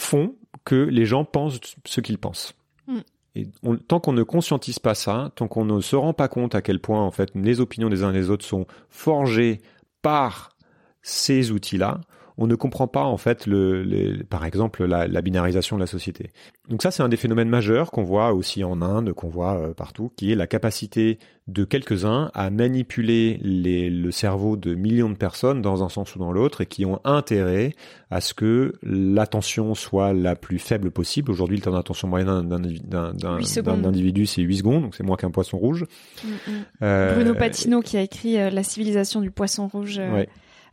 font 0.01 0.35
que 0.65 0.75
les 0.75 1.05
gens 1.05 1.25
pensent 1.25 1.59
ce 1.85 2.01
qu'ils 2.01 2.17
pensent. 2.17 2.53
Mm. 2.87 2.99
Et 3.35 3.47
tant 3.87 3.99
qu'on 3.99 4.13
ne 4.13 4.23
conscientise 4.23 4.79
pas 4.79 4.95
ça, 4.95 5.31
tant 5.35 5.47
qu'on 5.47 5.63
ne 5.63 5.79
se 5.79 5.95
rend 5.95 6.13
pas 6.13 6.27
compte 6.27 6.53
à 6.53 6.61
quel 6.61 6.79
point 6.79 7.01
en 7.01 7.11
fait 7.11 7.31
les 7.33 7.61
opinions 7.61 7.89
des 7.89 8.03
uns 8.03 8.09
et 8.09 8.13
des 8.13 8.29
autres 8.29 8.45
sont 8.45 8.65
forgées 8.89 9.61
par 10.01 10.57
ces 11.01 11.51
outils-là, 11.51 12.01
on 12.37 12.47
ne 12.47 12.55
comprend 12.55 12.87
pas 12.87 13.03
en 13.03 13.17
fait 13.17 13.45
le, 13.45 14.23
par 14.29 14.45
exemple 14.45 14.85
la, 14.85 15.07
la, 15.07 15.21
binarisation 15.21 15.75
de 15.75 15.81
la 15.81 15.87
société. 15.87 16.31
Donc 16.69 16.81
ça 16.81 16.91
c'est 16.91 17.03
un 17.03 17.09
des 17.09 17.17
phénomènes 17.17 17.49
majeurs 17.49 17.91
qu'on 17.91 18.03
voit 18.03 18.33
aussi 18.33 18.63
en 18.63 18.81
Inde, 18.81 19.13
qu'on 19.13 19.29
voit 19.29 19.55
euh, 19.55 19.73
partout, 19.73 20.11
qui 20.15 20.31
est 20.31 20.35
la 20.35 20.47
capacité 20.47 21.19
de 21.47 21.63
quelques-uns 21.63 22.31
à 22.33 22.49
manipuler 22.49 23.39
les, 23.41 23.89
le 23.89 24.11
cerveau 24.11 24.55
de 24.55 24.75
millions 24.75 25.09
de 25.09 25.15
personnes 25.15 25.61
dans 25.61 25.83
un 25.83 25.89
sens 25.89 26.15
ou 26.15 26.19
dans 26.19 26.31
l'autre 26.31 26.61
et 26.61 26.65
qui 26.65 26.85
ont 26.85 26.99
intérêt 27.03 27.73
à 28.09 28.21
ce 28.21 28.33
que 28.33 28.73
l'attention 28.83 29.75
soit 29.75 30.13
la 30.13 30.35
plus 30.35 30.59
faible 30.59 30.91
possible. 30.91 31.31
Aujourd'hui 31.31 31.57
le 31.57 31.63
temps 31.63 31.73
d'attention 31.73 32.07
moyen 32.07 32.43
d'un 32.43 33.85
individu 33.85 34.25
c'est 34.25 34.41
8 34.41 34.57
secondes, 34.57 34.83
donc 34.83 34.95
c'est 34.95 35.03
moins 35.03 35.17
qu'un 35.17 35.31
poisson 35.31 35.57
rouge. 35.57 35.85
Mm, 36.23 36.27
mm. 36.27 36.51
Euh, 36.83 37.15
Bruno 37.15 37.35
Patino 37.35 37.81
qui 37.81 37.97
a 37.97 38.01
écrit 38.01 38.39
euh, 38.39 38.49
La 38.49 38.63
civilisation 38.63 39.21
du 39.21 39.31
poisson 39.31 39.67
rouge 39.67 39.99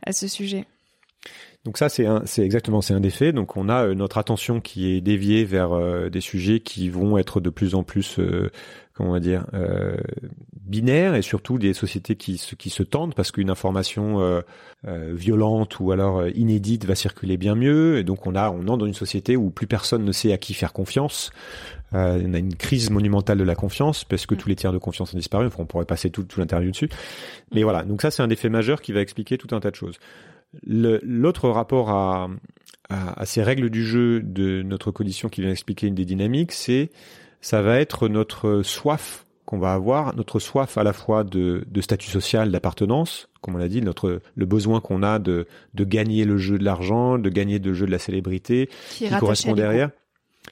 à 0.05 0.13
ce 0.13 0.27
sujet. 0.27 0.65
Donc 1.65 1.77
ça, 1.77 1.89
c'est 1.89 2.07
c'est 2.25 2.43
exactement, 2.43 2.81
c'est 2.81 2.93
un 2.93 3.01
des 3.01 3.09
faits. 3.09 3.35
Donc 3.35 3.57
on 3.57 3.67
a 3.67 3.87
euh, 3.87 3.93
notre 3.93 4.17
attention 4.17 4.61
qui 4.61 4.91
est 4.91 5.01
déviée 5.01 5.43
vers 5.43 5.73
euh, 5.73 6.09
des 6.09 6.21
sujets 6.21 6.61
qui 6.61 6.89
vont 6.89 7.17
être 7.17 7.41
de 7.41 7.49
plus 7.49 7.75
en 7.75 7.83
plus, 7.83 8.17
euh, 8.19 8.49
comment 8.93 9.09
on 9.09 9.13
va 9.13 9.19
dire, 9.19 9.45
binaires 10.61 11.15
et 11.15 11.21
surtout 11.21 11.57
des 11.57 11.73
sociétés 11.73 12.15
qui 12.15 12.37
se, 12.37 12.55
qui 12.55 12.69
se 12.69 12.83
tendent 12.83 13.15
parce 13.15 13.31
qu'une 13.31 13.49
information 13.49 14.43
violente 14.85 15.79
ou 15.79 15.93
alors 15.93 16.27
inédite 16.27 16.83
va 16.83 16.95
circuler 16.95 17.37
bien 17.37 17.55
mieux. 17.55 17.97
Et 17.97 18.03
donc 18.03 18.27
on 18.27 18.35
a, 18.35 18.49
on 18.49 18.67
entre 18.67 18.79
dans 18.79 18.85
une 18.85 18.93
société 18.93 19.37
où 19.37 19.51
plus 19.51 19.67
personne 19.67 20.03
ne 20.03 20.11
sait 20.11 20.33
à 20.33 20.37
qui 20.37 20.53
faire 20.53 20.73
confiance. 20.73 21.31
Euh, 21.93 22.21
on 22.23 22.33
a 22.33 22.37
une 22.37 22.55
crise 22.55 22.91
monumentale 22.91 23.37
de 23.37 23.43
la 23.43 23.55
confiance 23.55 24.03
parce 24.03 24.25
que 24.25 24.35
mm. 24.35 24.37
tous 24.37 24.49
les 24.49 24.55
tiers 24.55 24.73
de 24.73 24.77
confiance 24.77 25.13
ont 25.13 25.17
disparu. 25.17 25.47
Enfin, 25.47 25.63
on 25.63 25.65
pourrait 25.65 25.85
passer 25.85 26.09
tout, 26.09 26.23
tout 26.23 26.39
l'interview 26.39 26.71
dessus. 26.71 26.89
Mais 27.53 27.63
voilà. 27.63 27.83
Donc 27.83 28.01
ça, 28.01 28.11
c'est 28.11 28.21
un 28.21 28.29
effet 28.29 28.49
majeur 28.49 28.81
qui 28.81 28.91
va 28.91 29.01
expliquer 29.01 29.37
tout 29.37 29.53
un 29.55 29.59
tas 29.59 29.71
de 29.71 29.75
choses. 29.75 29.97
L'autre 30.63 31.49
rapport 31.49 31.89
à, 31.89 32.29
à, 32.89 33.25
ces 33.25 33.43
règles 33.43 33.69
du 33.69 33.85
jeu 33.85 34.21
de 34.21 34.63
notre 34.63 34.91
condition 34.91 35.29
qui 35.29 35.41
vient 35.41 35.51
expliquer 35.51 35.87
une 35.87 35.95
des 35.95 36.05
dynamiques, 36.05 36.51
c'est 36.51 36.89
ça 37.41 37.61
va 37.61 37.79
être 37.79 38.07
notre 38.07 38.63
soif 38.63 39.25
qu'on 39.45 39.59
va 39.59 39.73
avoir, 39.73 40.15
notre 40.15 40.39
soif 40.39 40.77
à 40.77 40.83
la 40.83 40.93
fois 40.93 41.23
de, 41.23 41.63
de 41.67 41.81
statut 41.81 42.09
social, 42.09 42.51
d'appartenance, 42.51 43.29
comme 43.41 43.55
on 43.55 43.57
l'a 43.57 43.67
dit, 43.67 43.81
notre 43.81 44.21
le 44.35 44.45
besoin 44.45 44.79
qu'on 44.81 45.01
a 45.01 45.17
de, 45.17 45.47
de 45.73 45.83
gagner 45.83 46.25
le 46.25 46.37
jeu 46.37 46.59
de 46.59 46.63
l'argent, 46.63 47.17
de 47.17 47.29
gagner 47.29 47.57
le 47.57 47.73
jeu 47.73 47.85
de 47.85 47.91
la 47.91 47.99
célébrité, 47.99 48.69
qui, 48.91 49.07
qui 49.07 49.17
correspond 49.17 49.53
derrière, 49.53 49.89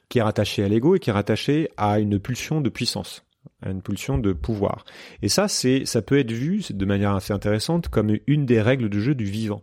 qui 0.08 0.18
est 0.18 0.22
rattaché 0.22 0.64
à 0.64 0.68
l'ego 0.68 0.96
et 0.96 0.98
qui 0.98 1.10
est 1.10 1.12
rattaché 1.12 1.68
à 1.76 2.00
une 2.00 2.18
pulsion 2.18 2.60
de 2.60 2.68
puissance 2.68 3.24
à 3.62 3.70
une 3.70 3.82
pulsion 3.82 4.18
de 4.18 4.32
pouvoir. 4.32 4.84
Et 5.22 5.28
ça, 5.28 5.48
c'est, 5.48 5.84
ça 5.84 6.02
peut 6.02 6.18
être 6.18 6.30
vu 6.30 6.62
de 6.70 6.84
manière 6.84 7.14
assez 7.14 7.32
intéressante 7.32 7.88
comme 7.88 8.16
une 8.26 8.46
des 8.46 8.60
règles 8.60 8.88
du 8.88 9.00
jeu 9.02 9.14
du 9.14 9.24
vivant. 9.24 9.62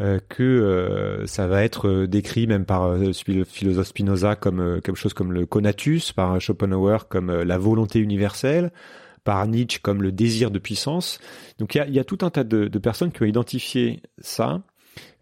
Euh, 0.00 0.18
que 0.30 0.42
euh, 0.42 1.26
ça 1.26 1.46
va 1.46 1.62
être 1.62 1.86
euh, 1.86 2.06
décrit 2.08 2.46
même 2.46 2.64
par 2.64 2.94
le 2.96 3.12
philosophe 3.12 3.88
Spinoza 3.88 4.36
comme 4.36 4.80
quelque 4.80 4.96
chose 4.96 5.12
comme 5.12 5.32
le 5.32 5.44
conatus, 5.44 6.12
par 6.12 6.40
Schopenhauer 6.40 7.08
comme 7.10 7.30
la 7.30 7.58
volonté 7.58 7.98
universelle, 7.98 8.72
par 9.22 9.46
Nietzsche 9.46 9.80
comme 9.82 10.02
le 10.02 10.10
désir 10.10 10.50
de 10.50 10.58
puissance. 10.58 11.18
Donc 11.58 11.74
il 11.74 11.78
y 11.78 11.80
a, 11.82 11.88
y 11.88 11.98
a, 11.98 12.04
tout 12.04 12.18
un 12.22 12.30
tas 12.30 12.42
de, 12.42 12.68
de, 12.68 12.78
personnes 12.78 13.12
qui 13.12 13.22
ont 13.22 13.26
identifié 13.26 14.02
ça 14.18 14.62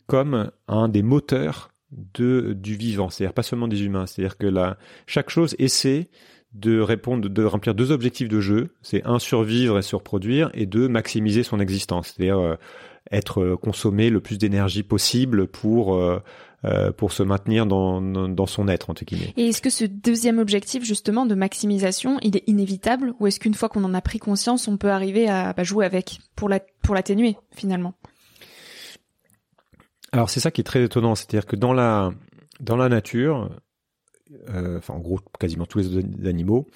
comme 0.06 0.50
un 0.68 0.88
des 0.88 1.02
moteurs 1.02 1.72
de 1.90 2.52
du 2.52 2.76
vivant, 2.76 3.10
c'est-à-dire 3.10 3.34
pas 3.34 3.42
seulement 3.42 3.68
des 3.68 3.82
humains, 3.82 4.06
c'est-à-dire 4.06 4.38
que 4.38 4.46
la, 4.46 4.78
chaque 5.06 5.30
chose 5.30 5.56
essaie 5.58 6.08
de 6.52 6.80
répondre, 6.80 7.28
de 7.28 7.44
remplir 7.44 7.74
deux 7.74 7.90
objectifs 7.90 8.28
de 8.28 8.40
jeu, 8.40 8.74
c'est 8.82 9.04
un 9.04 9.18
survivre 9.18 9.78
et 9.78 9.82
se 9.82 9.96
reproduire, 9.96 10.50
et 10.54 10.66
deux 10.66 10.88
maximiser 10.88 11.42
son 11.42 11.60
existence, 11.60 12.14
c'est-à-dire 12.14 12.56
être 13.10 13.42
euh, 13.42 13.56
consommé 13.56 14.10
le 14.10 14.20
plus 14.20 14.38
d'énergie 14.38 14.82
possible 14.82 15.46
pour 15.46 15.94
euh, 15.94 16.22
euh, 16.64 16.92
pour 16.92 17.12
se 17.12 17.22
maintenir 17.22 17.64
dans, 17.64 18.02
dans 18.02 18.46
son 18.46 18.68
être 18.68 18.90
entre 18.90 19.04
guillemets. 19.06 19.32
Et 19.38 19.48
est-ce 19.48 19.62
que 19.62 19.70
ce 19.70 19.86
deuxième 19.86 20.38
objectif 20.38 20.84
justement 20.84 21.24
de 21.24 21.34
maximisation, 21.34 22.18
il 22.20 22.36
est 22.36 22.44
inévitable 22.46 23.14
ou 23.18 23.26
est-ce 23.26 23.40
qu'une 23.40 23.54
fois 23.54 23.70
qu'on 23.70 23.82
en 23.84 23.94
a 23.94 24.02
pris 24.02 24.18
conscience, 24.18 24.68
on 24.68 24.76
peut 24.76 24.90
arriver 24.90 25.26
à 25.26 25.54
bah, 25.54 25.62
jouer 25.62 25.86
avec 25.86 26.18
pour 26.36 26.50
la 26.50 26.60
pour 26.82 26.94
l'atténuer 26.94 27.36
finalement? 27.54 27.94
Alors 30.12 30.28
c'est 30.28 30.40
ça 30.40 30.50
qui 30.50 30.60
est 30.60 30.64
très 30.64 30.84
étonnant, 30.84 31.14
c'est-à-dire 31.14 31.46
que 31.46 31.56
dans 31.56 31.72
la 31.72 32.10
dans 32.60 32.76
la 32.76 32.90
nature, 32.90 33.48
euh, 34.50 34.78
enfin 34.78 34.94
en 34.94 35.00
gros 35.00 35.20
quasiment 35.38 35.64
tous 35.64 35.78
les 35.78 36.28
animaux, 36.28 36.66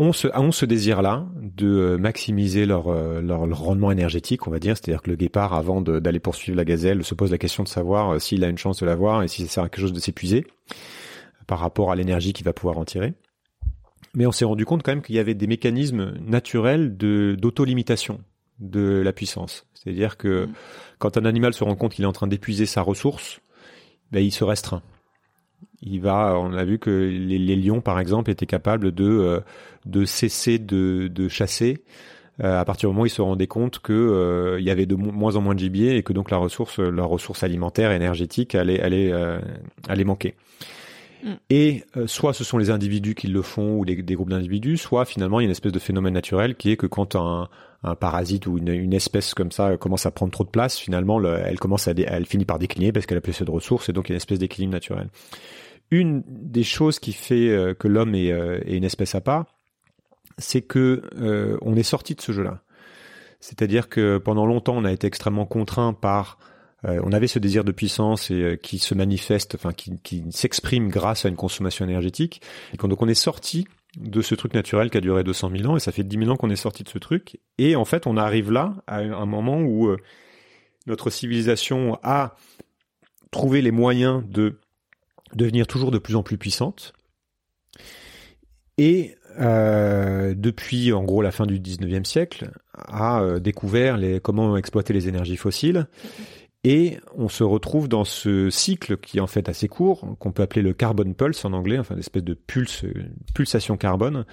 ont 0.00 0.12
ce, 0.12 0.28
ont 0.34 0.50
ce 0.50 0.64
désir-là 0.64 1.26
de 1.36 1.66
euh, 1.66 1.98
maximiser 1.98 2.64
leur, 2.64 2.88
euh, 2.88 3.20
leur, 3.20 3.46
leur, 3.46 3.58
rendement 3.58 3.92
énergétique, 3.92 4.46
on 4.46 4.50
va 4.50 4.58
dire. 4.58 4.76
C'est-à-dire 4.76 5.02
que 5.02 5.10
le 5.10 5.16
guépard, 5.16 5.52
avant 5.52 5.82
d'aller 5.82 6.18
poursuivre 6.18 6.56
la 6.56 6.64
gazelle, 6.64 7.04
se 7.04 7.14
pose 7.14 7.30
la 7.30 7.38
question 7.38 7.62
de 7.62 7.68
savoir 7.68 8.14
euh, 8.14 8.18
s'il 8.18 8.42
a 8.42 8.48
une 8.48 8.58
chance 8.58 8.80
de 8.80 8.86
la 8.86 8.96
voir 8.96 9.22
et 9.22 9.28
si 9.28 9.42
ça 9.42 9.48
sert 9.48 9.64
à 9.64 9.68
quelque 9.68 9.82
chose 9.82 9.92
de 9.92 10.00
s'épuiser 10.00 10.46
par 11.46 11.58
rapport 11.58 11.92
à 11.92 11.96
l'énergie 11.96 12.32
qu'il 12.32 12.46
va 12.46 12.54
pouvoir 12.54 12.78
en 12.78 12.84
tirer. 12.84 13.12
Mais 14.14 14.26
on 14.26 14.32
s'est 14.32 14.46
rendu 14.46 14.64
compte 14.64 14.82
quand 14.82 14.92
même 14.92 15.02
qu'il 15.02 15.16
y 15.16 15.18
avait 15.18 15.34
des 15.34 15.46
mécanismes 15.46 16.14
naturels 16.26 16.96
de 16.96 17.36
d'auto-limitation 17.38 18.20
de 18.58 19.02
la 19.04 19.12
puissance. 19.12 19.66
C'est-à-dire 19.74 20.16
que 20.16 20.46
mmh. 20.46 20.52
quand 20.98 21.16
un 21.16 21.24
animal 21.26 21.52
se 21.54 21.62
rend 21.62 21.76
compte 21.76 21.92
qu'il 21.92 22.04
est 22.04 22.08
en 22.08 22.12
train 22.12 22.26
d'épuiser 22.26 22.66
sa 22.66 22.82
ressource, 22.82 23.40
ben, 24.10 24.20
il 24.20 24.32
se 24.32 24.44
restreint 24.44 24.82
il 25.82 26.00
va, 26.00 26.38
on 26.38 26.52
a 26.52 26.64
vu 26.64 26.78
que 26.78 26.90
les, 26.90 27.56
lions, 27.56 27.80
par 27.80 27.98
exemple, 28.00 28.30
étaient 28.30 28.46
capables 28.46 28.92
de 28.92 29.04
euh, 29.04 29.40
de 29.86 30.04
cesser 30.04 30.58
de, 30.58 31.08
de 31.08 31.28
chasser 31.28 31.82
euh, 32.42 32.60
à 32.60 32.64
partir 32.64 32.88
du 32.88 32.92
moment 32.92 33.02
où 33.02 33.06
ils 33.06 33.10
se 33.10 33.22
rendaient 33.22 33.46
compte 33.46 33.78
que 33.78 33.92
euh, 33.92 34.60
il 34.60 34.66
y 34.66 34.70
avait 34.70 34.86
de 34.86 34.94
moins 34.94 35.36
en 35.36 35.40
moins 35.40 35.54
de 35.54 35.60
gibier 35.60 35.96
et 35.96 36.02
que 36.02 36.12
donc 36.12 36.30
la 36.30 36.36
ressource, 36.36 36.78
la 36.78 37.04
ressource 37.04 37.42
alimentaire 37.42 37.92
énergétique 37.92 38.54
allait 38.54 38.80
allait 38.80 39.12
allait 39.88 40.04
manquer. 40.04 40.34
Mm. 41.24 41.32
Et 41.48 41.84
soit 42.06 42.34
ce 42.34 42.44
sont 42.44 42.58
les 42.58 42.70
individus 42.70 43.14
qui 43.14 43.28
le 43.28 43.42
font 43.42 43.78
ou 43.78 43.84
des 43.84 44.14
groupes 44.14 44.30
d'individus, 44.30 44.76
soit 44.76 45.04
finalement 45.04 45.40
il 45.40 45.44
y 45.44 45.46
a 45.46 45.48
une 45.48 45.52
espèce 45.52 45.72
de 45.72 45.78
phénomène 45.78 46.14
naturel 46.14 46.56
qui 46.56 46.70
est 46.70 46.76
que 46.76 46.86
quand 46.86 47.16
un, 47.16 47.48
un 47.82 47.94
parasite 47.94 48.46
ou 48.46 48.58
une, 48.58 48.92
espèce 48.92 49.32
comme 49.32 49.50
ça 49.52 49.76
commence 49.76 50.04
à 50.04 50.10
prendre 50.10 50.32
trop 50.32 50.44
de 50.44 50.50
place, 50.50 50.78
finalement 50.78 51.22
elle 51.24 51.58
commence 51.58 51.88
à 51.88 51.92
elle 51.92 52.26
finit 52.26 52.44
par 52.44 52.58
décliner 52.58 52.92
parce 52.92 53.06
qu'elle 53.06 53.18
a 53.18 53.22
plus 53.22 53.40
de 53.40 53.50
ressources 53.50 53.88
et 53.88 53.92
donc 53.92 54.10
une 54.10 54.16
espèce 54.16 54.38
d'équilibre 54.38 54.72
naturel 54.72 55.08
une 55.90 56.22
des 56.26 56.62
choses 56.62 56.98
qui 56.98 57.12
fait 57.12 57.48
euh, 57.48 57.74
que 57.74 57.88
l'homme 57.88 58.14
euh, 58.14 58.60
est, 58.64 58.76
une 58.76 58.84
espèce 58.84 59.14
à 59.14 59.20
part, 59.20 59.46
c'est 60.38 60.62
que 60.62 61.02
euh, 61.20 61.58
on 61.62 61.76
est 61.76 61.82
sorti 61.82 62.14
de 62.14 62.20
ce 62.20 62.32
jeu-là. 62.32 62.60
C'est-à-dire 63.40 63.88
que 63.88 64.18
pendant 64.18 64.46
longtemps, 64.46 64.76
on 64.76 64.84
a 64.84 64.92
été 64.92 65.06
extrêmement 65.06 65.46
contraint 65.46 65.92
par 65.92 66.38
on 66.82 67.12
avait 67.12 67.26
ce 67.26 67.38
désir 67.38 67.62
de 67.62 67.72
puissance 67.72 68.30
et 68.30 68.58
qui 68.62 68.78
se 68.78 68.94
manifeste, 68.94 69.54
enfin 69.54 69.74
qui, 69.74 69.98
qui 70.02 70.24
s'exprime 70.30 70.88
grâce 70.88 71.26
à 71.26 71.28
une 71.28 71.36
consommation 71.36 71.84
énergétique. 71.84 72.40
Et 72.72 72.78
quand, 72.78 72.88
donc 72.88 73.02
on 73.02 73.08
est 73.08 73.12
sorti 73.12 73.66
de 73.96 74.22
ce 74.22 74.34
truc 74.34 74.54
naturel 74.54 74.90
qui 74.90 74.98
a 74.98 75.00
duré 75.00 75.24
200 75.24 75.50
000 75.56 75.70
ans, 75.70 75.76
et 75.76 75.80
ça 75.80 75.92
fait 75.92 76.04
10 76.04 76.18
000 76.18 76.30
ans 76.30 76.36
qu'on 76.36 76.50
est 76.50 76.56
sorti 76.56 76.84
de 76.84 76.88
ce 76.88 76.98
truc. 76.98 77.40
Et 77.58 77.76
en 77.76 77.84
fait, 77.84 78.06
on 78.06 78.16
arrive 78.16 78.52
là 78.52 78.74
à 78.86 78.98
un 78.98 79.26
moment 79.26 79.60
où 79.60 79.94
notre 80.86 81.10
civilisation 81.10 81.98
a 82.02 82.36
trouvé 83.30 83.62
les 83.62 83.70
moyens 83.70 84.22
de 84.28 84.58
devenir 85.34 85.66
toujours 85.66 85.90
de 85.90 85.98
plus 85.98 86.16
en 86.16 86.22
plus 86.22 86.38
puissante. 86.38 86.92
Et 88.78 89.14
euh, 89.38 90.34
depuis 90.36 90.92
en 90.92 91.04
gros 91.04 91.22
la 91.22 91.30
fin 91.30 91.46
du 91.46 91.60
19e 91.60 92.04
siècle, 92.04 92.50
a 92.74 93.22
euh, 93.22 93.38
découvert 93.38 93.96
les, 93.96 94.20
comment 94.20 94.56
exploiter 94.56 94.92
les 94.92 95.08
énergies 95.08 95.36
fossiles. 95.36 95.86
Et 96.62 96.98
on 97.16 97.28
se 97.28 97.42
retrouve 97.42 97.88
dans 97.88 98.04
ce 98.04 98.50
cycle 98.50 98.98
qui 98.98 99.16
est 99.16 99.20
en 99.20 99.26
fait 99.26 99.48
assez 99.48 99.66
court, 99.66 100.16
qu'on 100.18 100.30
peut 100.30 100.42
appeler 100.42 100.60
le 100.60 100.74
carbon 100.74 101.14
pulse 101.14 101.44
en 101.46 101.54
anglais, 101.54 101.78
enfin 101.78 101.94
une 101.94 102.00
espèce 102.00 102.24
de 102.24 102.34
pulse, 102.34 102.84
pulsation 103.34 103.78
carbone, 103.78 104.26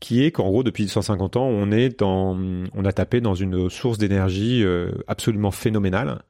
qui 0.00 0.24
est 0.24 0.30
qu'en 0.30 0.48
gros 0.48 0.62
depuis 0.62 0.88
150 0.88 1.36
ans 1.36 1.46
on 1.46 1.70
est 1.70 2.00
dans, 2.00 2.38
on 2.74 2.84
a 2.86 2.92
tapé 2.92 3.20
dans 3.20 3.34
une 3.34 3.68
source 3.68 3.98
d'énergie 3.98 4.64
euh, 4.64 4.92
absolument 5.08 5.50
phénoménale, 5.50 6.22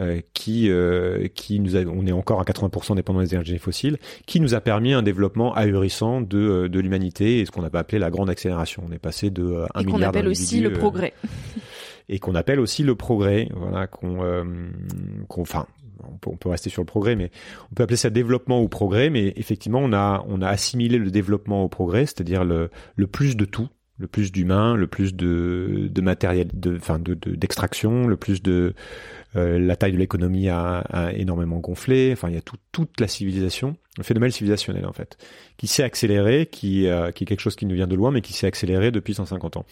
euh, 0.00 0.22
qui 0.32 0.70
euh, 0.70 1.28
qui 1.34 1.60
nous 1.60 1.76
a, 1.76 1.80
on 1.80 2.06
est 2.06 2.12
encore 2.12 2.40
à 2.40 2.44
80% 2.44 2.96
dépendant 2.96 3.20
des 3.20 3.34
énergies 3.34 3.58
fossiles, 3.58 3.98
qui 4.24 4.40
nous 4.40 4.54
a 4.54 4.62
permis 4.62 4.94
un 4.94 5.02
développement 5.02 5.52
ahurissant 5.52 6.22
de 6.22 6.68
de 6.68 6.80
l'humanité 6.80 7.40
et 7.40 7.44
ce 7.44 7.50
qu'on 7.50 7.64
a 7.64 7.78
appelé 7.78 7.98
la 7.98 8.08
grande 8.08 8.30
accélération. 8.30 8.82
On 8.88 8.92
est 8.92 8.98
passé 8.98 9.28
de 9.28 9.66
1 9.74 9.80
et 9.80 9.84
qu'on 9.84 10.00
appelle 10.00 10.26
aussi 10.26 10.60
le 10.60 10.72
progrès. 10.72 11.12
Et 12.08 12.18
qu'on 12.18 12.34
appelle 12.34 12.60
aussi 12.60 12.82
le 12.82 12.94
progrès, 12.94 13.48
voilà 13.54 13.86
qu'on 13.86 14.18
qu'on 15.28 15.42
enfin 15.42 15.66
on 16.06 16.16
peut, 16.16 16.30
on 16.30 16.36
peut, 16.36 16.48
rester 16.48 16.70
sur 16.70 16.82
le 16.82 16.86
progrès, 16.86 17.16
mais 17.16 17.30
on 17.70 17.74
peut 17.74 17.82
appeler 17.82 17.96
ça 17.96 18.10
développement 18.10 18.62
ou 18.62 18.68
progrès. 18.68 19.10
Mais 19.10 19.32
effectivement, 19.36 19.80
on 19.80 19.92
a, 19.92 20.24
on 20.28 20.42
a 20.42 20.48
assimilé 20.48 20.98
le 20.98 21.10
développement 21.10 21.64
au 21.64 21.68
progrès, 21.68 22.06
c'est-à-dire 22.06 22.44
le, 22.44 22.70
le 22.96 23.06
plus 23.06 23.36
de 23.36 23.44
tout, 23.44 23.68
le 23.98 24.06
plus 24.06 24.32
d'humains, 24.32 24.74
le 24.74 24.86
plus 24.86 25.14
de, 25.14 25.88
de 25.90 26.00
matériel, 26.00 26.48
de, 26.52 26.76
enfin, 26.76 26.98
de, 26.98 27.14
d'extraction, 27.14 28.06
le 28.06 28.16
plus 28.16 28.42
de, 28.42 28.74
euh, 29.36 29.58
la 29.58 29.76
taille 29.76 29.92
de 29.92 29.98
l'économie 29.98 30.48
a, 30.48 30.78
a, 30.78 31.12
énormément 31.12 31.58
gonflé. 31.58 32.10
Enfin, 32.12 32.28
il 32.28 32.34
y 32.34 32.38
a 32.38 32.42
tout, 32.42 32.56
toute 32.72 33.00
la 33.00 33.08
civilisation, 33.08 33.76
le 33.96 34.02
phénomène 34.02 34.30
civilisationnel 34.30 34.86
en 34.86 34.92
fait, 34.92 35.16
qui 35.56 35.66
s'est 35.66 35.82
accéléré, 35.82 36.46
qui, 36.46 36.88
euh, 36.88 37.12
qui 37.12 37.24
est 37.24 37.26
quelque 37.26 37.40
chose 37.40 37.56
qui 37.56 37.66
nous 37.66 37.74
vient 37.74 37.86
de 37.86 37.94
loin, 37.94 38.10
mais 38.10 38.20
qui 38.20 38.32
s'est 38.32 38.46
accéléré 38.46 38.90
depuis 38.90 39.14
150 39.14 39.56
ans. 39.56 39.66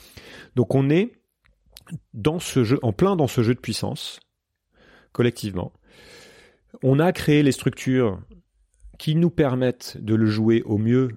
Donc, 0.56 0.74
on 0.74 0.88
est 0.90 1.12
dans 2.14 2.38
ce 2.38 2.64
jeu, 2.64 2.78
en 2.82 2.92
plein 2.92 3.16
dans 3.16 3.26
ce 3.26 3.42
jeu 3.42 3.54
de 3.54 3.60
puissance, 3.60 4.20
collectivement. 5.12 5.72
On 6.82 6.98
a 6.98 7.12
créé 7.12 7.42
les 7.42 7.52
structures 7.52 8.20
qui 8.98 9.14
nous 9.14 9.30
permettent 9.30 9.98
de 10.00 10.14
le 10.14 10.26
jouer 10.26 10.62
au 10.62 10.78
mieux 10.78 11.10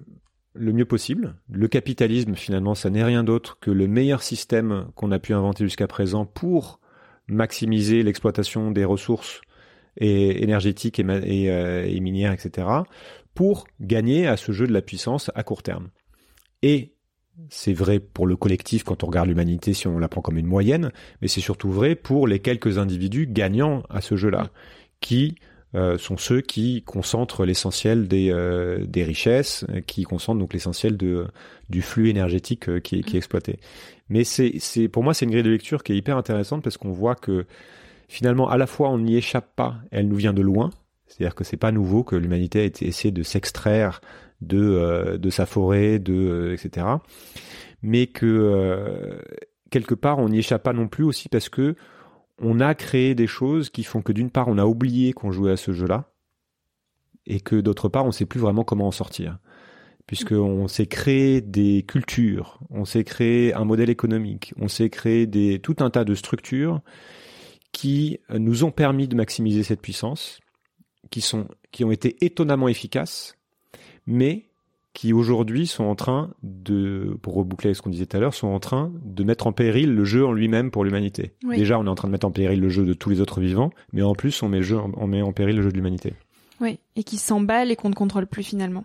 le 0.58 0.72
mieux 0.72 0.86
possible. 0.86 1.36
Le 1.50 1.68
capitalisme, 1.68 2.34
finalement, 2.34 2.74
ça 2.74 2.90
n'est 2.90 3.04
rien 3.04 3.24
d'autre 3.24 3.58
que 3.60 3.70
le 3.70 3.86
meilleur 3.86 4.22
système 4.22 4.88
qu'on 4.94 5.12
a 5.12 5.18
pu 5.18 5.34
inventer 5.34 5.64
jusqu'à 5.64 5.86
présent 5.86 6.24
pour 6.24 6.80
maximiser 7.28 8.02
l'exploitation 8.02 8.70
des 8.70 8.84
ressources 8.84 9.40
énergétiques 9.98 10.98
et, 10.98 11.50
euh, 11.50 11.84
et, 11.86 12.00
minières, 12.00 12.32
etc., 12.32 12.68
pour 13.34 13.66
gagner 13.80 14.26
à 14.26 14.36
ce 14.36 14.52
jeu 14.52 14.66
de 14.66 14.72
la 14.72 14.82
puissance 14.82 15.30
à 15.34 15.42
court 15.42 15.62
terme. 15.62 15.88
Et 16.62 16.95
c'est 17.50 17.72
vrai 17.72 18.00
pour 18.00 18.26
le 18.26 18.36
collectif 18.36 18.84
quand 18.84 19.04
on 19.04 19.06
regarde 19.06 19.28
l'humanité 19.28 19.74
si 19.74 19.86
on 19.86 19.98
la 19.98 20.08
prend 20.08 20.20
comme 20.20 20.38
une 20.38 20.46
moyenne, 20.46 20.90
mais 21.20 21.28
c'est 21.28 21.40
surtout 21.40 21.70
vrai 21.70 21.94
pour 21.94 22.26
les 22.26 22.38
quelques 22.38 22.78
individus 22.78 23.26
gagnants 23.26 23.82
à 23.90 24.00
ce 24.00 24.16
jeu-là, 24.16 24.50
qui 25.00 25.36
euh, 25.74 25.98
sont 25.98 26.16
ceux 26.16 26.40
qui 26.40 26.82
concentrent 26.82 27.44
l'essentiel 27.44 28.08
des, 28.08 28.30
euh, 28.30 28.84
des 28.86 29.04
richesses, 29.04 29.66
qui 29.86 30.04
concentrent 30.04 30.38
donc 30.38 30.54
l'essentiel 30.54 30.96
de, 30.96 31.26
du 31.68 31.82
flux 31.82 32.08
énergétique 32.08 32.68
euh, 32.68 32.80
qui, 32.80 33.00
est, 33.00 33.02
qui 33.02 33.16
est 33.16 33.18
exploité. 33.18 33.58
Mais 34.08 34.24
c'est, 34.24 34.54
c'est, 34.58 34.88
pour 34.88 35.02
moi, 35.02 35.12
c'est 35.12 35.26
une 35.26 35.32
grille 35.32 35.42
de 35.42 35.50
lecture 35.50 35.82
qui 35.82 35.92
est 35.92 35.96
hyper 35.96 36.16
intéressante 36.16 36.62
parce 36.62 36.78
qu'on 36.78 36.92
voit 36.92 37.14
que 37.14 37.44
finalement, 38.08 38.48
à 38.48 38.56
la 38.56 38.66
fois, 38.66 38.90
on 38.90 38.98
n'y 38.98 39.16
échappe 39.16 39.54
pas, 39.54 39.76
elle 39.90 40.08
nous 40.08 40.16
vient 40.16 40.32
de 40.32 40.42
loin. 40.42 40.70
C'est-à-dire 41.06 41.34
que 41.34 41.44
c'est 41.44 41.56
pas 41.56 41.72
nouveau 41.72 42.04
que 42.04 42.16
l'humanité 42.16 42.60
a 42.60 42.64
été 42.64 42.86
essayé 42.86 43.12
de 43.12 43.22
s'extraire 43.22 44.00
de, 44.40 45.16
de 45.16 45.30
sa 45.30 45.46
forêt, 45.46 45.98
de, 45.98 46.54
etc. 46.54 46.86
Mais 47.82 48.06
que 48.06 49.20
quelque 49.70 49.94
part, 49.94 50.18
on 50.18 50.28
n'y 50.28 50.38
échappe 50.38 50.62
pas 50.62 50.72
non 50.72 50.88
plus 50.88 51.04
aussi 51.04 51.28
parce 51.28 51.48
que 51.48 51.76
on 52.40 52.60
a 52.60 52.74
créé 52.74 53.14
des 53.14 53.26
choses 53.26 53.70
qui 53.70 53.82
font 53.82 54.02
que 54.02 54.12
d'une 54.12 54.30
part, 54.30 54.48
on 54.48 54.58
a 54.58 54.66
oublié 54.66 55.12
qu'on 55.12 55.32
jouait 55.32 55.52
à 55.52 55.56
ce 55.56 55.72
jeu-là, 55.72 56.12
et 57.26 57.40
que 57.40 57.56
d'autre 57.56 57.88
part, 57.88 58.04
on 58.04 58.08
ne 58.08 58.12
sait 58.12 58.26
plus 58.26 58.40
vraiment 58.40 58.64
comment 58.64 58.86
en 58.86 58.92
sortir. 58.92 59.38
Puisqu'on 60.06 60.68
s'est 60.68 60.86
créé 60.86 61.40
des 61.40 61.84
cultures, 61.86 62.60
on 62.70 62.84
s'est 62.84 63.02
créé 63.02 63.52
un 63.54 63.64
modèle 63.64 63.90
économique, 63.90 64.54
on 64.60 64.68
s'est 64.68 64.90
créé 64.90 65.26
des, 65.26 65.58
tout 65.58 65.76
un 65.80 65.90
tas 65.90 66.04
de 66.04 66.14
structures 66.14 66.80
qui 67.72 68.20
nous 68.30 68.62
ont 68.62 68.70
permis 68.70 69.08
de 69.08 69.16
maximiser 69.16 69.64
cette 69.64 69.82
puissance, 69.82 70.40
qui 71.10 71.84
ont 71.84 71.90
été 71.90 72.24
étonnamment 72.24 72.68
efficaces, 72.68 73.36
mais 74.06 74.46
qui 74.96 75.12
aujourd'hui 75.12 75.66
sont 75.66 75.84
en 75.84 75.94
train 75.94 76.30
de, 76.42 77.18
pour 77.20 77.34
reboucler 77.34 77.74
ce 77.74 77.82
qu'on 77.82 77.90
disait 77.90 78.06
tout 78.06 78.16
à 78.16 78.20
l'heure, 78.20 78.32
sont 78.32 78.48
en 78.48 78.60
train 78.60 78.90
de 79.04 79.24
mettre 79.24 79.46
en 79.46 79.52
péril 79.52 79.94
le 79.94 80.04
jeu 80.04 80.24
en 80.24 80.32
lui-même 80.32 80.70
pour 80.70 80.84
l'humanité. 80.84 81.34
Déjà, 81.50 81.78
on 81.78 81.84
est 81.84 81.90
en 81.90 81.94
train 81.94 82.08
de 82.08 82.12
mettre 82.12 82.26
en 82.26 82.30
péril 82.30 82.60
le 82.60 82.70
jeu 82.70 82.86
de 82.86 82.94
tous 82.94 83.10
les 83.10 83.20
autres 83.20 83.40
vivants, 83.40 83.70
mais 83.92 84.00
en 84.00 84.14
plus, 84.14 84.42
on 84.42 84.48
met, 84.48 84.58
le 84.58 84.62
jeu, 84.62 84.78
on 84.78 85.06
met 85.06 85.20
en 85.20 85.32
péril 85.32 85.56
le 85.56 85.62
jeu 85.62 85.70
de 85.70 85.76
l'humanité. 85.76 86.14
Oui, 86.62 86.78
et 86.96 87.04
qui 87.04 87.18
s'emballe 87.18 87.70
et 87.70 87.76
qu'on 87.76 87.90
ne 87.90 87.94
contrôle 87.94 88.26
plus 88.26 88.42
finalement. 88.42 88.84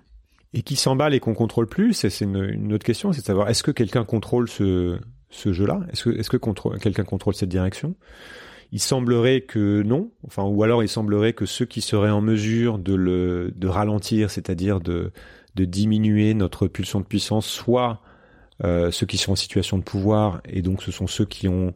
Et 0.53 0.63
qui 0.63 0.75
s'emballe 0.75 1.13
et 1.13 1.21
qu'on 1.21 1.33
contrôle 1.33 1.67
plus, 1.67 1.93
c'est 1.93 2.25
une, 2.25 2.43
une, 2.43 2.73
autre 2.73 2.83
question, 2.83 3.13
c'est 3.13 3.21
de 3.21 3.25
savoir 3.25 3.47
est-ce 3.47 3.63
que 3.63 3.71
quelqu'un 3.71 4.03
contrôle 4.03 4.49
ce, 4.49 4.99
ce 5.29 5.53
jeu-là? 5.53 5.79
Est-ce 5.93 6.03
que, 6.03 6.09
est-ce 6.09 6.29
que 6.29 6.35
contrôle, 6.35 6.77
quelqu'un 6.79 7.05
contrôle 7.05 7.35
cette 7.35 7.47
direction? 7.47 7.95
Il 8.71 8.79
semblerait 8.79 9.41
que 9.41 9.81
non, 9.83 10.11
enfin, 10.25 10.43
ou 10.43 10.63
alors 10.63 10.83
il 10.83 10.87
semblerait 10.87 11.33
que 11.33 11.45
ceux 11.45 11.65
qui 11.65 11.81
seraient 11.81 12.09
en 12.09 12.21
mesure 12.21 12.79
de 12.79 12.93
le, 12.93 13.51
de 13.55 13.67
ralentir, 13.67 14.31
c'est-à-dire 14.31 14.79
de, 14.79 15.11
de 15.55 15.65
diminuer 15.65 16.33
notre 16.33 16.67
pulsion 16.67 16.99
de 16.99 17.05
puissance, 17.05 17.45
soit 17.45 18.01
euh, 18.63 18.91
ceux 18.91 19.05
qui 19.05 19.17
sont 19.17 19.33
en 19.33 19.35
situation 19.35 19.77
de 19.77 19.83
pouvoir, 19.83 20.41
et 20.45 20.61
donc 20.61 20.83
ce 20.83 20.91
sont 20.91 21.07
ceux 21.07 21.25
qui 21.25 21.47
ont 21.47 21.73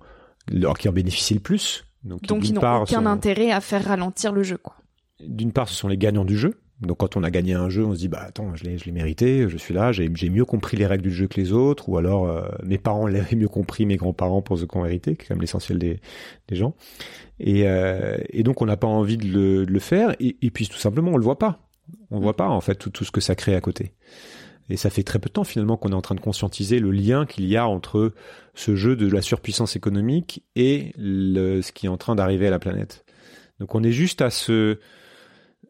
qui 0.77 0.87
en 0.87 0.93
bénéficient 0.93 1.33
le 1.33 1.39
plus. 1.39 1.85
Donc, 2.03 2.21
donc 2.23 2.47
ils 2.47 2.53
n'ont 2.53 2.81
aucun 2.81 3.05
intérêt 3.07 3.51
à 3.51 3.61
faire 3.61 3.85
ralentir 3.85 4.31
le 4.31 4.43
jeu, 4.43 4.57
quoi. 4.57 4.75
D'une 5.19 5.51
part, 5.51 5.67
ce 5.67 5.73
sont 5.73 5.87
les 5.87 5.97
gagnants 5.97 6.25
du 6.25 6.37
jeu. 6.37 6.59
Donc 6.81 6.97
quand 6.97 7.15
on 7.15 7.23
a 7.23 7.31
gagné 7.31 7.53
un 7.53 7.69
jeu, 7.69 7.85
on 7.85 7.93
se 7.93 7.99
dit 7.99 8.07
bah 8.09 8.23
attends, 8.27 8.53
je 8.55 8.65
l'ai, 8.65 8.77
je 8.77 8.85
l'ai 8.85 8.91
mérité, 8.91 9.47
je 9.47 9.57
suis 9.57 9.73
là, 9.73 9.93
j'ai, 9.93 10.09
j'ai 10.13 10.29
mieux 10.29 10.43
compris 10.43 10.75
les 10.75 10.85
règles 10.85 11.03
du 11.03 11.11
jeu 11.11 11.27
que 11.27 11.39
les 11.39 11.53
autres, 11.53 11.87
ou 11.87 11.97
alors 11.97 12.27
euh, 12.27 12.47
mes 12.63 12.77
parents 12.77 13.07
l'avaient 13.07 13.35
mieux 13.35 13.47
compris, 13.47 13.85
mes 13.85 13.95
grands-parents 13.95 14.41
pour 14.41 14.57
ce 14.57 14.65
qu'on 14.65 14.85
hérité, 14.85 15.15
qui 15.15 15.23
est 15.23 15.27
quand 15.27 15.35
même 15.35 15.41
l'essentiel 15.41 15.79
des, 15.79 15.99
des 16.47 16.55
gens. 16.55 16.75
Et, 17.39 17.67
euh, 17.67 18.17
et 18.29 18.43
donc 18.43 18.61
on 18.61 18.65
n'a 18.65 18.77
pas 18.77 18.87
envie 18.87 19.17
de 19.17 19.25
le, 19.25 19.65
de 19.65 19.71
le 19.71 19.79
faire, 19.79 20.15
et, 20.19 20.33
puis 20.51 20.67
tout 20.67 20.77
simplement 20.77 21.11
on 21.11 21.17
le 21.17 21.23
voit 21.23 21.39
pas. 21.39 21.59
On 22.11 22.19
voit 22.19 22.35
pas 22.35 22.49
en 22.49 22.61
fait 22.61 22.75
tout, 22.75 22.89
tout 22.89 23.05
ce 23.05 23.11
que 23.11 23.21
ça 23.21 23.35
crée 23.35 23.55
à 23.55 23.61
côté. 23.61 23.93
Et 24.69 24.77
ça 24.77 24.89
fait 24.89 25.03
très 25.03 25.19
peu 25.19 25.27
de 25.27 25.33
temps 25.33 25.43
finalement 25.43 25.77
qu'on 25.77 25.89
est 25.89 25.95
en 25.95 26.01
train 26.01 26.15
de 26.15 26.19
conscientiser 26.19 26.79
le 26.79 26.89
lien 26.89 27.25
qu'il 27.25 27.45
y 27.45 27.55
a 27.55 27.67
entre 27.67 28.13
ce 28.55 28.75
jeu 28.75 28.95
de 28.95 29.07
la 29.07 29.21
surpuissance 29.21 29.75
économique 29.75 30.43
et 30.55 30.91
le, 30.97 31.61
ce 31.61 31.71
qui 31.71 31.85
est 31.85 31.89
en 31.89 31.97
train 31.97 32.15
d'arriver 32.15 32.47
à 32.47 32.49
la 32.49 32.59
planète. 32.59 33.05
Donc 33.59 33.75
on 33.75 33.83
est 33.83 33.91
juste 33.91 34.21
à 34.21 34.31
ce 34.31 34.79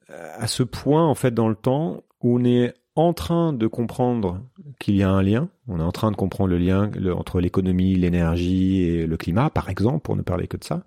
à 0.09 0.47
ce 0.47 0.63
point 0.63 1.05
en 1.05 1.15
fait 1.15 1.33
dans 1.33 1.49
le 1.49 1.55
temps 1.55 2.03
où 2.21 2.39
on 2.39 2.43
est 2.43 2.73
en 2.95 3.13
train 3.13 3.51
de 3.53 3.67
comprendre 3.67 4.41
qu'il 4.79 4.95
y 4.95 5.03
a 5.03 5.09
un 5.09 5.21
lien. 5.21 5.49
On 5.67 5.79
est 5.79 5.83
en 5.83 5.91
train 5.91 6.11
de 6.11 6.15
comprendre 6.15 6.51
le 6.51 6.57
lien 6.57 6.89
entre 7.13 7.41
l'économie, 7.41 7.95
l'énergie 7.95 8.83
et 8.83 9.05
le 9.05 9.17
climat, 9.17 9.49
par 9.49 9.69
exemple, 9.69 9.99
pour 9.99 10.15
ne 10.15 10.21
parler 10.21 10.47
que 10.47 10.57
de 10.57 10.63
ça. 10.63 10.83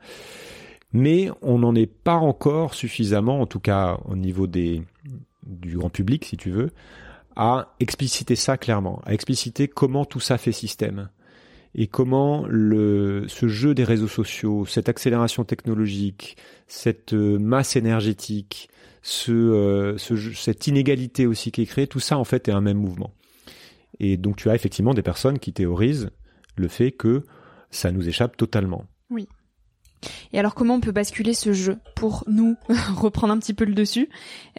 Mais 0.92 1.30
on 1.42 1.58
n'en 1.58 1.74
est 1.74 1.86
pas 1.86 2.16
encore 2.16 2.72
suffisamment, 2.74 3.40
en 3.40 3.46
tout 3.46 3.60
cas 3.60 3.98
au 4.06 4.16
niveau 4.16 4.46
des, 4.46 4.82
du 5.46 5.76
grand 5.76 5.90
public, 5.90 6.24
si 6.24 6.38
tu 6.38 6.50
veux, 6.50 6.70
à 7.36 7.74
expliciter 7.78 8.36
ça 8.36 8.56
clairement, 8.56 9.02
à 9.04 9.12
expliciter 9.12 9.68
comment 9.68 10.06
tout 10.06 10.20
ça 10.20 10.38
fait 10.38 10.52
système 10.52 11.10
et 11.74 11.86
comment 11.86 12.46
le, 12.48 13.24
ce 13.28 13.48
jeu 13.48 13.74
des 13.74 13.84
réseaux 13.84 14.08
sociaux, 14.08 14.66
cette 14.66 14.88
accélération 14.88 15.44
technologique, 15.44 16.36
cette 16.66 17.12
euh, 17.12 17.38
masse 17.38 17.76
énergétique, 17.76 18.68
ce, 19.02 19.32
euh, 19.32 19.98
ce, 19.98 20.16
cette 20.32 20.66
inégalité 20.66 21.26
aussi 21.26 21.52
qui 21.52 21.62
est 21.62 21.66
créée, 21.66 21.86
tout 21.86 22.00
ça 22.00 22.18
en 22.18 22.24
fait 22.24 22.48
est 22.48 22.52
un 22.52 22.60
même 22.60 22.78
mouvement. 22.78 23.12
Et 24.00 24.16
donc 24.16 24.36
tu 24.36 24.50
as 24.50 24.54
effectivement 24.54 24.94
des 24.94 25.02
personnes 25.02 25.38
qui 25.38 25.52
théorisent 25.52 26.10
le 26.56 26.68
fait 26.68 26.92
que 26.92 27.22
ça 27.70 27.92
nous 27.92 28.08
échappe 28.08 28.36
totalement. 28.36 28.84
Et 30.32 30.38
alors 30.38 30.55
comment 30.55 30.74
on 30.74 30.80
peut 30.80 30.92
basculer 30.92 31.34
ce 31.34 31.53
jeu 31.53 31.78
pour 31.94 32.24
nous 32.26 32.57
reprendre 32.96 33.32
un 33.32 33.38
petit 33.38 33.55
peu 33.55 33.64
le 33.64 33.74
dessus? 33.74 34.09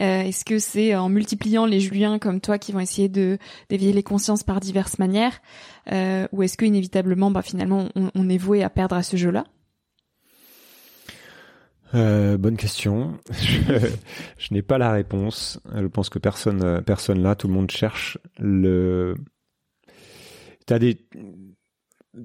Euh, 0.02 0.22
Est-ce 0.22 0.46
que 0.46 0.60
c'est 0.60 0.96
en 0.96 1.10
multipliant 1.10 1.66
les 1.66 1.80
Juliens 1.80 2.20
comme 2.20 2.42
toi 2.42 2.58
qui 2.58 2.72
vont 2.72 2.80
essayer 2.80 3.10
de 3.10 3.38
d'éveiller 3.70 3.94
les 3.94 4.04
consciences 4.04 4.44
par 4.44 4.60
diverses 4.60 5.00
manières, 5.00 5.42
euh, 5.92 6.28
ou 6.32 6.44
est-ce 6.44 6.58
que 6.58 6.66
inévitablement, 6.66 7.32
bah, 7.32 7.42
finalement, 7.42 7.90
on, 7.96 8.30
est 8.30 8.38
voué 8.38 8.64
à 8.64 8.70
perdre 8.70 8.96
à 8.96 9.04
ce 9.04 9.18
jeu-là? 9.18 9.46
Euh, 11.96 12.38
bonne 12.38 12.58
question. 12.58 13.18
je, 14.38 14.54
n'ai 14.54 14.62
pas 14.62 14.78
la 14.78 14.92
réponse. 14.92 15.60
Je 15.76 15.88
pense 15.88 16.10
que 16.10 16.20
personne, 16.20 16.82
personne 16.86 17.24
là, 17.24 17.36
tout 17.36 17.48
le 17.48 17.54
monde 17.54 17.72
cherche 17.72 18.18
le. 18.38 19.16
T'as 20.68 20.78
des, 20.78 21.00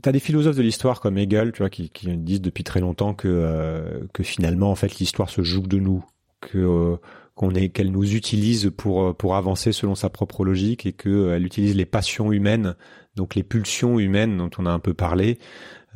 t'as 0.03 0.13
des 0.13 0.21
philosophes 0.21 0.57
de 0.57 0.63
l'histoire 0.63 1.01
comme 1.01 1.19
Hegel, 1.19 1.53
tu 1.53 1.59
vois, 1.59 1.71
qui, 1.71 1.91
qui 1.91 2.17
disent 2.17 2.43
depuis 2.43 2.65
très 2.65 2.81
longtemps 2.81 3.15
que 3.15 3.29
euh, 3.29 4.07
que 4.13 4.23
finalement, 4.23 4.71
en 4.71 4.75
fait, 4.75 4.99
l'histoire 4.99 5.31
se 5.31 5.43
joue 5.43 5.67
de 5.67 5.79
nous, 5.79 6.05
que 6.41 6.59
euh, 6.59 6.97
qu'on 7.35 7.55
est 7.55 7.69
qu'elle 7.71 7.91
nous 7.91 8.15
utilise 8.15 8.71
pour 8.77 9.17
pour 9.17 9.37
avancer 9.37 9.73
selon 9.73 9.95
sa 9.95 10.11
propre 10.11 10.45
logique 10.45 10.87
et 10.87 10.93
que 10.93 11.33
elle 11.33 11.47
utilise 11.47 11.75
les 11.75 11.87
passions 11.87 12.33
humaines, 12.33 12.77
donc 13.17 13.35
les 13.35 13.43
pulsions 13.43 13.99
humaines 13.99 14.37
dont 14.39 14.51
on 14.59 14.67
a 14.67 14.71
un 14.71 14.79
peu 14.79 14.95
parlé, 14.95 15.39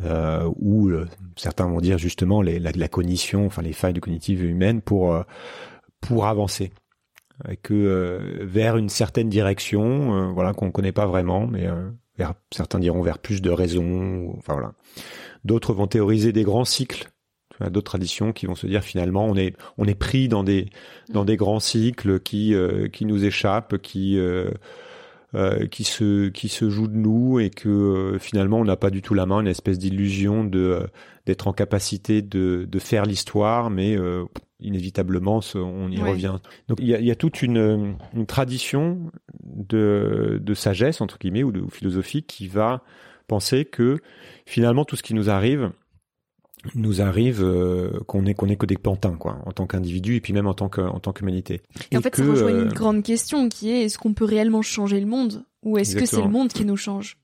euh, 0.04 0.50
ou 0.56 0.90
certains 1.36 1.66
vont 1.66 1.80
dire 1.80 1.98
justement 1.98 2.42
les, 2.42 2.58
la, 2.58 2.72
la, 2.72 2.88
cognition, 2.88 3.46
enfin 3.46 3.62
les 3.62 3.72
failles 3.72 3.92
de 3.92 4.00
cognitive 4.00 4.44
humaine 4.44 4.82
pour 4.82 5.24
pour 6.00 6.26
avancer. 6.26 6.72
Que 7.62 7.72
euh, 7.72 8.44
vers 8.44 8.76
une 8.76 8.88
certaine 8.88 9.28
direction, 9.28 10.12
euh, 10.12 10.32
voilà 10.32 10.52
qu'on 10.54 10.72
connaît 10.72 10.92
pas 10.92 11.06
vraiment, 11.06 11.46
mais 11.46 11.68
euh, 11.68 11.88
certains 12.50 12.78
diront 12.78 13.02
vers 13.02 13.18
plus 13.18 13.42
de 13.42 13.50
raison. 13.50 14.34
Enfin 14.38 14.54
voilà. 14.54 14.72
D'autres 15.44 15.72
vont 15.72 15.86
théoriser 15.86 16.32
des 16.32 16.42
grands 16.42 16.64
cycles. 16.64 17.08
D'autres 17.60 17.90
traditions 17.90 18.32
qui 18.32 18.46
vont 18.46 18.54
se 18.54 18.68
dire 18.68 18.84
finalement 18.84 19.24
on 19.26 19.34
est 19.34 19.56
on 19.78 19.84
est 19.86 19.96
pris 19.96 20.28
dans 20.28 20.44
des 20.44 20.70
dans 21.08 21.24
des 21.24 21.36
grands 21.36 21.58
cycles 21.58 22.20
qui 22.20 22.54
qui 22.92 23.04
nous 23.04 23.24
échappent, 23.24 23.78
qui 23.78 24.16
qui 25.72 25.84
se 25.84 26.28
qui 26.28 26.48
se 26.48 26.70
jouent 26.70 26.86
de 26.86 26.96
nous 26.96 27.40
et 27.40 27.50
que 27.50 28.16
finalement 28.20 28.60
on 28.60 28.64
n'a 28.64 28.76
pas 28.76 28.90
du 28.90 29.02
tout 29.02 29.12
la 29.12 29.26
main, 29.26 29.40
une 29.40 29.48
espèce 29.48 29.76
d'illusion 29.76 30.44
de 30.44 30.86
d'être 31.26 31.48
en 31.48 31.52
capacité 31.52 32.22
de 32.22 32.64
de 32.70 32.78
faire 32.78 33.04
l'histoire, 33.04 33.70
mais 33.70 33.96
inévitablement, 34.60 35.40
on 35.54 35.90
y 35.90 36.00
revient. 36.00 36.36
Donc 36.68 36.78
il 36.80 36.88
y 36.88 36.94
a, 36.94 37.00
y 37.00 37.10
a, 37.10 37.16
toute 37.16 37.42
une, 37.42 37.96
une 38.14 38.26
tradition 38.26 39.10
de, 39.44 40.40
de, 40.42 40.54
sagesse 40.54 41.00
entre 41.00 41.18
guillemets 41.18 41.44
ou 41.44 41.52
de 41.52 41.64
philosophie 41.70 42.22
qui 42.22 42.48
va 42.48 42.82
penser 43.26 43.64
que 43.64 43.98
finalement 44.46 44.84
tout 44.84 44.96
ce 44.96 45.02
qui 45.02 45.14
nous 45.14 45.30
arrive 45.30 45.70
nous 46.74 47.00
arrive 47.00 47.42
euh, 47.42 48.00
qu'on 48.06 48.26
est 48.26 48.34
qu'on 48.34 48.48
est 48.48 48.56
que 48.56 48.66
des 48.66 48.76
pantins 48.76 49.16
quoi 49.16 49.38
en 49.46 49.52
tant 49.52 49.66
qu'individu 49.66 50.16
et 50.16 50.20
puis 50.20 50.32
même 50.32 50.48
en 50.48 50.54
tant 50.54 50.68
que 50.68 50.80
en 50.80 50.98
tant 50.98 51.12
qu'humanité. 51.12 51.62
Et, 51.92 51.96
en 51.96 52.00
fait 52.00 52.16
ça 52.16 52.24
rejoint 52.24 52.50
une 52.50 52.68
euh, 52.68 52.72
grande 52.72 53.04
question 53.04 53.48
qui 53.48 53.70
est 53.70 53.84
est-ce 53.84 53.98
qu'on 53.98 54.12
peut 54.12 54.24
réellement 54.24 54.62
changer 54.62 54.98
le 54.98 55.06
monde? 55.06 55.44
Ou 55.62 55.78
est-ce 55.78 55.96
que 55.96 56.06
c'est 56.06 56.22
le 56.22 56.28
monde 56.28 56.52
qui 56.52 56.64
nous 56.64 56.76
change? 56.76 57.16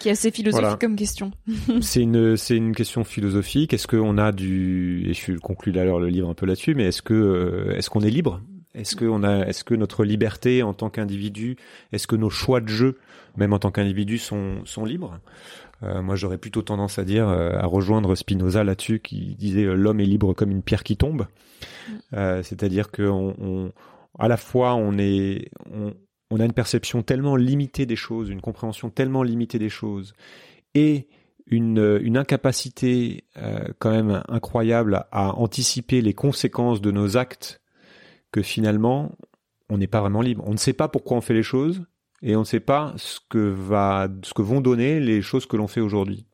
Qui 0.00 0.08
est 0.08 0.12
assez 0.12 0.32
philosophique 0.32 0.80
comme 0.80 0.96
question. 0.96 1.30
c'est 1.80 2.02
une 2.02 2.36
c'est 2.36 2.56
une 2.56 2.74
question 2.74 3.04
philosophique. 3.04 3.72
Est-ce 3.72 3.86
qu'on 3.86 4.18
a 4.18 4.32
du 4.32 5.08
et 5.08 5.14
je 5.14 5.34
conclue 5.34 5.70
d'ailleurs 5.70 6.00
le 6.00 6.08
livre 6.08 6.28
un 6.28 6.34
peu 6.34 6.46
là-dessus, 6.46 6.74
mais 6.74 6.86
est-ce 6.86 7.02
que 7.02 7.14
euh, 7.14 7.76
est-ce 7.76 7.90
qu'on 7.90 8.00
est 8.00 8.10
libre? 8.10 8.40
Est-ce 8.74 8.96
que 8.96 9.04
on 9.04 9.22
a 9.22 9.46
est-ce 9.46 9.62
que 9.62 9.74
notre 9.74 10.04
liberté 10.04 10.62
en 10.62 10.74
tant 10.74 10.90
qu'individu, 10.90 11.56
est-ce 11.92 12.06
que 12.06 12.16
nos 12.16 12.30
choix 12.30 12.60
de 12.60 12.68
jeu, 12.68 12.98
même 13.36 13.52
en 13.52 13.58
tant 13.58 13.70
qu'individu, 13.70 14.18
sont 14.18 14.64
sont 14.64 14.84
libres? 14.84 15.20
Euh, 15.82 16.02
Moi, 16.02 16.14
j'aurais 16.16 16.38
plutôt 16.38 16.62
tendance 16.62 16.98
à 16.98 17.04
dire 17.04 17.28
euh, 17.28 17.52
à 17.52 17.66
rejoindre 17.66 18.14
Spinoza 18.14 18.64
là-dessus, 18.64 19.00
qui 19.00 19.34
disait 19.36 19.64
l'homme 19.64 20.00
est 20.00 20.06
libre 20.06 20.34
comme 20.34 20.50
une 20.50 20.62
pierre 20.62 20.82
qui 20.82 20.96
tombe. 20.96 21.26
Mm. 21.88 22.42
C'est-à-dire 22.42 22.90
que 22.90 23.02
on, 23.02 23.72
à 24.18 24.28
la 24.28 24.36
fois 24.36 24.74
on 24.74 24.98
est 24.98 25.50
on, 25.70 25.92
on 26.30 26.40
a 26.40 26.44
une 26.44 26.52
perception 26.52 27.02
tellement 27.02 27.36
limitée 27.36 27.86
des 27.86 27.96
choses, 27.96 28.30
une 28.30 28.40
compréhension 28.40 28.90
tellement 28.90 29.22
limitée 29.22 29.58
des 29.58 29.68
choses, 29.68 30.14
et 30.74 31.08
une, 31.46 31.98
une 32.02 32.16
incapacité 32.16 33.24
euh, 33.36 33.64
quand 33.78 33.90
même 33.90 34.22
incroyable 34.28 35.06
à 35.10 35.34
anticiper 35.34 36.00
les 36.00 36.14
conséquences 36.14 36.80
de 36.80 36.90
nos 36.90 37.16
actes, 37.16 37.60
que 38.32 38.42
finalement, 38.42 39.16
on 39.68 39.78
n'est 39.78 39.88
pas 39.88 40.00
vraiment 40.00 40.22
libre. 40.22 40.44
On 40.46 40.52
ne 40.52 40.58
sait 40.58 40.72
pas 40.72 40.88
pourquoi 40.88 41.16
on 41.16 41.20
fait 41.20 41.34
les 41.34 41.42
choses, 41.42 41.84
et 42.22 42.36
on 42.36 42.40
ne 42.40 42.44
sait 42.44 42.60
pas 42.60 42.92
ce 42.96 43.18
que 43.28 43.54
ce 44.22 44.34
que 44.34 44.42
vont 44.42 44.60
donner 44.60 45.00
les 45.00 45.22
choses 45.22 45.46
que 45.46 45.56
l'on 45.56 45.68
fait 45.68 45.80
aujourd'hui. 45.80 46.26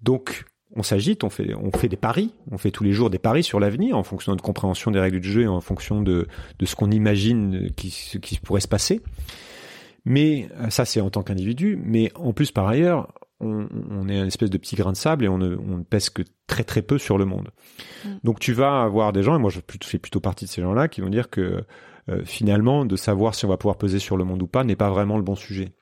Donc, 0.00 0.44
on 0.74 0.82
s'agite, 0.82 1.24
on 1.24 1.30
fait, 1.30 1.54
on 1.54 1.70
fait 1.70 1.88
des 1.88 1.96
paris, 1.96 2.32
on 2.50 2.58
fait 2.58 2.70
tous 2.70 2.84
les 2.84 2.92
jours 2.92 3.10
des 3.10 3.18
paris 3.18 3.42
sur 3.42 3.60
l'avenir 3.60 3.96
en 3.96 4.02
fonction 4.02 4.32
de 4.32 4.36
notre 4.36 4.44
compréhension 4.44 4.90
des 4.90 5.00
règles 5.00 5.20
du 5.20 5.30
jeu 5.30 5.42
et 5.42 5.46
en 5.46 5.60
fonction 5.60 6.02
de, 6.02 6.26
de 6.58 6.66
ce 6.66 6.74
qu'on 6.74 6.90
imagine 6.90 7.70
qui, 7.76 7.90
ce 7.90 8.18
qui 8.18 8.38
pourrait 8.38 8.60
se 8.60 8.68
passer. 8.68 9.00
Mais 10.04 10.48
euh, 10.58 10.70
ça, 10.70 10.84
c'est 10.84 11.00
en 11.00 11.10
tant 11.10 11.22
qu'individu. 11.22 11.78
Mais 11.82 12.10
en 12.16 12.32
plus, 12.32 12.50
par 12.50 12.66
ailleurs, 12.66 13.12
on, 13.40 13.68
on, 13.90 14.08
est 14.08 14.18
un 14.18 14.26
espèce 14.26 14.50
de 14.50 14.58
petit 14.58 14.76
grain 14.76 14.92
de 14.92 14.96
sable 14.96 15.24
et 15.24 15.28
on 15.28 15.38
ne, 15.38 15.56
on 15.56 15.78
ne 15.78 15.82
pèse 15.82 16.10
que 16.10 16.22
très 16.46 16.64
très 16.64 16.82
peu 16.82 16.98
sur 16.98 17.18
le 17.18 17.24
monde. 17.24 17.50
Mm. 18.04 18.08
Donc 18.24 18.40
tu 18.40 18.52
vas 18.52 18.82
avoir 18.82 19.12
des 19.12 19.22
gens, 19.22 19.36
et 19.36 19.38
moi 19.38 19.50
je 19.50 19.60
fais 19.82 19.98
plutôt 19.98 20.20
partie 20.20 20.44
de 20.44 20.50
ces 20.50 20.62
gens-là, 20.62 20.88
qui 20.88 21.00
vont 21.00 21.10
dire 21.10 21.28
que 21.28 21.64
euh, 22.08 22.24
finalement, 22.24 22.84
de 22.84 22.96
savoir 22.96 23.34
si 23.34 23.44
on 23.44 23.48
va 23.48 23.56
pouvoir 23.56 23.76
peser 23.76 23.98
sur 23.98 24.16
le 24.16 24.24
monde 24.24 24.42
ou 24.42 24.46
pas 24.46 24.64
n'est 24.64 24.76
pas 24.76 24.90
vraiment 24.90 25.16
le 25.16 25.22
bon 25.22 25.34
sujet. 25.34 25.72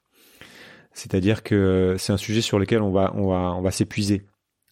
C'est-à-dire 0.92 1.42
que 1.42 1.94
c'est 1.98 2.12
un 2.12 2.18
sujet 2.18 2.40
sur 2.40 2.58
lequel 2.58 2.82
on 2.82 2.90
va, 2.90 3.12
on 3.14 3.28
va, 3.28 3.54
on 3.54 3.62
va 3.62 3.70
s'épuiser 3.70 4.26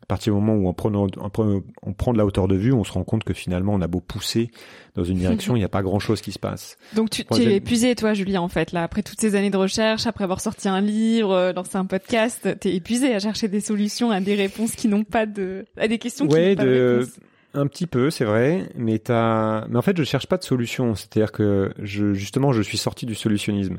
partir 0.09 0.32
du 0.32 0.40
moment 0.40 0.54
où 0.54 0.68
on 0.68 0.72
prend, 0.72 0.90
on 0.90 1.92
prend 1.92 2.12
de 2.12 2.18
la 2.18 2.24
hauteur 2.24 2.48
de 2.48 2.56
vue, 2.56 2.72
on 2.72 2.82
se 2.82 2.92
rend 2.92 3.04
compte 3.04 3.24
que 3.24 3.34
finalement 3.34 3.74
on 3.74 3.82
a 3.82 3.86
beau 3.86 4.00
pousser 4.00 4.50
dans 4.96 5.04
une 5.04 5.18
direction, 5.18 5.54
il 5.54 5.59
n'y 5.59 5.64
a 5.64 5.68
pas 5.68 5.82
grand 5.82 6.00
chose 6.00 6.22
qui 6.22 6.32
se 6.32 6.38
passe. 6.38 6.78
Donc 6.94 7.11
tu, 7.11 7.24
tu 7.24 7.42
es 7.42 7.56
épuisé 7.56 7.94
toi 7.94 8.14
Julien 8.14 8.40
en 8.40 8.48
fait 8.48 8.72
là 8.72 8.82
après 8.82 9.02
toutes 9.02 9.20
ces 9.20 9.34
années 9.34 9.50
de 9.50 9.56
recherche, 9.56 10.06
après 10.06 10.24
avoir 10.24 10.40
sorti 10.40 10.68
un 10.68 10.80
livre, 10.80 11.32
euh, 11.32 11.52
lancé 11.52 11.76
un 11.76 11.84
podcast, 11.84 12.59
t'es 12.59 12.74
épuisé 12.74 13.14
à 13.14 13.18
chercher 13.20 13.48
des 13.48 13.61
solutions 13.61 14.11
à 14.11 14.20
des 14.20 14.34
réponses 14.34 14.72
qui 14.72 14.88
n'ont 14.88 15.04
pas 15.04 15.26
de 15.26 15.66
à 15.76 15.86
des 15.88 15.98
questions 15.98 16.26
qui 16.26 16.34
n'ont 16.34 16.54
pas 16.54 16.64
de, 16.64 16.96
réponse. 16.96 17.20
Un 17.54 17.66
petit 17.66 17.86
peu, 17.86 18.11
c'est 18.11 18.24
vrai, 18.24 18.68
mais 18.76 18.98
t'as, 18.98 19.66
mais 19.68 19.78
en 19.78 19.82
fait, 19.82 19.96
je 19.96 20.04
cherche 20.04 20.26
pas 20.26 20.36
de 20.36 20.44
solution. 20.44 20.94
C'est-à-dire 20.94 21.32
que 21.32 21.72
je, 21.82 22.12
justement, 22.12 22.52
je 22.52 22.61
suis 22.61 22.76
sorti 22.76 23.06
du 23.06 23.14
solutionnisme 23.14 23.78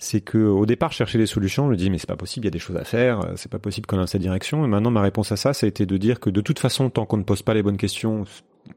c'est 0.00 0.22
que 0.22 0.38
au 0.38 0.64
départ 0.64 0.92
chercher 0.92 1.18
des 1.18 1.26
solutions, 1.26 1.66
je 1.66 1.70
me 1.70 1.76
dis 1.76 1.90
mais 1.90 1.98
c'est 1.98 2.08
pas 2.08 2.16
possible, 2.16 2.46
il 2.46 2.48
y 2.48 2.48
a 2.48 2.50
des 2.50 2.58
choses 2.58 2.76
à 2.76 2.84
faire, 2.84 3.20
euh, 3.20 3.32
c'est 3.36 3.50
pas 3.50 3.58
possible 3.58 3.86
qu'on 3.86 3.96
aille 3.96 4.02
dans 4.02 4.06
cette 4.06 4.22
direction. 4.22 4.64
Et 4.64 4.68
maintenant 4.68 4.90
ma 4.90 5.02
réponse 5.02 5.30
à 5.30 5.36
ça, 5.36 5.52
ça 5.52 5.66
a 5.66 5.68
été 5.68 5.84
de 5.84 5.96
dire 5.98 6.20
que 6.20 6.30
de 6.30 6.40
toute 6.40 6.58
façon, 6.58 6.88
tant 6.88 7.04
qu'on 7.04 7.18
ne 7.18 7.22
pose 7.22 7.42
pas 7.42 7.52
les 7.52 7.62
bonnes 7.62 7.76
questions, 7.76 8.24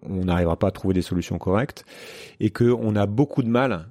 on 0.04 0.26
n'arrivera 0.26 0.58
pas 0.58 0.68
à 0.68 0.72
trouver 0.72 0.94
des 0.94 1.02
solutions 1.02 1.38
correctes, 1.38 1.86
et 2.42 2.50
que 2.50 2.66
on 2.66 2.96
a 2.98 3.06
beaucoup 3.06 3.42
de 3.42 3.48
mal 3.48 3.88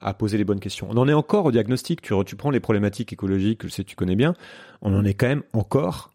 à 0.00 0.12
poser 0.12 0.36
les 0.36 0.44
bonnes 0.44 0.58
questions. 0.58 0.88
On 0.90 0.96
en 0.96 1.08
est 1.08 1.12
encore 1.12 1.44
au 1.44 1.52
diagnostic. 1.52 2.02
Tu, 2.02 2.12
tu 2.26 2.34
prends 2.34 2.50
les 2.50 2.58
problématiques 2.58 3.12
écologiques, 3.12 3.62
je 3.62 3.68
sais 3.68 3.84
tu 3.84 3.94
connais 3.94 4.16
bien, 4.16 4.34
on 4.80 4.92
en 4.92 5.04
est 5.04 5.14
quand 5.14 5.28
même 5.28 5.44
encore 5.52 6.10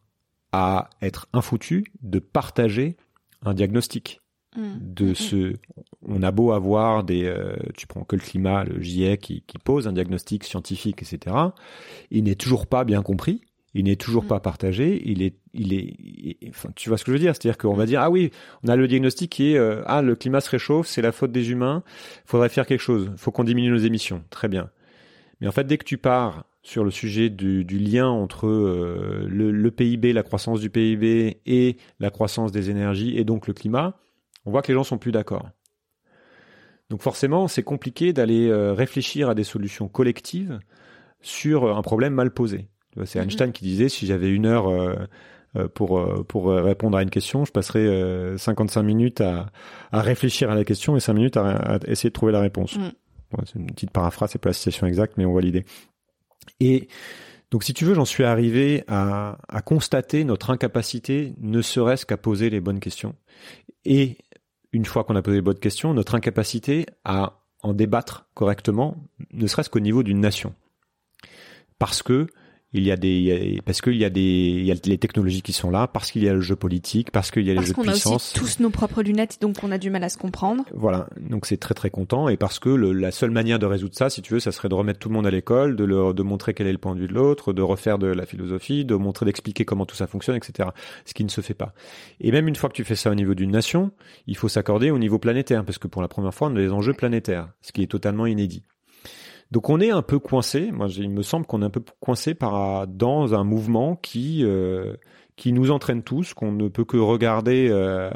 à 0.52 0.90
être 1.02 1.28
infoutu 1.32 1.86
de 2.02 2.20
partager 2.20 2.98
un 3.46 3.54
diagnostic. 3.54 4.20
Mm. 4.58 4.78
de 4.82 5.06
mm, 5.06 5.10
mm. 5.10 5.16
ce 5.16 5.54
on 6.02 6.24
a 6.24 6.32
beau 6.32 6.52
avoir 6.52 7.04
des 7.04 7.26
euh, 7.26 7.56
tu 7.76 7.86
prends 7.86 8.04
que 8.04 8.16
le 8.16 8.22
climat 8.22 8.64
le 8.64 8.82
GIEC 8.82 9.22
qui, 9.22 9.42
qui 9.42 9.60
pose 9.60 9.88
un 9.88 9.94
diagnostic 9.94 10.44
scientifique 10.44 11.04
etc 11.04 11.36
il 12.10 12.24
n'est 12.24 12.36
toujours 12.36 12.66
pas 12.66 12.84
bien 12.84 13.04
compris 13.04 13.42
il 13.76 13.84
n'est 13.84 13.96
toujours 13.96 14.26
pas 14.26 14.40
partagé 14.40 15.02
il 15.06 15.22
est 15.22 15.36
il 15.54 15.74
est 15.74 16.38
enfin, 16.50 16.70
tu 16.76 16.90
vois 16.90 16.98
ce 16.98 17.04
que 17.04 17.12
je 17.12 17.18
veux 17.18 17.20
dire? 17.20 17.36
C'est-à-dire 17.36 17.58
qu'on 17.58 17.76
va 17.76 17.86
dire 17.86 18.02
ah 18.02 18.10
oui 18.10 18.32
on 18.64 18.70
a 18.70 18.76
le 18.76 18.88
diagnostic 18.88 19.32
qui 19.32 19.52
est 19.52 19.58
euh, 19.58 19.84
ah 19.86 20.02
le 20.02 20.16
climat 20.16 20.42
se 20.42 20.50
réchauffe 20.50 20.88
c'est 20.88 21.04
la 21.04 21.12
faute 21.12 21.32
des 21.32 21.52
humains 21.52 21.84
faudrait 22.26 22.50
faire 22.50 22.66
quelque 22.66 22.82
chose 22.82 23.12
faut 23.18 23.30
qu'on 23.32 23.44
diminue 23.44 23.70
nos 23.70 23.78
émissions. 23.78 24.24
Très 24.32 24.48
bien. 24.48 24.72
Mais 25.40 25.48
en 25.48 25.52
fait 25.52 25.66
dès 25.66 25.78
que 25.78 25.86
tu 25.86 26.00
pars 26.00 26.46
sur 26.64 26.84
le 26.84 26.90
sujet 26.90 27.30
du, 27.30 27.64
du 27.64 27.78
lien 27.78 28.08
entre 28.08 28.48
euh, 28.48 29.28
le, 29.30 29.52
le 29.52 29.72
PIB 29.72 30.14
la 30.14 30.24
croissance 30.24 30.60
du 30.60 30.72
PIB 30.72 31.42
et 31.46 31.78
la 32.00 32.10
croissance 32.10 32.52
des 32.52 32.72
énergies 32.72 33.18
et 33.18 33.24
donc 33.24 33.48
le 33.48 33.54
climat 33.54 34.00
on 34.48 34.52
voit 34.52 34.62
que 34.62 34.70
les 34.70 34.76
gens 34.76 34.86
sont 34.86 34.98
plus 34.98 35.12
d'accord. 35.12 35.50
Donc 36.90 37.02
forcément, 37.02 37.50
c'est 37.50 37.64
compliqué 37.64 38.14
d'aller 38.14 38.48
euh, 38.48 38.74
réfléchir 38.74 39.30
à 39.30 39.36
des 39.36 39.44
solutions 39.44 39.90
collectives 39.90 40.60
sur 41.22 41.66
euh, 41.66 41.76
un 41.76 41.82
problème 41.82 42.14
mal 42.14 42.32
posé. 42.32 42.70
C'est 43.04 43.20
mhm. 43.20 43.26
Einstein 43.26 43.52
qui 43.52 43.66
disait 43.66 43.90
si 43.90 44.08
j'avais 44.08 44.30
une 44.30 44.46
heure 44.46 44.70
euh, 44.70 44.96
pour 45.74 46.04
pour 46.28 46.50
répondre 46.50 46.98
à 46.98 47.04
une 47.04 47.10
question, 47.10 47.44
je 47.44 47.52
passerais 47.52 48.38
55 48.38 48.84
minutes 48.84 49.22
à, 49.22 49.48
à 49.92 50.02
réfléchir 50.02 50.52
à 50.52 50.56
la 50.56 50.64
question 50.64 50.96
et 50.96 51.00
5 51.00 51.14
minutes 51.14 51.38
à, 51.38 51.80
essayer 51.88 52.10
de 52.10 52.14
trouver 52.14 52.32
la 52.32 52.42
réponse. 52.42 52.78
Mhm. 52.78 52.92
c'est 53.46 53.56
une 53.56 53.68
petite 53.68 53.92
paraphrase, 53.92 54.32
c'est 54.32 54.40
pas 54.40 54.50
la 54.50 54.54
citation 54.54 54.88
exacte, 54.88 55.14
mais 55.18 55.26
on 55.26 55.32
voit 55.32 55.42
l'idée. 55.42 55.66
Et 56.60 56.88
donc 57.50 57.64
si 57.64 57.74
tu 57.74 57.86
veux, 57.86 57.96
j'en 57.96 58.06
suis 58.06 58.24
arrivé 58.24 58.84
à, 58.88 59.40
à 59.48 59.62
constater 59.62 60.24
notre 60.26 60.52
incapacité, 60.52 61.34
ne 61.40 61.62
serait-ce 61.62 62.06
qu'à 62.06 62.18
poser 62.18 62.50
les 62.50 62.62
bonnes 62.62 62.80
questions. 62.80 63.16
Et 63.86 64.18
une 64.72 64.86
fois 64.86 65.04
qu'on 65.04 65.16
a 65.16 65.22
posé 65.22 65.38
les 65.38 65.42
bonnes 65.42 65.60
questions, 65.60 65.94
notre 65.94 66.16
incapacité 66.16 66.86
à 67.04 67.44
en 67.64 67.74
débattre 67.74 68.30
correctement, 68.34 69.04
ne 69.32 69.48
serait-ce 69.48 69.70
qu'au 69.70 69.80
niveau 69.80 70.04
d'une 70.04 70.20
nation. 70.20 70.54
Parce 71.80 72.04
que 72.04 72.28
il 72.74 72.84
y 72.84 72.92
a 72.92 72.98
des 72.98 73.62
parce 73.66 73.82
qu'il 73.82 73.96
y 73.96 74.04
a 74.04 74.10
des 74.10 74.22
il 74.22 74.66
y 74.66 74.72
a 74.72 74.76
les 74.86 74.98
technologies 74.98 75.42
qui 75.42 75.54
sont 75.54 75.70
là 75.70 75.88
parce 75.88 76.12
qu'il 76.12 76.24
y 76.24 76.30
a 76.30 76.34
le 76.34 76.42
jeu 76.42 76.58
politique 76.58 77.12
parce 77.12 77.32
qu'il 77.32 77.44
y 77.44 77.52
a 77.52 77.54
les 77.54 77.62
jeux 77.62 77.74
de 77.74 77.82
puissance 77.82 77.86
parce 77.86 78.04
qu'on 78.04 78.12
a 78.12 78.16
aussi 78.16 78.34
tous 78.34 78.62
nos 78.62 78.70
propres 78.70 79.02
lunettes 79.02 79.38
donc 79.40 79.64
on 79.64 79.72
a 79.72 79.78
du 79.78 79.90
mal 79.90 80.04
à 80.04 80.10
se 80.10 80.18
comprendre. 80.18 80.66
Voilà. 80.74 81.08
Donc 81.18 81.46
c'est 81.46 81.58
très 81.58 81.74
très 81.74 81.90
content. 81.90 82.28
Et 82.28 82.36
parce 82.36 82.60
que 82.60 82.70
le, 82.70 82.92
la 82.92 83.12
seule 83.12 83.32
manière 83.32 83.58
de 83.58 83.66
résoudre 83.66 83.96
ça 83.96 84.10
si 84.10 84.22
tu 84.22 84.34
veux 84.34 84.40
ça 84.42 84.52
serait 84.52 84.68
de 84.68 84.74
remettre 84.74 85.00
tout 85.00 85.08
le 85.08 85.16
monde 85.16 85.26
à 85.26 85.32
l'école 85.32 85.78
de 85.78 85.86
leur 85.86 86.14
de 86.14 86.24
montrer 86.24 86.54
quel 86.54 86.68
est 86.68 86.74
le 86.74 86.78
point 86.78 86.94
de 86.94 87.00
vue 87.00 87.08
de 87.08 87.14
l'autre 87.14 87.54
de 87.54 87.62
refaire 87.62 88.00
de 88.00 88.08
la 88.08 88.26
philosophie 88.26 88.84
de 88.84 88.96
montrer 88.96 89.26
d'expliquer 89.26 89.64
comment 89.64 89.86
tout 89.86 89.96
ça 89.96 90.08
fonctionne 90.08 90.36
etc 90.36 90.70
ce 91.06 91.14
qui 91.14 91.24
ne 91.24 91.30
se 91.30 91.40
fait 91.40 91.54
pas. 91.54 91.74
Et 92.20 92.32
même 92.32 92.50
une 92.50 92.56
fois 92.56 92.70
que 92.70 92.76
tu 92.76 92.84
fais 92.84 92.96
ça 92.96 93.12
au 93.12 93.16
niveau 93.16 93.34
d'une 93.34 93.52
nation 93.52 93.92
il 94.26 94.36
faut 94.36 94.50
s'accorder 94.50 94.92
au 94.92 95.00
niveau 95.00 95.20
planétaire 95.20 95.64
parce 95.64 95.78
que 95.78 95.88
pour 95.88 96.02
la 96.02 96.10
première 96.10 96.34
fois 96.34 96.50
on 96.50 96.56
a 96.56 96.60
des 96.60 96.72
enjeux 96.72 96.94
planétaires 96.94 97.50
ce 97.62 97.72
qui 97.72 97.82
est 97.82 97.88
totalement 97.88 98.26
inédit 98.26 98.64
donc 99.52 99.70
on 99.70 99.80
est 99.80 99.92
un 99.92 100.02
peu 100.02 100.20
coincé. 100.20 100.72
Moi, 100.72 100.88
il 100.98 101.10
me 101.10 101.22
semble 101.22 101.46
qu'on 101.46 101.62
est 101.62 101.66
un 101.66 101.70
peu 101.70 101.84
coincé 102.00 102.34
par 102.34 102.88
dans 102.88 103.34
un 103.34 103.44
mouvement 103.44 103.96
qui 103.96 104.44
euh, 104.44 104.96
qui 105.38 105.54
nous 105.54 105.70
entraîne 105.70 106.02
tous, 106.02 106.34
qu'on 106.34 106.52
ne 106.52 106.68
peut 106.68 106.84
que 106.84 106.98
regarder. 106.98 107.70
Euh, 107.70 108.10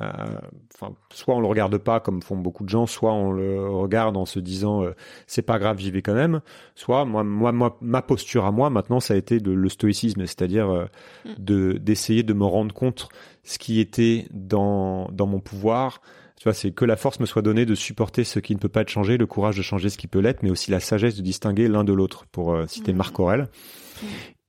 enfin, 0.73 0.93
soit 1.13 1.35
on 1.35 1.39
le 1.39 1.47
regarde 1.47 1.77
pas 1.77 1.99
comme 1.99 2.23
font 2.23 2.35
beaucoup 2.35 2.63
de 2.63 2.69
gens, 2.69 2.87
soit 2.87 3.13
on 3.13 3.31
le 3.31 3.69
regarde 3.69 4.17
en 4.17 4.25
se 4.25 4.39
disant 4.39 4.83
euh, 4.83 4.95
c'est 5.27 5.43
pas 5.43 5.59
grave, 5.59 5.77
j'y 5.77 5.91
vais 5.91 6.01
quand 6.01 6.15
même. 6.15 6.41
Soit 6.73 7.05
moi, 7.05 7.23
moi, 7.23 7.51
moi, 7.51 7.77
ma 7.79 8.01
posture 8.01 8.45
à 8.45 8.51
moi 8.51 8.71
maintenant, 8.71 8.99
ça 8.99 9.13
a 9.13 9.17
été 9.17 9.39
de 9.39 9.51
le 9.51 9.69
stoïcisme, 9.69 10.25
c'est-à-dire 10.25 10.69
euh, 10.69 10.85
mm. 11.25 11.29
de 11.37 11.73
d'essayer 11.73 12.23
de 12.23 12.33
me 12.33 12.45
rendre 12.45 12.73
compte 12.73 13.07
ce 13.43 13.59
qui 13.59 13.79
était 13.79 14.27
dans 14.31 15.07
dans 15.11 15.27
mon 15.27 15.39
pouvoir. 15.39 16.01
Tu 16.41 16.45
vois, 16.45 16.55
c'est 16.55 16.71
que 16.71 16.85
la 16.85 16.95
force 16.95 17.19
me 17.19 17.27
soit 17.27 17.43
donnée 17.43 17.67
de 17.67 17.75
supporter 17.75 18.23
ce 18.23 18.39
qui 18.39 18.55
ne 18.55 18.59
peut 18.59 18.67
pas 18.67 18.81
être 18.81 18.89
changé, 18.89 19.15
le 19.15 19.27
courage 19.27 19.57
de 19.57 19.61
changer 19.61 19.91
ce 19.91 19.97
qui 19.99 20.07
peut 20.07 20.17
l'être, 20.17 20.41
mais 20.41 20.49
aussi 20.49 20.71
la 20.71 20.79
sagesse 20.79 21.15
de 21.15 21.21
distinguer 21.21 21.67
l'un 21.67 21.83
de 21.83 21.93
l'autre, 21.93 22.25
pour 22.31 22.57
citer 22.67 22.93
mm. 22.93 22.95
Marc 22.95 23.19
Aurel. 23.19 23.47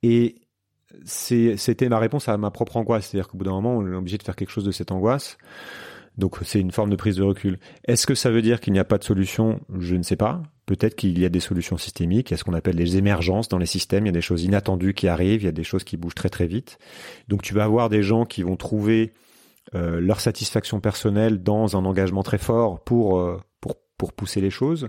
Et 0.02 0.36
c'était 1.04 1.90
ma 1.90 1.98
réponse 1.98 2.30
à 2.30 2.38
ma 2.38 2.50
propre 2.50 2.78
angoisse. 2.78 3.08
C'est-à-dire 3.08 3.28
qu'au 3.28 3.36
bout 3.36 3.44
d'un 3.44 3.50
moment, 3.50 3.76
on 3.76 3.86
est 3.86 3.94
obligé 3.94 4.16
de 4.16 4.22
faire 4.22 4.36
quelque 4.36 4.48
chose 4.48 4.64
de 4.64 4.70
cette 4.70 4.90
angoisse. 4.90 5.36
Donc 6.16 6.38
c'est 6.44 6.60
une 6.60 6.72
forme 6.72 6.88
de 6.88 6.96
prise 6.96 7.16
de 7.16 7.24
recul. 7.24 7.58
Est-ce 7.86 8.06
que 8.06 8.14
ça 8.14 8.30
veut 8.30 8.40
dire 8.40 8.62
qu'il 8.62 8.72
n'y 8.72 8.78
a 8.78 8.84
pas 8.84 8.96
de 8.96 9.04
solution? 9.04 9.60
Je 9.78 9.94
ne 9.94 10.02
sais 10.02 10.16
pas. 10.16 10.42
Peut-être 10.64 10.94
qu'il 10.94 11.18
y 11.18 11.26
a 11.26 11.28
des 11.28 11.40
solutions 11.40 11.76
systémiques. 11.76 12.30
Il 12.30 12.32
y 12.32 12.36
a 12.36 12.38
ce 12.38 12.44
qu'on 12.44 12.54
appelle 12.54 12.76
les 12.76 12.96
émergences 12.96 13.48
dans 13.48 13.58
les 13.58 13.66
systèmes. 13.66 14.06
Il 14.06 14.08
y 14.08 14.08
a 14.08 14.12
des 14.12 14.22
choses 14.22 14.44
inattendues 14.44 14.94
qui 14.94 15.08
arrivent. 15.08 15.42
Il 15.42 15.44
y 15.44 15.48
a 15.48 15.52
des 15.52 15.62
choses 15.62 15.84
qui 15.84 15.98
bougent 15.98 16.14
très 16.14 16.30
très 16.30 16.46
vite. 16.46 16.78
Donc 17.28 17.42
tu 17.42 17.52
vas 17.52 17.64
avoir 17.64 17.90
des 17.90 18.02
gens 18.02 18.24
qui 18.24 18.42
vont 18.42 18.56
trouver 18.56 19.12
euh, 19.74 20.00
leur 20.00 20.20
satisfaction 20.20 20.80
personnelle 20.80 21.42
dans 21.42 21.76
un 21.76 21.84
engagement 21.84 22.22
très 22.22 22.38
fort 22.38 22.82
pour 22.84 23.18
euh, 23.18 23.40
pour 23.60 23.76
pour 23.96 24.12
pousser 24.12 24.40
les 24.40 24.50
choses. 24.50 24.88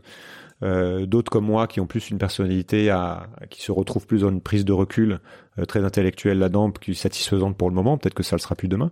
Euh, 0.64 1.06
d'autres 1.06 1.30
comme 1.30 1.46
moi 1.46 1.68
qui 1.68 1.82
ont 1.82 1.88
plus 1.88 2.10
une 2.10 2.18
personnalité 2.18 2.90
à, 2.90 3.28
qui 3.50 3.62
se 3.62 3.72
retrouvent 3.72 4.08
plus 4.08 4.22
dans 4.22 4.30
une 4.30 4.42
prise 4.42 4.64
de 4.64 4.72
recul 4.72 5.20
euh, 5.60 5.66
très 5.66 5.84
intellectuelle 5.84 6.40
là-dedans, 6.40 6.72
qui 6.72 6.92
est 6.92 6.94
satisfaisante 6.96 7.58
pour 7.58 7.70
le 7.70 7.76
moment. 7.76 7.98
Peut-être 7.98 8.14
que 8.14 8.24
ça 8.24 8.36
le 8.38 8.42
sera 8.42 8.56
plus 8.56 8.70
demain. 8.70 8.92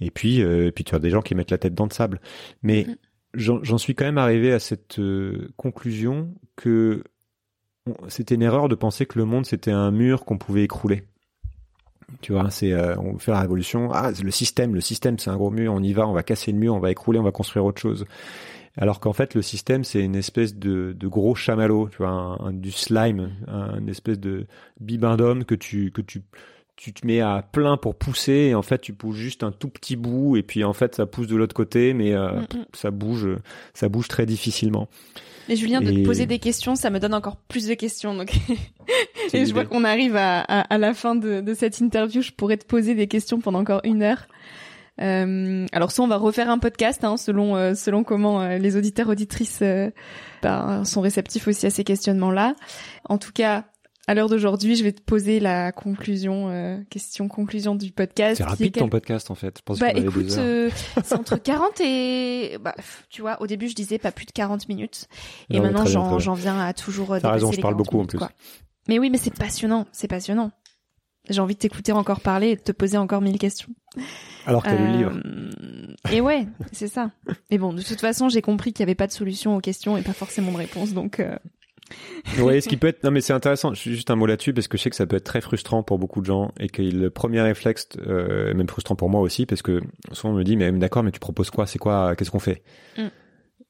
Et 0.00 0.10
puis, 0.10 0.42
euh, 0.42 0.70
puis 0.70 0.84
tu 0.84 0.94
as 0.94 0.98
des 1.00 1.10
gens 1.10 1.22
qui 1.22 1.34
mettent 1.34 1.50
la 1.50 1.58
tête 1.58 1.74
dans 1.74 1.86
le 1.86 1.92
sable. 1.92 2.20
Mais 2.62 2.86
mm-hmm. 3.34 3.64
j'en 3.64 3.78
suis 3.78 3.94
quand 3.94 4.04
même 4.04 4.18
arrivé 4.18 4.52
à 4.52 4.60
cette 4.60 5.00
conclusion 5.56 6.32
que 6.54 7.02
c'était 8.08 8.36
une 8.36 8.42
erreur 8.42 8.68
de 8.68 8.74
penser 8.76 9.06
que 9.06 9.18
le 9.18 9.24
monde 9.24 9.46
c'était 9.46 9.72
un 9.72 9.90
mur 9.90 10.24
qu'on 10.24 10.38
pouvait 10.38 10.62
écrouler. 10.62 11.04
Tu 12.20 12.32
vois, 12.32 12.50
c'est 12.50 12.74
on 12.98 13.18
fait 13.18 13.32
la 13.32 13.40
révolution. 13.40 13.90
Ah, 13.92 14.10
le 14.22 14.30
système, 14.30 14.74
le 14.74 14.80
système, 14.80 15.18
c'est 15.18 15.30
un 15.30 15.36
gros 15.36 15.50
mur. 15.50 15.72
On 15.72 15.82
y 15.82 15.92
va, 15.92 16.06
on 16.06 16.12
va 16.12 16.22
casser 16.22 16.52
le 16.52 16.58
mur, 16.58 16.74
on 16.74 16.80
va 16.80 16.90
écrouler, 16.90 17.18
on 17.18 17.24
va 17.24 17.32
construire 17.32 17.64
autre 17.64 17.80
chose 17.80 18.06
alors 18.76 19.00
qu'en 19.00 19.12
fait 19.12 19.34
le 19.34 19.42
système 19.42 19.84
c'est 19.84 20.00
une 20.00 20.16
espèce 20.16 20.54
de, 20.54 20.94
gros 21.02 21.34
chamallow, 21.34 21.88
tu 21.88 21.98
vois, 21.98 22.10
un, 22.10 22.52
du 22.52 22.70
slime, 22.70 23.30
une 23.48 23.88
espèce 23.88 24.18
de 24.18 24.46
bibendum 24.80 25.44
que 25.44 25.54
tu 25.54 25.90
que 25.90 26.00
tu 26.00 26.22
tu 26.76 26.94
te 26.94 27.06
mets 27.06 27.20
à 27.20 27.42
plein 27.42 27.76
pour 27.76 27.94
pousser 27.94 28.32
et 28.32 28.54
en 28.54 28.62
fait 28.62 28.78
tu 28.78 28.94
pousses 28.94 29.16
juste 29.16 29.42
un 29.42 29.52
tout 29.52 29.68
petit 29.68 29.96
bout 29.96 30.36
et 30.36 30.42
puis 30.42 30.64
en 30.64 30.72
fait 30.72 30.94
ça 30.94 31.04
pousse 31.04 31.26
de 31.26 31.36
l'autre 31.36 31.54
côté 31.54 31.92
mais 31.92 32.14
euh, 32.14 32.32
mm, 32.32 32.40
mm. 32.40 32.64
ça 32.72 32.90
bouge 32.90 33.28
ça 33.74 33.88
bouge 33.90 34.08
très 34.08 34.24
difficilement. 34.24 34.88
Mais 35.50 35.56
Julien, 35.56 35.80
de 35.80 35.90
te 35.90 36.04
poser 36.04 36.26
des 36.26 36.38
questions, 36.38 36.76
ça 36.76 36.90
me 36.90 37.00
donne 37.00 37.12
encore 37.12 37.36
plus 37.36 37.66
de 37.66 37.74
questions. 37.74 38.14
Donc, 38.14 38.32
et 39.32 39.44
je 39.44 39.52
vois 39.52 39.64
qu'on 39.64 39.82
arrive 39.82 40.14
à, 40.14 40.42
à, 40.42 40.78
la 40.78 40.94
fin 40.94 41.16
de, 41.16 41.40
de 41.40 41.54
cette 41.54 41.80
interview. 41.80 42.22
Je 42.22 42.30
pourrais 42.30 42.56
te 42.56 42.64
poser 42.64 42.94
des 42.94 43.08
questions 43.08 43.40
pendant 43.40 43.58
encore 43.58 43.80
une 43.82 44.04
heure. 44.04 44.28
Euh, 45.00 45.66
alors 45.72 45.90
soit 45.90 46.04
on 46.04 46.08
va 46.08 46.18
refaire 46.18 46.50
un 46.50 46.58
podcast 46.58 47.02
hein, 47.04 47.16
selon 47.16 47.56
euh, 47.56 47.74
selon 47.74 48.04
comment 48.04 48.42
euh, 48.42 48.58
les 48.58 48.76
auditeurs 48.76 49.08
auditrices 49.08 49.62
bah, 50.42 50.82
sont 50.84 51.00
réceptifs 51.00 51.48
aussi 51.48 51.66
à 51.66 51.70
ces 51.70 51.82
questionnements-là. 51.82 52.54
En 53.08 53.18
tout 53.18 53.32
cas, 53.32 53.64
à 54.06 54.14
l'heure 54.14 54.28
d'aujourd'hui, 54.28 54.76
je 54.76 54.82
vais 54.82 54.92
te 54.92 55.02
poser 55.02 55.40
la 55.40 55.72
conclusion, 55.72 56.84
question 56.90 57.28
conclusion 57.28 57.74
du 57.74 57.92
podcast. 57.92 58.38
C'est 58.38 58.44
rapide 58.44 58.74
ton 58.74 58.88
podcast 58.88 59.30
en 59.30 59.34
fait. 59.34 59.58
Je 59.58 59.62
pense 59.62 59.78
bah 59.78 59.92
écoute, 59.92 60.30
c'est 60.30 61.14
entre 61.14 61.36
40 61.42 61.80
et, 61.80 62.58
bah, 62.60 62.74
tu 63.08 63.20
vois, 63.20 63.40
au 63.40 63.46
début 63.46 63.68
je 63.68 63.74
disais 63.74 63.98
pas 63.98 64.12
plus 64.12 64.26
de 64.26 64.32
40 64.32 64.68
minutes, 64.68 65.06
et 65.50 65.60
maintenant 65.60 65.86
j'en 65.86 66.18
j'en 66.18 66.34
viens 66.34 66.58
à 66.58 66.72
toujours. 66.72 67.16
T'as 67.20 67.32
raison, 67.32 67.52
je 67.52 67.60
parle 67.60 67.76
beaucoup 67.76 68.00
en 68.00 68.06
plus. 68.06 68.18
Mais 68.88 68.98
oui, 68.98 69.10
mais 69.10 69.18
c'est 69.18 69.34
passionnant, 69.34 69.86
c'est 69.92 70.08
passionnant. 70.08 70.50
J'ai 71.28 71.40
envie 71.40 71.54
de 71.54 71.60
t'écouter 71.60 71.92
encore 71.92 72.20
parler 72.20 72.48
et 72.48 72.56
de 72.56 72.60
te 72.60 72.72
poser 72.72 72.96
encore 72.96 73.20
mille 73.20 73.38
questions. 73.38 73.68
Alors 74.46 74.62
que 74.62 74.70
lu 74.70 74.86
le 74.86 74.96
livre. 74.96 75.12
Euh, 75.24 75.94
et 76.10 76.20
ouais, 76.20 76.46
c'est 76.72 76.88
ça. 76.88 77.10
Mais 77.50 77.58
bon, 77.58 77.72
de 77.72 77.82
toute 77.82 78.00
façon, 78.00 78.28
j'ai 78.28 78.42
compris 78.42 78.72
qu'il 78.72 78.84
n'y 78.84 78.88
avait 78.88 78.96
pas 78.96 79.06
de 79.06 79.12
solution 79.12 79.54
aux 79.54 79.60
questions 79.60 79.96
et 79.96 80.02
pas 80.02 80.12
forcément 80.12 80.50
de 80.50 80.56
réponse, 80.56 80.92
donc. 80.92 81.20
Euh... 82.38 82.60
ce 82.60 82.68
qui 82.68 82.76
peut 82.76 82.88
être, 82.88 83.02
non 83.04 83.10
mais 83.10 83.20
c'est 83.20 83.32
intéressant. 83.32 83.74
Je 83.74 83.80
suis 83.80 83.94
juste 83.94 84.10
un 84.10 84.16
mot 84.16 84.26
là-dessus 84.26 84.52
parce 84.52 84.68
que 84.68 84.76
je 84.76 84.82
sais 84.82 84.90
que 84.90 84.96
ça 84.96 85.06
peut 85.06 85.16
être 85.16 85.24
très 85.24 85.40
frustrant 85.40 85.82
pour 85.82 85.98
beaucoup 85.98 86.20
de 86.20 86.26
gens 86.26 86.52
et 86.58 86.68
que 86.68 86.82
le 86.82 87.10
premier 87.10 87.40
réflexe, 87.40 87.88
euh, 88.06 88.54
même 88.54 88.68
frustrant 88.68 88.96
pour 88.96 89.10
moi 89.10 89.20
aussi, 89.20 89.46
parce 89.46 89.62
que 89.62 89.80
souvent 90.12 90.34
on 90.34 90.36
me 90.36 90.44
dit 90.44 90.56
mais 90.56 90.70
d'accord, 90.72 91.02
mais 91.02 91.12
tu 91.12 91.20
proposes 91.20 91.50
quoi 91.50 91.66
C'est 91.66 91.78
quoi 91.78 92.14
Qu'est-ce 92.16 92.30
qu'on 92.30 92.38
fait 92.38 92.62
mm. 92.98 93.08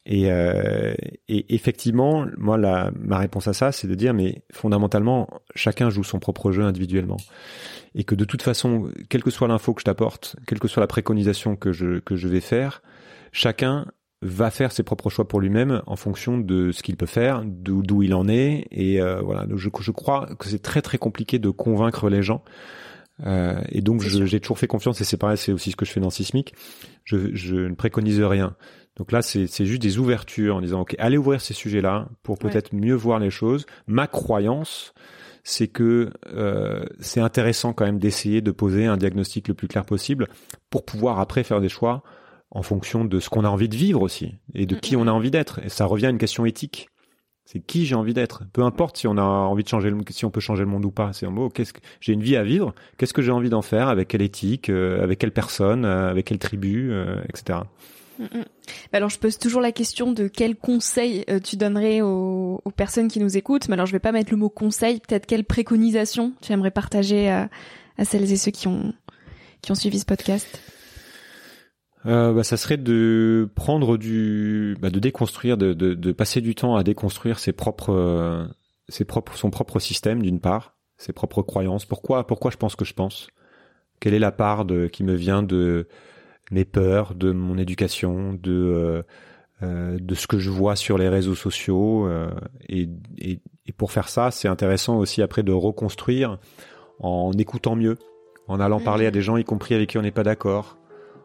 Et, 0.07 0.31
euh, 0.33 0.95
et, 1.29 1.55
effectivement, 1.55 2.27
moi, 2.39 2.57
la, 2.57 2.91
ma 2.99 3.19
réponse 3.19 3.49
à 3.49 3.53
ça, 3.53 3.71
c'est 3.71 3.87
de 3.87 3.95
dire, 3.95 4.15
mais 4.15 4.43
fondamentalement, 4.51 5.29
chacun 5.55 5.91
joue 5.91 6.05
son 6.05 6.19
propre 6.19 6.53
jeu 6.53 6.63
individuellement, 6.63 7.19
et 7.95 8.05
que 8.05 8.15
de 8.15 8.25
toute 8.25 8.43
façon, 8.43 8.91
quelle 9.09 9.23
que 9.23 9.31
soit 9.31 9.47
l'info 9.47 9.75
que 9.75 9.81
je 9.81 9.85
t'apporte, 9.85 10.37
quelle 10.47 10.59
que 10.59 10.69
soit 10.69 10.81
la 10.81 10.87
préconisation 10.87 11.55
que 11.55 11.73
je 11.73 11.99
que 12.01 12.17
je 12.17 12.29
vais 12.29 12.41
faire, 12.41 12.83
chacun 13.33 13.87
va 14.23 14.51
faire 14.51 14.73
ses 14.73 14.83
propres 14.83 15.09
choix 15.09 15.27
pour 15.27 15.41
lui-même 15.41 15.83
en 15.87 15.97
fonction 15.97 16.39
de 16.39 16.73
ce 16.73 16.83
qu'il 16.83 16.97
peut 16.97 17.07
faire, 17.07 17.43
d'où 17.45 18.03
il 18.03 18.15
en 18.15 18.29
est, 18.29 18.67
et 18.71 19.01
euh, 19.01 19.21
voilà. 19.21 19.47
Je, 19.55 19.69
je 19.81 19.91
crois 19.91 20.29
que 20.39 20.47
c'est 20.47 20.61
très 20.61 20.83
très 20.83 20.99
compliqué 20.99 21.39
de 21.39 21.51
convaincre 21.51 22.11
les 22.11 22.23
gens. 22.23 22.45
Euh, 23.27 23.61
et 23.69 23.83
donc 23.83 24.01
j'ai 24.01 24.41
toujours 24.41 24.59
fait 24.59 24.67
confiance 24.67 25.01
et 25.03 25.05
c'est 25.05 25.19
pareil, 25.19 25.37
c'est 25.37 25.53
aussi 25.53 25.73
ce 25.73 25.77
que 25.77 25.85
je 25.85 25.93
fais 25.93 26.01
dans 26.01 26.11
Sismic. 26.11 26.55
Je, 27.05 27.35
je 27.35 27.57
ne 27.57 27.75
préconise 27.75 28.21
rien. 28.21 28.57
Donc 28.97 29.13
là, 29.13 29.23
c'est 29.23 29.65
juste 29.65 29.81
des 29.81 29.99
ouvertures 29.99 30.57
en 30.57 30.61
disant, 30.61 30.81
OK, 30.83 30.95
allez 30.99 31.17
ouvrir 31.17 31.41
ces 31.41 31.55
sujets-là 31.55 32.09
pour 32.23 32.39
peut-être 32.39 32.75
mieux 32.75 32.95
voir 32.95 33.19
les 33.19 33.31
choses. 33.31 33.65
Ma 33.87 34.07
croyance, 34.07 34.93
c'est 35.43 35.69
que 35.69 36.11
euh, 36.27 36.85
c'est 36.99 37.21
intéressant 37.21 37.73
quand 37.73 37.85
même 37.87 37.99
d'essayer 37.99 38.43
de 38.43 38.51
poser 38.51 38.87
un 38.87 38.97
diagnostic 38.97 39.49
le 39.49 39.55
plus 39.55 39.69
clair 39.69 39.87
possible 39.87 40.29
pour 40.69 40.85
pouvoir 40.85 41.19
après 41.19 41.45
faire 41.45 41.61
des 41.61 41.71
choix 41.71 42.03
en 42.51 42.63
fonction 42.63 43.05
de 43.05 43.21
ce 43.21 43.29
qu'on 43.29 43.45
a 43.45 43.49
envie 43.49 43.69
de 43.69 43.77
vivre 43.77 44.03
aussi 44.03 44.35
et 44.55 44.67
de 44.67 44.75
qui 44.75 44.97
on 44.97 45.07
a 45.07 45.13
envie 45.13 45.31
d'être. 45.31 45.61
Et 45.65 45.69
ça 45.69 45.87
revient 45.87 46.07
à 46.07 46.11
une 46.11 46.19
question 46.19 46.45
éthique. 46.45 46.89
C'est 47.45 47.61
qui 47.61 47.85
j'ai 47.85 47.97
envie 47.97 48.15
d'être. 48.15 48.45
Peu 48.53 48.63
importe 48.63 48.97
si 48.97 49.09
on 49.09 49.17
a 49.17 49.23
envie 49.23 49.65
de 49.65 49.69
changer 49.69 49.91
le, 49.91 49.99
si 50.11 50.25
on 50.25 50.31
peut 50.31 50.41
changer 50.41 50.63
le 50.63 50.71
monde 50.71 50.85
ou 50.85 50.93
pas. 50.93 51.13
C'est 51.13 51.27
en 51.27 51.33
mot, 51.33 51.49
qu'est-ce 51.49 51.73
que 51.73 51.81
j'ai 52.01 52.13
une 52.13 52.23
vie 52.23 52.37
à 52.37 52.45
vivre. 52.45 52.75
Qu'est-ce 52.97 53.13
que 53.13 53.23
j'ai 53.23 53.33
envie 53.33 53.51
d'en 53.51 53.63
faire? 53.63 53.89
Avec 53.89 54.09
quelle 54.09 54.23
éthique, 54.23 54.69
euh, 54.69 55.03
avec 55.03 55.19
quelle 55.19 55.33
personne, 55.33 55.85
euh, 55.85 56.11
avec 56.11 56.27
quelle 56.27 56.39
tribu, 56.39 56.93
etc. 57.29 57.61
Mm, 58.21 58.25
mm. 58.25 58.45
Bah, 58.93 58.99
alors 58.99 59.09
je 59.09 59.19
pose 59.19 59.39
toujours 59.39 59.61
la 59.61 59.73
question 59.73 60.13
de 60.13 60.29
quel 60.29 60.55
conseil 60.55 61.25
euh, 61.29 61.41
tu 61.41 61.57
donnerais 61.57 62.03
aux, 62.03 62.61
personnes 62.77 63.09
qui 63.09 63.19
nous 63.19 63.37
écoutent. 63.37 63.69
Mais 63.69 63.75
alors 63.75 63.87
je 63.87 63.93
vais 63.93 63.99
pas 63.99 64.13
mettre 64.13 64.31
le 64.31 64.37
mot 64.37 64.49
conseil, 64.49 65.01
peut-être 65.01 65.27
quelle 65.27 65.45
préconisation 65.45 66.33
tu 66.41 66.53
aimerais 66.53 66.71
partager 66.71 67.29
à, 67.29 67.49
celles 68.05 68.31
et 68.31 68.37
ceux 68.37 68.51
qui 68.51 68.69
ont 68.69 68.95
qui 69.61 69.73
ont 69.73 69.75
suivi 69.75 69.99
ce 69.99 70.07
podcast? 70.07 70.61
Euh, 72.07 72.33
bah, 72.33 72.45
ça 72.45 72.57
serait 72.57 72.79
de 72.79 73.49
prendre 73.55 73.97
du, 73.97 74.77
bah, 74.81 74.91
de 74.91 74.99
déconstruire, 74.99 75.57
de, 75.57 75.75
de, 75.75 76.13
passer 76.13 76.41
du 76.41 76.55
temps 76.55 76.77
à 76.77 76.83
déconstruire 76.83 77.39
ses 77.39 77.53
propres, 77.53 78.49
ses 78.89 79.05
propres, 79.05 79.37
son 79.37 79.51
propre 79.51 79.79
système 79.81 80.23
d'une 80.23 80.41
part, 80.41 80.77
ses 80.97 81.13
propres 81.13 81.43
croyances. 81.43 81.85
Pourquoi, 81.85 82.27
pourquoi 82.27 82.51
je 82.51 82.57
pense 82.57 82.75
que 82.75 82.85
je 82.85 82.95
pense? 82.95 83.29
Quelle 84.01 84.15
est 84.15 84.19
la 84.19 84.33
part 84.33 84.65
de, 84.65 84.87
qui 84.87 85.05
me 85.05 85.15
vient 85.15 85.43
de 85.43 85.89
mes 86.51 86.65
peurs, 86.65 87.15
de 87.15 87.33
mon 87.33 87.59
éducation, 87.59 88.33
de 88.33 88.53
euh, 88.53 89.03
euh, 89.63 89.99
de 90.01 90.15
ce 90.15 90.27
que 90.27 90.39
je 90.39 90.49
vois 90.49 90.75
sur 90.75 90.97
les 90.97 91.11
réseaux 91.11 91.35
sociaux. 91.35 92.07
Euh, 92.07 92.31
et, 92.69 92.89
et, 93.19 93.41
et, 93.67 93.73
pour 93.73 93.93
faire 93.93 94.09
ça, 94.09 94.31
c'est 94.31 94.49
intéressant 94.49 94.97
aussi 94.97 95.21
après 95.21 95.43
de 95.43 95.53
reconstruire 95.53 96.39
en 96.99 97.33
écoutant 97.33 97.77
mieux, 97.77 97.99
en 98.49 98.59
allant 98.59 98.81
parler 98.81 99.05
à 99.05 99.11
des 99.11 99.21
gens, 99.21 99.37
y 99.37 99.45
compris 99.45 99.75
avec 99.75 99.91
qui 99.91 99.99
on 99.99 100.03
n'est 100.03 100.11
pas 100.11 100.23
d'accord, 100.23 100.79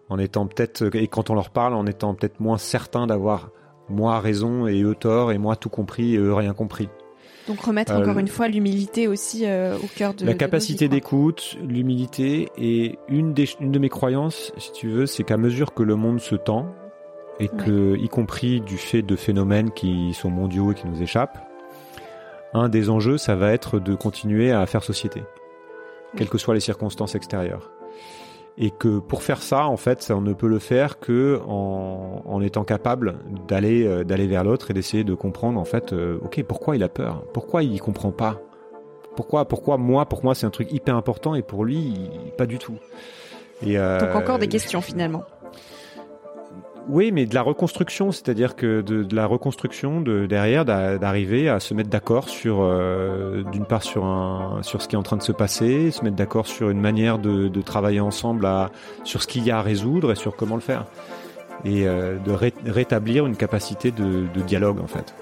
en 0.09 0.19
étant 0.19 0.47
peut-être 0.47 0.95
et 0.95 1.07
quand 1.07 1.29
on 1.29 1.35
leur 1.35 1.49
parle, 1.49 1.73
en 1.73 1.85
étant 1.85 2.13
peut-être 2.13 2.39
moins 2.39 2.57
certain 2.57 3.07
d'avoir 3.07 3.51
moi 3.89 4.19
raison 4.19 4.67
et 4.67 4.81
eux 4.81 4.95
tort 4.95 5.31
et 5.31 5.37
moi 5.37 5.55
tout 5.55 5.69
compris 5.69 6.15
et 6.15 6.17
eux 6.17 6.33
rien 6.33 6.53
compris. 6.53 6.89
Donc 7.47 7.61
remettre 7.61 7.91
euh, 7.91 8.01
encore 8.01 8.17
une 8.17 8.27
fois 8.27 8.47
l'humilité 8.47 9.07
aussi 9.07 9.45
euh, 9.45 9.77
au 9.77 9.87
cœur 9.87 10.13
de 10.15 10.25
la 10.25 10.33
capacité 10.33 10.87
d'écoute, 10.87 11.57
l'humilité 11.61 12.49
et 12.57 12.97
une 13.07 13.33
des 13.33 13.47
une 13.59 13.71
de 13.71 13.79
mes 13.79 13.89
croyances, 13.89 14.51
si 14.57 14.71
tu 14.71 14.89
veux, 14.89 15.05
c'est 15.05 15.23
qu'à 15.23 15.37
mesure 15.37 15.73
que 15.73 15.83
le 15.83 15.95
monde 15.95 16.19
se 16.19 16.35
tend 16.35 16.73
et 17.39 17.49
que, 17.49 17.97
y 17.97 18.07
compris 18.07 18.61
du 18.61 18.77
fait 18.77 19.01
de 19.01 19.17
phénomènes 19.17 19.71
qui 19.71 20.13
sont 20.13 20.29
mondiaux 20.29 20.71
et 20.71 20.75
qui 20.75 20.87
nous 20.87 21.01
échappent, 21.01 21.37
un 22.53 22.69
des 22.69 22.89
enjeux, 22.89 23.17
ça 23.17 23.35
va 23.35 23.51
être 23.51 23.79
de 23.79 23.93
continuer 23.93 24.53
à 24.53 24.65
faire 24.65 24.83
société, 24.83 25.23
quelles 26.15 26.29
que 26.29 26.37
soient 26.37 26.53
les 26.53 26.61
circonstances 26.61 27.13
extérieures 27.13 27.74
et 28.57 28.71
que 28.71 28.99
pour 28.99 29.21
faire 29.21 29.41
ça, 29.41 29.65
en 29.65 29.77
fait, 29.77 30.11
on 30.15 30.21
ne 30.21 30.33
peut 30.33 30.47
le 30.47 30.59
faire 30.59 30.99
que 30.99 31.41
en, 31.45 32.41
étant 32.41 32.63
capable 32.63 33.15
d'aller 33.47 33.85
euh, 33.85 34.03
d'aller 34.03 34.27
vers 34.27 34.43
l'autre 34.43 34.71
et 34.71 34.73
d'essayer 34.73 35.03
de 35.03 35.13
comprendre, 35.13 35.59
en 35.59 35.65
fait, 35.65 35.93
euh, 35.93 36.19
ok, 36.23 36.43
pourquoi 36.43 36.75
il 36.75 36.83
a 36.83 36.89
peur, 36.89 37.23
pourquoi 37.33 37.63
il 37.63 37.79
comprend 37.81 38.11
pas, 38.11 38.41
Pourquoi, 39.15 39.45
pourquoi 39.45 39.77
moi, 39.77 40.05
pour 40.05 40.23
moi, 40.23 40.35
c'est 40.35 40.45
un 40.45 40.51
truc 40.51 40.71
hyper 40.71 40.95
important 40.95 41.35
et 41.35 41.41
pour 41.41 41.65
lui, 41.65 42.09
pas 42.37 42.45
du 42.45 42.57
tout. 42.57 42.77
Et 43.65 43.77
Donc 43.77 44.15
encore 44.15 44.37
des 44.37 44.49
questions 44.49 44.81
finalement. 44.81 45.23
Oui, 46.87 47.11
mais 47.11 47.25
de 47.25 47.33
la 47.33 47.41
reconstruction, 47.41 48.11
c'est-à-dire 48.11 48.55
que 48.55 48.81
de, 48.81 49.15
la 49.15 49.25
reconstruction 49.25 50.01
de 50.01 50.27
derrière, 50.27 50.65
d'arriver 50.65 51.49
à 51.49 51.59
se 51.59 51.73
mettre 51.73 51.89
d'accord 51.89 52.29
sur, 52.29 52.59
euh, 52.61 53.43
d'une 53.51 53.65
part 53.65 53.81
sur 53.81 54.05
un, 54.05 54.59
sur 54.61 54.81
ce 54.81 54.87
qui 54.87 54.95
est 54.95 54.97
en 54.97 55.03
train 55.03 55.17
de 55.17 55.23
se 55.23 55.31
passer, 55.31 55.89
se 55.89 56.03
mettre 56.03 56.15
d'accord 56.15 56.45
sur 56.45 56.69
une 56.69 56.79
manière 56.79 57.17
de, 57.17 57.49
travailler 57.61 58.01
ensemble 58.01 58.45
à, 58.45 58.69
sur 59.03 59.23
ce 59.23 59.27
qu'il 59.27 59.43
y 59.43 59.51
a 59.51 59.57
à 59.57 59.61
résoudre 59.63 60.11
et 60.11 60.15
sur 60.15 60.35
comment 60.35 60.55
le 60.55 60.61
faire, 60.61 60.85
et 61.63 61.87
euh, 61.87 62.17
de 62.19 62.69
rétablir 62.69 63.25
une 63.25 63.35
capacité 63.35 63.89
de, 63.89 64.27
dialogue 64.45 64.79
en 64.79 64.87
fait, 64.87 65.15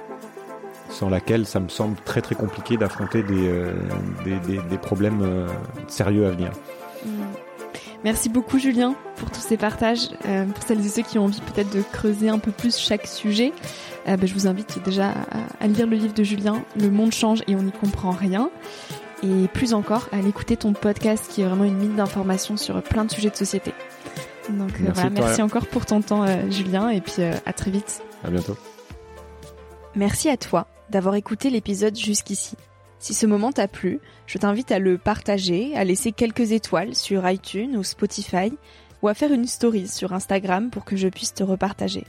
sans 0.89 1.09
laquelle 1.09 1.45
ça 1.45 1.61
me 1.61 1.70
semble 1.70 1.95
très 2.03 2.22
très 2.22 2.36
compliqué 2.36 2.76
d'affronter 2.76 3.24
des, 3.24 3.47
euh, 3.47 3.72
des, 4.70 4.78
problèmes 4.78 5.47
sérieux 5.88 6.26
à 6.26 6.32
venir. 6.32 6.51
Merci 8.03 8.27
beaucoup 8.27 8.59
Julien 8.59 8.95
pour 9.15 9.31
tous 9.31 9.39
ces 9.39 9.55
partages. 9.55 10.09
Euh, 10.25 10.45
pour 10.45 10.63
celles 10.63 10.85
et 10.85 10.89
ceux 10.89 11.03
qui 11.03 11.17
ont 11.17 11.25
envie 11.25 11.39
peut-être 11.41 11.73
de 11.73 11.81
creuser 11.81 12.29
un 12.29 12.39
peu 12.39 12.51
plus 12.51 12.77
chaque 12.77 13.07
sujet, 13.07 13.53
euh, 14.07 14.17
bah, 14.17 14.25
je 14.25 14.33
vous 14.33 14.47
invite 14.47 14.83
déjà 14.83 15.13
à, 15.59 15.67
lire 15.67 15.87
le 15.87 15.95
livre 15.95 16.13
de 16.13 16.23
Julien, 16.23 16.63
Le 16.79 16.89
monde 16.89 17.13
change 17.13 17.43
et 17.47 17.55
on 17.55 17.63
n'y 17.63 17.71
comprend 17.71 18.11
rien. 18.11 18.49
Et 19.23 19.47
plus 19.47 19.73
encore, 19.73 20.09
à 20.11 20.19
l'écouter 20.19 20.57
ton 20.57 20.73
podcast 20.73 21.27
qui 21.29 21.41
est 21.41 21.45
vraiment 21.45 21.63
une 21.63 21.77
mine 21.77 21.95
d'informations 21.95 22.57
sur 22.57 22.83
plein 22.83 23.05
de 23.05 23.11
sujets 23.11 23.29
de 23.29 23.37
société. 23.37 23.71
Donc 24.49 24.71
euh, 24.71 24.79
merci, 24.81 25.01
voilà, 25.01 25.09
merci 25.09 25.41
encore 25.41 25.67
pour 25.67 25.85
ton 25.85 26.01
temps 26.01 26.25
Julien 26.51 26.89
et 26.89 26.99
puis 26.99 27.23
à 27.23 27.53
très 27.53 27.71
vite. 27.71 28.03
À 28.25 28.29
bientôt. 28.29 28.57
Merci 29.95 30.27
à 30.27 30.35
toi 30.35 30.67
d'avoir 30.89 31.15
écouté 31.15 31.49
l'épisode 31.49 31.97
jusqu'ici. 31.97 32.57
Si 33.03 33.13
ce 33.13 33.25
moment 33.25 33.51
t'a 33.51 33.67
plu, 33.67 33.99
je 34.27 34.37
t'invite 34.37 34.71
à 34.71 34.79
le 34.79 34.97
partager, 34.97 35.75
à 35.75 35.83
laisser 35.83 36.13
quelques 36.13 36.53
étoiles 36.53 36.95
sur 36.95 37.29
iTunes 37.29 37.75
ou 37.75 37.83
Spotify, 37.83 38.53
ou 39.01 39.09
à 39.09 39.13
faire 39.13 39.33
une 39.33 39.45
story 39.45 39.89
sur 39.89 40.13
Instagram 40.13 40.69
pour 40.69 40.85
que 40.85 40.95
je 40.95 41.09
puisse 41.09 41.33
te 41.33 41.43
repartager. 41.43 42.05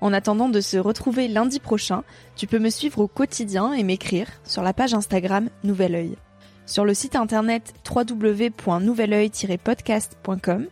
En 0.00 0.12
attendant 0.12 0.48
de 0.48 0.60
se 0.60 0.76
retrouver 0.76 1.26
lundi 1.26 1.58
prochain, 1.58 2.04
tu 2.36 2.46
peux 2.46 2.60
me 2.60 2.70
suivre 2.70 3.00
au 3.00 3.08
quotidien 3.08 3.72
et 3.72 3.82
m'écrire 3.82 4.28
sur 4.44 4.62
la 4.62 4.72
page 4.72 4.94
Instagram 4.94 5.48
Nouvel 5.64 5.96
Oeil. 5.96 6.16
Sur 6.64 6.84
le 6.84 6.94
site 6.94 7.16
internet 7.16 7.74
www.nouveloeil-podcast.com, 7.84 10.68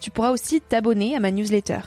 tu 0.00 0.10
pourras 0.10 0.30
aussi 0.30 0.62
t'abonner 0.62 1.16
à 1.16 1.20
ma 1.20 1.32
newsletter. 1.32 1.80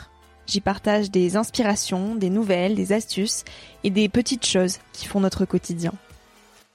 J'y 0.45 0.61
partage 0.61 1.09
des 1.09 1.38
inspirations, 1.38 2.13
des 2.13 2.30
nouvelles, 2.30 2.76
des 2.76 2.93
astuces 2.93 3.45
et 3.84 3.89
des 3.89 4.09
petites 4.09 4.45
choses 4.45 4.78
qui 4.93 5.07
font 5.07 5.21
notre 5.21 5.45
quotidien. 5.45 5.91